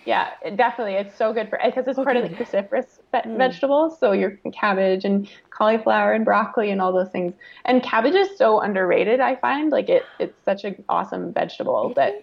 Yeah, 0.06 0.30
it, 0.44 0.56
definitely. 0.56 0.94
It's 0.94 1.16
so 1.16 1.32
good 1.32 1.50
for 1.50 1.60
because 1.62 1.86
it's 1.86 1.96
part 1.96 2.16
of 2.16 2.28
the 2.28 2.34
cruciferous 2.34 2.98
mm. 3.12 3.36
vegetables. 3.36 3.98
So 3.98 4.12
your 4.12 4.38
cabbage 4.52 5.04
and 5.04 5.28
cauliflower 5.50 6.12
and 6.12 6.24
broccoli 6.24 6.70
and 6.70 6.80
all 6.80 6.92
those 6.92 7.10
things. 7.10 7.34
And 7.64 7.82
cabbage 7.82 8.14
is 8.14 8.36
so 8.36 8.60
underrated. 8.60 9.20
I 9.20 9.36
find 9.36 9.70
like 9.70 9.88
it. 9.88 10.04
It's 10.18 10.34
such 10.44 10.64
an 10.64 10.82
awesome 10.88 11.32
vegetable 11.32 11.92
that 11.94 12.14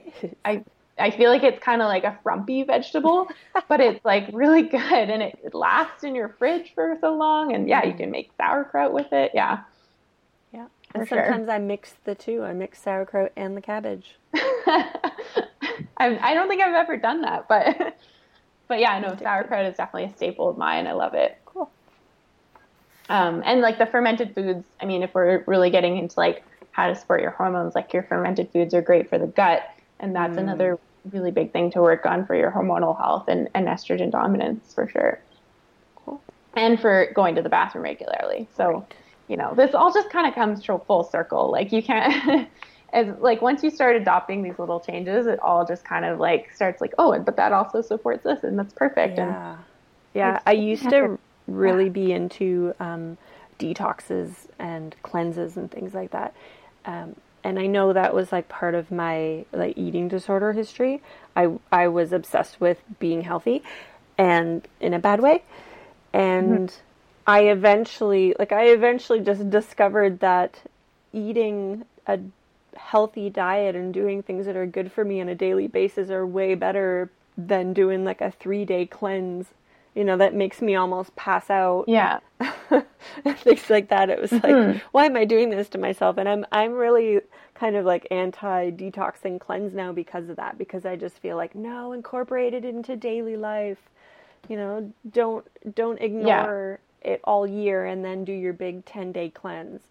I 0.43 0.63
I 0.99 1.11
feel 1.11 1.29
like 1.29 1.43
it's 1.43 1.63
kind 1.63 1.81
of 1.81 1.87
like 1.87 2.03
a 2.03 2.17
frumpy 2.23 2.63
vegetable, 2.63 3.29
but 3.69 3.79
it's 3.79 4.03
like 4.03 4.27
really 4.33 4.63
good 4.63 4.81
and 4.81 5.21
it, 5.21 5.37
it, 5.43 5.53
lasts 5.53 6.03
in 6.03 6.15
your 6.15 6.29
fridge 6.39 6.73
for 6.73 6.97
so 6.99 7.15
long. 7.15 7.53
And 7.53 7.69
yeah, 7.69 7.85
you 7.85 7.93
can 7.93 8.09
make 8.09 8.31
sauerkraut 8.37 8.93
with 8.93 9.13
it. 9.13 9.31
Yeah. 9.33 9.59
And 10.99 11.09
sometimes 11.09 11.45
sure. 11.45 11.51
I 11.51 11.59
mix 11.59 11.95
the 12.03 12.15
two. 12.15 12.43
I 12.43 12.53
mix 12.53 12.81
sauerkraut 12.81 13.31
and 13.35 13.55
the 13.55 13.61
cabbage. 13.61 14.15
I, 14.33 14.89
I 15.97 16.33
don't 16.33 16.47
think 16.47 16.61
I've 16.61 16.73
ever 16.73 16.97
done 16.97 17.21
that, 17.21 17.47
but 17.47 17.97
but 18.67 18.79
yeah, 18.79 18.91
I 18.91 18.99
know 18.99 19.15
sauerkraut 19.15 19.65
is 19.65 19.77
definitely 19.77 20.11
a 20.11 20.15
staple 20.15 20.49
of 20.49 20.57
mine. 20.57 20.87
I 20.87 20.93
love 20.93 21.13
it. 21.13 21.37
Cool. 21.45 21.69
Um, 23.09 23.41
and 23.45 23.61
like 23.61 23.77
the 23.77 23.85
fermented 23.85 24.35
foods, 24.35 24.65
I 24.81 24.85
mean, 24.85 25.03
if 25.03 25.13
we're 25.13 25.43
really 25.47 25.69
getting 25.69 25.97
into 25.97 26.19
like 26.19 26.43
how 26.71 26.87
to 26.87 26.95
support 26.95 27.21
your 27.21 27.31
hormones, 27.31 27.75
like 27.75 27.93
your 27.93 28.03
fermented 28.03 28.51
foods 28.51 28.73
are 28.73 28.81
great 28.81 29.09
for 29.09 29.17
the 29.17 29.27
gut, 29.27 29.63
and 29.99 30.15
that's 30.15 30.35
mm. 30.35 30.39
another 30.39 30.79
really 31.11 31.31
big 31.31 31.53
thing 31.53 31.71
to 31.71 31.81
work 31.81 32.05
on 32.05 32.25
for 32.25 32.35
your 32.35 32.51
hormonal 32.51 32.97
health 32.97 33.27
and, 33.27 33.49
and 33.53 33.67
estrogen 33.67 34.11
dominance 34.11 34.73
for 34.73 34.89
sure. 34.89 35.19
Cool. 35.95 36.21
And 36.55 36.79
for 36.79 37.11
going 37.13 37.35
to 37.35 37.41
the 37.41 37.49
bathroom 37.49 37.83
regularly. 37.85 38.47
So, 38.55 38.69
right. 38.71 38.93
You 39.27 39.37
know, 39.37 39.53
this 39.55 39.75
all 39.75 39.93
just 39.93 40.09
kind 40.09 40.27
of 40.27 40.33
comes 40.33 40.63
to 40.63 40.77
full 40.79 41.03
circle. 41.03 41.51
Like 41.51 41.71
you 41.71 41.83
can't 41.83 42.47
as 42.93 43.07
like 43.19 43.41
once 43.41 43.63
you 43.63 43.69
start 43.69 43.95
adopting 43.95 44.43
these 44.43 44.57
little 44.57 44.79
changes, 44.79 45.27
it 45.27 45.39
all 45.39 45.65
just 45.65 45.83
kind 45.83 46.05
of 46.05 46.19
like 46.19 46.53
starts 46.53 46.81
like, 46.81 46.93
oh, 46.97 47.17
but 47.19 47.35
that 47.35 47.51
also 47.51 47.81
supports 47.81 48.23
this, 48.23 48.43
and 48.43 48.57
that's 48.57 48.73
perfect. 48.73 49.17
Yeah, 49.17 49.51
and 49.51 49.59
yeah. 50.13 50.39
I 50.45 50.53
used 50.53 50.89
to 50.89 51.19
really 51.47 51.85
yeah. 51.85 51.89
be 51.89 52.11
into 52.13 52.73
um, 52.79 53.17
detoxes 53.59 54.47
and 54.59 54.95
cleanses 55.03 55.57
and 55.57 55.69
things 55.69 55.93
like 55.93 56.11
that. 56.11 56.33
Um, 56.85 57.15
and 57.43 57.59
I 57.59 57.67
know 57.67 57.93
that 57.93 58.13
was 58.13 58.31
like 58.31 58.49
part 58.49 58.75
of 58.75 58.91
my 58.91 59.45
like 59.51 59.77
eating 59.77 60.07
disorder 60.07 60.53
history. 60.53 61.01
I 61.35 61.51
I 61.71 61.89
was 61.89 62.13
obsessed 62.13 62.61
with 62.61 62.81
being 62.99 63.21
healthy, 63.21 63.63
and 64.17 64.65
in 64.79 64.93
a 64.93 64.99
bad 64.99 65.19
way, 65.19 65.43
and. 66.13 66.69
Mm-hmm. 66.69 66.83
I 67.27 67.41
eventually, 67.41 68.33
like, 68.39 68.53
I 68.53 68.67
eventually 68.69 69.19
just 69.19 69.49
discovered 69.49 70.21
that 70.21 70.61
eating 71.11 71.85
a 72.07 72.19
healthy 72.77 73.29
diet 73.29 73.75
and 73.75 73.93
doing 73.93 74.23
things 74.23 74.45
that 74.45 74.55
are 74.55 74.65
good 74.65 74.91
for 74.91 75.03
me 75.03 75.19
on 75.19 75.27
a 75.27 75.35
daily 75.35 75.67
basis 75.67 76.09
are 76.09 76.25
way 76.25 76.55
better 76.55 77.11
than 77.37 77.73
doing 77.73 78.03
like 78.03 78.21
a 78.21 78.31
three 78.31 78.65
day 78.65 78.85
cleanse. 78.85 79.47
You 79.93 80.03
know, 80.03 80.17
that 80.17 80.33
makes 80.35 80.61
me 80.61 80.75
almost 80.75 81.15
pass 81.15 81.49
out. 81.49 81.85
Yeah. 81.87 82.19
things 83.23 83.69
like 83.69 83.89
that. 83.89 84.09
It 84.09 84.21
was 84.21 84.31
like, 84.31 84.43
mm-hmm. 84.43 84.77
why 84.91 85.05
am 85.05 85.17
I 85.17 85.25
doing 85.25 85.49
this 85.49 85.69
to 85.69 85.77
myself? 85.77 86.17
And 86.17 86.29
I'm 86.29 86.45
I'm 86.51 86.73
really 86.73 87.21
kind 87.55 87.75
of 87.75 87.85
like 87.85 88.07
anti 88.11 88.71
detoxing 88.71 89.39
cleanse 89.39 89.73
now 89.73 89.91
because 89.91 90.29
of 90.29 90.35
that. 90.35 90.57
Because 90.57 90.85
I 90.85 90.95
just 90.95 91.17
feel 91.17 91.35
like, 91.35 91.55
no, 91.55 91.93
incorporate 91.93 92.53
it 92.53 92.63
into 92.63 92.95
daily 92.95 93.35
life. 93.37 93.79
You 94.47 94.57
know, 94.57 94.93
don't 95.11 95.45
don't 95.75 95.99
ignore 95.99 96.79
yeah. 96.79 96.86
It 97.01 97.21
all 97.23 97.47
year 97.47 97.85
and 97.85 98.03
then 98.03 98.23
do 98.23 98.33
your 98.33 98.53
big 98.53 98.85
ten 98.85 99.11
day 99.11 99.29
cleanse. 99.29 99.81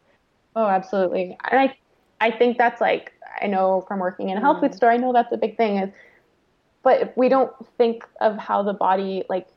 Oh, 0.55 0.67
absolutely. 0.67 1.37
And 1.51 1.61
I 1.61 1.77
I 2.21 2.31
think 2.31 2.59
that's 2.59 2.81
like 2.81 3.13
I 3.41 3.47
know 3.47 3.85
from 3.87 3.99
working 3.99 4.31
in 4.31 4.39
a 4.39 4.41
health 4.41 4.61
food 4.61 4.73
mm. 4.73 4.77
store, 4.77 4.91
I 4.91 4.97
know 4.97 5.13
that's 5.13 5.33
a 5.33 5.37
big 5.37 5.57
thing 5.57 5.79
is 5.79 5.91
but 6.87 7.13
we 7.17 7.29
don't 7.29 7.53
think 7.77 8.07
of 8.21 8.39
how 8.39 8.63
the 8.63 8.73
body 8.73 9.25
like 9.29 9.49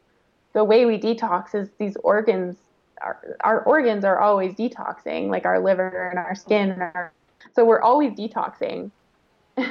the 0.53 0.63
way 0.63 0.87
we 0.87 0.97
detox 0.97 1.53
is 1.53 1.69
these 1.77 1.95
organs 1.97 2.57
our, 3.03 3.37
our 3.41 3.61
organs 3.65 4.03
are 4.03 4.17
always 4.17 4.55
detoxing 4.55 5.29
like 5.29 5.45
our 5.45 5.59
liver 5.59 6.09
and 6.09 6.17
our 6.17 6.33
skin 6.33 6.71
and 6.71 6.81
our, 6.81 7.13
so 7.53 7.63
we're 7.63 7.81
always 7.81 8.13
detoxing 8.13 8.89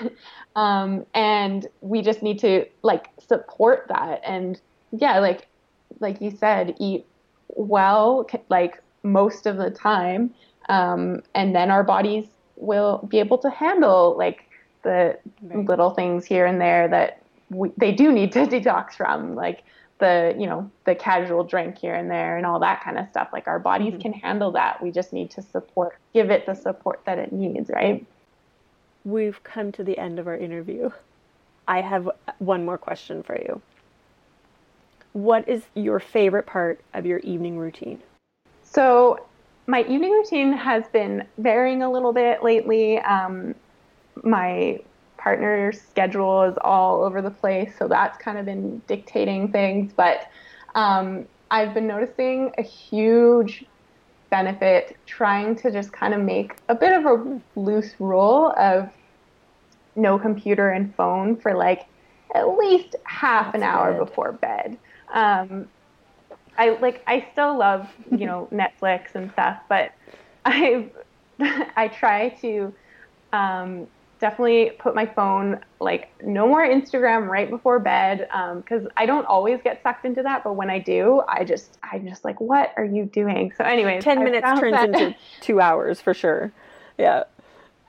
um, 0.56 1.04
and 1.14 1.66
we 1.80 2.00
just 2.00 2.22
need 2.22 2.38
to 2.38 2.64
like 2.82 3.08
support 3.18 3.86
that 3.88 4.20
and 4.24 4.60
yeah 4.92 5.18
like 5.18 5.48
like 5.98 6.20
you 6.20 6.30
said 6.30 6.76
eat 6.78 7.06
well 7.56 8.28
like 8.48 8.82
most 9.02 9.46
of 9.46 9.56
the 9.56 9.70
time 9.70 10.32
um, 10.68 11.22
and 11.34 11.54
then 11.54 11.70
our 11.70 11.82
bodies 11.82 12.26
will 12.56 13.06
be 13.08 13.18
able 13.18 13.38
to 13.38 13.50
handle 13.50 14.14
like 14.18 14.44
the 14.82 15.18
right. 15.42 15.66
little 15.66 15.90
things 15.90 16.24
here 16.24 16.46
and 16.46 16.60
there 16.60 16.88
that 16.88 17.22
we, 17.50 17.70
they 17.76 17.92
do 17.92 18.12
need 18.12 18.32
to 18.32 18.40
detox 18.46 18.94
from, 18.94 19.34
like 19.34 19.62
the 19.98 20.32
you 20.38 20.46
know 20.46 20.70
the 20.84 20.94
casual 20.94 21.42
drink 21.42 21.76
here 21.76 21.94
and 21.94 22.08
there 22.08 22.36
and 22.36 22.46
all 22.46 22.60
that 22.60 22.82
kind 22.82 22.98
of 22.98 23.08
stuff. 23.08 23.28
Like 23.32 23.48
our 23.48 23.58
bodies 23.58 23.94
mm-hmm. 23.94 24.02
can 24.02 24.12
handle 24.12 24.52
that. 24.52 24.82
We 24.82 24.90
just 24.90 25.12
need 25.12 25.30
to 25.32 25.42
support, 25.42 25.96
give 26.14 26.30
it 26.30 26.46
the 26.46 26.54
support 26.54 27.00
that 27.06 27.18
it 27.18 27.32
needs, 27.32 27.70
right? 27.70 28.04
We've 29.04 29.42
come 29.42 29.72
to 29.72 29.84
the 29.84 29.98
end 29.98 30.18
of 30.18 30.26
our 30.26 30.36
interview. 30.36 30.90
I 31.66 31.80
have 31.80 32.10
one 32.38 32.64
more 32.64 32.78
question 32.78 33.22
for 33.22 33.36
you. 33.36 33.60
What 35.12 35.48
is 35.48 35.62
your 35.74 36.00
favorite 36.00 36.46
part 36.46 36.80
of 36.94 37.06
your 37.06 37.18
evening 37.20 37.58
routine? 37.58 38.00
So 38.62 39.26
my 39.66 39.82
evening 39.82 40.12
routine 40.12 40.52
has 40.52 40.84
been 40.88 41.26
varying 41.38 41.82
a 41.82 41.90
little 41.90 42.12
bit 42.12 42.42
lately. 42.42 42.98
Um, 42.98 43.54
my 44.22 44.80
partner's 45.16 45.80
schedule 45.80 46.42
is 46.44 46.56
all 46.62 47.04
over 47.04 47.20
the 47.20 47.30
place, 47.30 47.74
so 47.78 47.88
that's 47.88 48.16
kind 48.18 48.38
of 48.38 48.44
been 48.44 48.80
dictating 48.86 49.50
things. 49.50 49.92
But 49.92 50.30
um, 50.74 51.26
I've 51.50 51.74
been 51.74 51.86
noticing 51.86 52.52
a 52.58 52.62
huge 52.62 53.64
benefit 54.30 54.96
trying 55.06 55.56
to 55.56 55.70
just 55.70 55.92
kind 55.92 56.14
of 56.14 56.20
make 56.20 56.56
a 56.68 56.74
bit 56.74 56.92
of 56.92 57.06
a 57.06 57.40
loose 57.58 57.94
rule 57.98 58.52
of 58.56 58.90
no 59.96 60.18
computer 60.18 60.70
and 60.70 60.94
phone 60.94 61.36
for 61.36 61.54
like 61.54 61.86
at 62.34 62.56
least 62.56 62.94
half 63.04 63.46
that's 63.46 63.56
an 63.56 63.62
hour 63.62 63.92
good. 63.92 64.06
before 64.06 64.32
bed. 64.32 64.78
Um, 65.12 65.68
I 66.56 66.70
like 66.80 67.02
I 67.06 67.26
still 67.32 67.56
love 67.56 67.88
you 68.10 68.26
know 68.26 68.48
Netflix 68.52 69.14
and 69.14 69.30
stuff, 69.32 69.60
but 69.68 69.92
I 70.44 70.86
I 71.76 71.88
try 71.88 72.30
to 72.40 72.74
um, 73.32 73.86
definitely 74.18 74.72
put 74.78 74.94
my 74.94 75.06
phone 75.06 75.60
like 75.80 76.10
no 76.24 76.46
more 76.46 76.66
Instagram 76.66 77.28
right 77.28 77.48
before 77.48 77.78
bed 77.78 78.28
because 78.56 78.84
um, 78.84 78.92
I 78.96 79.06
don't 79.06 79.26
always 79.26 79.60
get 79.62 79.82
sucked 79.82 80.04
into 80.04 80.22
that, 80.22 80.42
but 80.44 80.54
when 80.54 80.70
I 80.70 80.78
do, 80.78 81.22
I 81.28 81.44
just 81.44 81.78
I'm 81.82 82.06
just 82.06 82.24
like, 82.24 82.40
what 82.40 82.72
are 82.76 82.84
you 82.84 83.04
doing? 83.04 83.52
So, 83.56 83.64
anyway, 83.64 84.00
ten 84.00 84.22
minutes 84.24 84.46
turns 84.58 84.72
that... 84.72 84.88
into 84.88 85.16
two 85.40 85.60
hours 85.60 86.00
for 86.00 86.14
sure. 86.14 86.52
Yeah. 86.98 87.24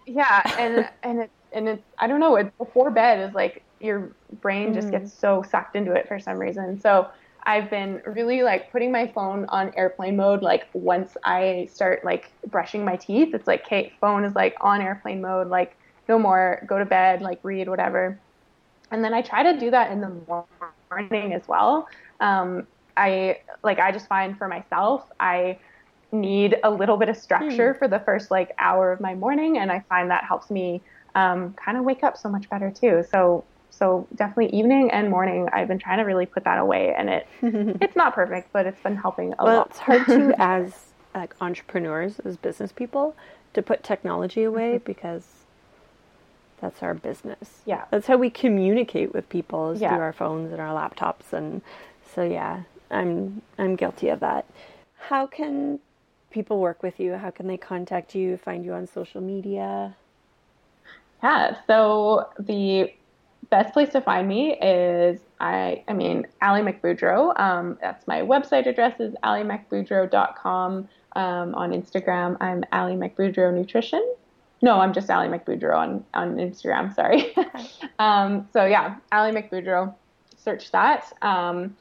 Yeah, 0.05 0.55
and 0.57 0.89
and 1.03 1.19
it 1.21 1.31
and 1.51 1.67
it's 1.67 1.83
I 1.97 2.07
don't 2.07 2.19
know. 2.19 2.35
It 2.35 2.55
before 2.57 2.91
bed 2.91 3.27
is 3.27 3.33
like 3.33 3.63
your 3.79 4.11
brain 4.41 4.73
just 4.73 4.87
mm. 4.87 4.91
gets 4.91 5.13
so 5.13 5.43
sucked 5.43 5.75
into 5.75 5.93
it 5.93 6.07
for 6.07 6.19
some 6.19 6.37
reason. 6.37 6.79
So 6.79 7.09
I've 7.43 7.69
been 7.69 8.01
really 8.05 8.43
like 8.43 8.71
putting 8.71 8.91
my 8.91 9.07
phone 9.07 9.45
on 9.45 9.73
airplane 9.75 10.15
mode. 10.15 10.41
Like 10.41 10.67
once 10.73 11.15
I 11.23 11.67
start 11.71 12.03
like 12.03 12.31
brushing 12.47 12.83
my 12.83 12.95
teeth, 12.95 13.33
it's 13.33 13.47
like, 13.47 13.65
okay, 13.65 13.93
phone 14.01 14.23
is 14.23 14.35
like 14.35 14.55
on 14.61 14.81
airplane 14.81 15.21
mode. 15.21 15.47
Like 15.47 15.75
no 16.07 16.19
more, 16.19 16.63
go 16.67 16.77
to 16.77 16.85
bed, 16.85 17.21
like 17.21 17.39
read, 17.43 17.69
whatever. 17.69 18.19
And 18.91 19.03
then 19.03 19.13
I 19.13 19.21
try 19.21 19.43
to 19.43 19.59
do 19.59 19.71
that 19.71 19.91
in 19.91 20.01
the 20.01 20.45
morning 20.89 21.33
as 21.33 21.47
well. 21.47 21.87
Um, 22.19 22.67
I 22.97 23.39
like 23.63 23.79
I 23.79 23.91
just 23.91 24.07
find 24.07 24.37
for 24.37 24.47
myself, 24.47 25.09
I 25.19 25.57
need 26.11 26.57
a 26.63 26.69
little 26.71 26.97
bit 26.97 27.07
of 27.07 27.15
structure 27.15 27.73
mm. 27.73 27.77
for 27.77 27.87
the 27.87 27.99
first 27.99 28.31
like 28.31 28.51
hour 28.59 28.91
of 28.91 28.99
my 28.99 29.15
morning, 29.15 29.57
and 29.57 29.71
I 29.71 29.79
find 29.87 30.09
that 30.11 30.23
helps 30.23 30.49
me 30.49 30.81
um, 31.15 31.53
kind 31.53 31.77
of 31.77 31.85
wake 31.85 32.03
up 32.03 32.17
so 32.17 32.29
much 32.29 32.49
better 32.49 32.71
too. 32.71 33.05
So 33.09 33.43
so 33.79 34.07
definitely 34.15 34.55
evening 34.55 34.91
and 34.91 35.09
morning 35.09 35.47
i've 35.53 35.67
been 35.67 35.79
trying 35.79 35.97
to 35.97 36.03
really 36.03 36.25
put 36.25 36.43
that 36.43 36.59
away 36.59 36.93
and 36.95 37.09
it 37.09 37.27
it's 37.81 37.95
not 37.95 38.13
perfect 38.13 38.51
but 38.53 38.65
it's 38.65 38.81
been 38.81 38.95
helping 38.95 39.33
a 39.39 39.45
well, 39.45 39.57
lot. 39.57 39.67
it's 39.69 39.79
hard 39.79 40.05
to 40.05 40.33
as 40.41 40.89
like 41.15 41.33
entrepreneurs 41.41 42.19
as 42.19 42.37
business 42.37 42.71
people 42.71 43.15
to 43.53 43.61
put 43.61 43.83
technology 43.83 44.43
away 44.43 44.75
mm-hmm. 44.75 44.85
because 44.85 45.23
that's 46.61 46.83
our 46.83 46.93
business. 46.93 47.61
Yeah. 47.65 47.85
That's 47.89 48.07
how 48.07 48.17
we 48.17 48.29
communicate 48.29 49.13
with 49.13 49.29
people 49.29 49.71
is 49.71 49.81
yeah. 49.81 49.89
through 49.89 50.03
our 50.03 50.13
phones 50.13 50.51
and 50.51 50.61
our 50.61 50.69
laptops 50.75 51.31
and 51.33 51.61
so 52.15 52.23
yeah 52.23 52.63
i'm 52.91 53.41
i'm 53.57 53.75
guilty 53.75 54.09
of 54.09 54.19
that. 54.19 54.45
How 54.97 55.25
can 55.25 55.79
people 56.31 56.59
work 56.59 56.83
with 56.83 56.99
you? 56.99 57.13
How 57.15 57.31
can 57.31 57.47
they 57.47 57.57
contact 57.57 58.13
you 58.13 58.37
find 58.37 58.65
you 58.65 58.73
on 58.73 58.87
social 58.87 59.21
media? 59.21 59.95
Yeah 61.23 61.55
so 61.67 62.29
the 62.39 62.91
best 63.49 63.73
place 63.73 63.89
to 63.89 64.01
find 64.01 64.27
me 64.27 64.57
is 64.59 65.19
I 65.39 65.83
I 65.87 65.93
mean 65.93 66.27
Ali 66.41 66.61
MacBoudreau. 66.61 67.39
Um, 67.39 67.77
that's 67.81 68.07
my 68.07 68.21
website 68.21 68.67
address 68.67 68.99
is 68.99 69.13
alimacboudreau.com. 69.23 70.87
Um, 71.15 71.55
on 71.55 71.71
Instagram, 71.71 72.37
I'm 72.39 72.63
Ali 72.71 72.93
MacBoudreau 72.93 73.53
Nutrition. 73.53 74.15
No, 74.61 74.79
I'm 74.79 74.93
just 74.93 75.09
Ali 75.09 75.27
MacBoudreau 75.27 75.75
on 75.75 76.05
on 76.13 76.35
Instagram. 76.35 76.93
Sorry. 76.93 77.33
um, 77.99 78.47
so 78.53 78.65
yeah, 78.65 78.97
Ali 79.11 79.31
MacBoudreau. 79.31 79.93
Search 80.37 80.71
that. 80.71 81.11
Um, 81.21 81.75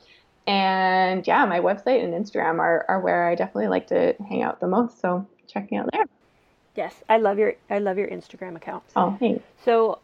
and 0.47 1.27
yeah, 1.27 1.45
my 1.45 1.61
website 1.61 2.03
and 2.03 2.15
Instagram 2.15 2.59
are, 2.59 2.87
are 2.89 3.01
where 3.01 3.29
I 3.29 3.35
definitely 3.35 3.69
like 3.69 3.87
to 3.89 4.15
hang 4.29 4.43
out 4.43 4.61
the 4.61 4.67
most. 4.67 4.99
So 5.01 5.27
check 5.47 5.71
me 5.71 5.77
out 5.77 5.91
there. 5.93 6.05
Yes, 6.75 6.95
I 7.09 7.19
love 7.19 7.39
your 7.39 7.55
I 7.69 7.79
love 7.81 7.99
your 7.99 8.09
Instagram 8.09 8.57
account. 8.57 8.85
Oh, 8.97 9.17
thanks. 9.21 9.45
So 9.65 9.99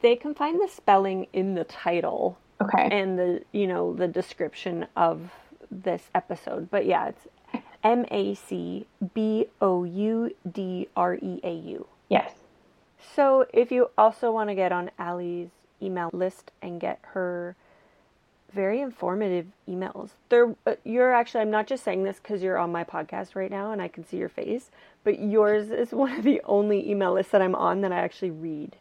they 0.00 0.16
can 0.16 0.34
find 0.34 0.60
the 0.60 0.68
spelling 0.68 1.26
in 1.32 1.54
the 1.54 1.64
title. 1.64 2.38
Okay. 2.60 2.88
And 2.90 3.18
the 3.18 3.42
you 3.52 3.66
know 3.66 3.94
the 3.94 4.08
description 4.08 4.86
of 4.96 5.30
this 5.70 6.10
episode, 6.14 6.70
but 6.70 6.86
yeah, 6.86 7.08
it's 7.08 7.28
M 7.84 8.04
A 8.10 8.34
C 8.34 8.86
B 9.14 9.46
O 9.60 9.84
U 9.84 10.34
D 10.50 10.88
R 10.96 11.14
E 11.14 11.40
A 11.44 11.52
U. 11.52 11.86
Yes. 12.08 12.32
So 13.14 13.46
if 13.54 13.70
you 13.70 13.90
also 13.96 14.32
want 14.32 14.50
to 14.50 14.54
get 14.54 14.72
on 14.72 14.90
Ali's 14.98 15.50
email 15.80 16.10
list 16.12 16.50
and 16.62 16.80
get 16.80 16.98
her 17.02 17.56
very 18.52 18.80
informative 18.80 19.46
emails. 19.68 20.10
There, 20.30 20.54
uh, 20.66 20.74
you're 20.84 21.12
actually. 21.14 21.42
I'm 21.42 21.50
not 21.50 21.66
just 21.66 21.84
saying 21.84 22.04
this 22.04 22.18
because 22.18 22.42
you're 22.42 22.58
on 22.58 22.72
my 22.72 22.84
podcast 22.84 23.34
right 23.34 23.50
now 23.50 23.72
and 23.72 23.82
I 23.82 23.88
can 23.88 24.06
see 24.06 24.16
your 24.16 24.28
face, 24.28 24.70
but 25.04 25.20
yours 25.20 25.70
is 25.70 25.92
one 25.92 26.12
of 26.12 26.24
the 26.24 26.40
only 26.44 26.88
email 26.90 27.12
lists 27.12 27.32
that 27.32 27.42
I'm 27.42 27.54
on 27.54 27.82
that 27.82 27.92
I 27.92 27.98
actually 27.98 28.30
read. 28.30 28.76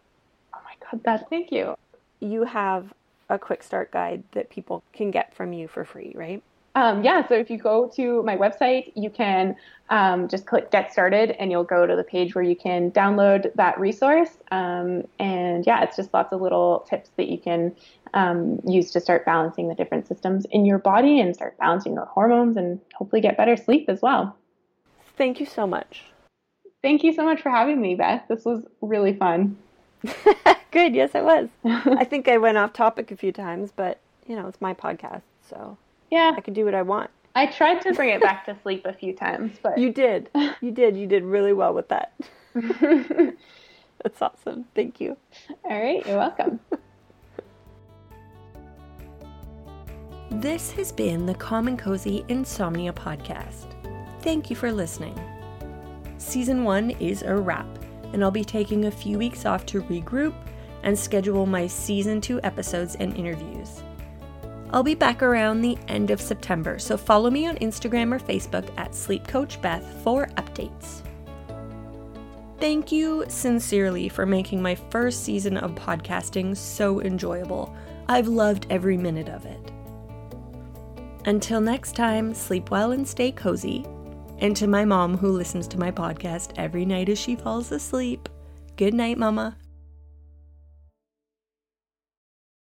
God, 0.80 1.04
that 1.04 1.30
thank 1.30 1.52
you. 1.52 1.76
You 2.20 2.44
have 2.46 2.94
a 3.30 3.38
quick 3.38 3.64
start 3.64 3.92
guide 3.92 4.24
that 4.32 4.50
people 4.50 4.84
can 4.94 5.12
get 5.12 5.34
from 5.34 5.54
you 5.54 5.68
for 5.68 5.84
free, 5.84 6.14
right? 6.16 6.42
Um, 6.78 7.04
yeah, 7.04 7.28
so 7.28 7.34
if 7.34 7.50
you 7.50 7.58
go 7.58 7.90
to 7.96 8.22
my 8.22 8.38
website, 8.38 8.92
you 8.96 9.10
can 9.10 9.56
um, 9.90 10.28
just 10.28 10.46
click 10.46 10.70
Get 10.70 10.92
Started 10.92 11.32
and 11.32 11.50
you'll 11.50 11.64
go 11.64 11.88
to 11.88 11.96
the 11.96 12.04
page 12.04 12.36
where 12.36 12.44
you 12.44 12.56
can 12.56 12.92
download 12.92 13.52
that 13.56 13.80
resource. 13.80 14.38
Um, 14.52 15.08
and 15.18 15.66
yeah, 15.66 15.82
it's 15.82 15.96
just 15.96 16.14
lots 16.14 16.32
of 16.34 16.40
little 16.40 16.86
tips 16.88 17.10
that 17.18 17.30
you 17.30 17.40
can 17.40 17.76
um, 18.14 18.60
use 18.64 18.92
to 18.92 19.00
start 19.00 19.26
balancing 19.26 19.70
the 19.70 19.76
different 19.76 20.08
systems 20.08 20.46
in 20.52 20.68
your 20.68 20.78
body 20.78 21.20
and 21.20 21.34
start 21.34 21.58
balancing 21.58 21.96
your 21.96 22.06
hormones 22.06 22.58
and 22.58 22.80
hopefully 22.94 23.22
get 23.22 23.38
better 23.38 23.58
sleep 23.58 23.86
as 23.90 24.04
well. 24.04 24.38
Thank 25.18 25.40
you 25.40 25.48
so 25.48 25.66
much. 25.66 26.04
Thank 26.84 27.04
you 27.04 27.12
so 27.12 27.24
much 27.24 27.42
for 27.42 27.50
having 27.50 27.82
me, 27.82 27.96
Beth. 27.96 28.26
This 28.30 28.46
was 28.46 28.64
really 28.82 29.14
fun. 29.14 29.58
Good. 30.72 30.96
Yes, 30.96 31.12
I 31.16 31.22
was. 31.22 31.50
I 31.64 32.04
think 32.04 32.28
I 32.28 32.38
went 32.38 32.58
off 32.58 32.74
topic 32.74 33.12
a 33.12 33.16
few 33.16 33.32
times, 33.32 33.72
but 33.76 34.00
you 34.26 34.36
know, 34.36 34.48
it's 34.48 34.62
my 34.62 34.74
podcast, 34.74 35.24
so 35.50 35.78
yeah, 36.12 36.34
I 36.36 36.42
can 36.42 36.54
do 36.54 36.66
what 36.66 36.76
I 36.76 36.82
want. 36.82 37.10
I 37.36 37.46
tried 37.46 37.82
to 37.82 37.94
bring 37.94 38.10
it 38.10 38.22
back 38.22 38.46
to 38.46 38.58
sleep 38.64 38.86
a 38.86 38.94
few 38.94 39.14
times, 39.14 39.58
but 39.62 39.78
you 39.78 39.92
did. 39.92 40.30
You 40.62 40.72
did. 40.72 40.98
You 40.98 41.06
did 41.06 41.24
really 41.24 41.54
well 41.54 41.74
with 41.74 41.88
that. 41.90 42.14
That's 42.54 44.22
awesome. 44.22 44.66
Thank 44.76 45.00
you. 45.00 45.16
All 45.64 45.80
right, 45.80 46.06
you're 46.06 46.18
welcome. 46.18 46.60
This 50.32 50.72
has 50.72 50.92
been 50.92 51.26
the 51.26 51.36
Calm 51.36 51.68
and 51.68 51.80
Cozy 51.80 52.26
Insomnia 52.28 52.92
Podcast. 52.92 53.74
Thank 54.22 54.50
you 54.50 54.56
for 54.56 54.72
listening. 54.72 55.18
Season 56.18 56.64
one 56.64 56.92
is 56.92 57.22
a 57.22 57.36
wrap 57.36 57.68
and 58.14 58.24
I'll 58.24 58.32
be 58.32 58.44
taking 58.44 58.86
a 58.86 58.92
few 58.92 59.18
weeks 59.18 59.46
off 59.46 59.66
to 59.68 59.82
regroup 59.84 60.34
and 60.84 60.98
schedule 60.98 61.46
my 61.46 61.68
season 61.68 62.22
2 62.22 62.42
episodes 62.44 62.96
and 62.96 63.16
interviews. 63.16 63.82
I'll 64.72 64.84
be 64.84 64.96
back 64.96 65.24
around 65.24 65.62
the 65.62 65.78
end 65.88 66.12
of 66.12 66.20
September, 66.20 66.78
so 66.78 66.98
follow 66.98 67.30
me 67.30 67.48
on 67.48 67.56
Instagram 67.58 68.14
or 68.14 68.20
Facebook 68.20 68.70
at 68.78 68.94
Sleep 68.94 69.26
Coach 69.28 69.62
Beth 69.62 69.86
for 70.04 70.28
updates. 70.36 71.02
Thank 72.60 72.92
you 72.92 73.24
sincerely 73.28 74.10
for 74.10 74.26
making 74.26 74.62
my 74.62 74.76
first 74.76 75.24
season 75.24 75.58
of 75.58 75.76
podcasting 75.76 76.58
so 76.58 77.02
enjoyable. 77.02 77.74
I've 78.08 78.28
loved 78.28 78.68
every 78.70 78.98
minute 78.98 79.30
of 79.30 79.46
it. 79.46 79.72
Until 81.26 81.62
next 81.62 81.96
time, 81.96 82.34
sleep 82.34 82.72
well 82.72 82.94
and 82.94 83.08
stay 83.08 83.32
cozy, 83.32 83.86
and 84.40 84.56
to 84.56 84.68
my 84.68 84.86
mom, 84.86 85.18
who 85.18 85.32
listens 85.32 85.68
to 85.70 85.80
my 85.80 85.92
podcast 85.92 86.52
every 86.58 86.86
night 86.86 87.10
as 87.10 87.20
she 87.20 87.36
falls 87.36 87.72
asleep, 87.72 88.30
good 88.76 88.94
night, 88.94 89.18
Mama. 89.18 89.58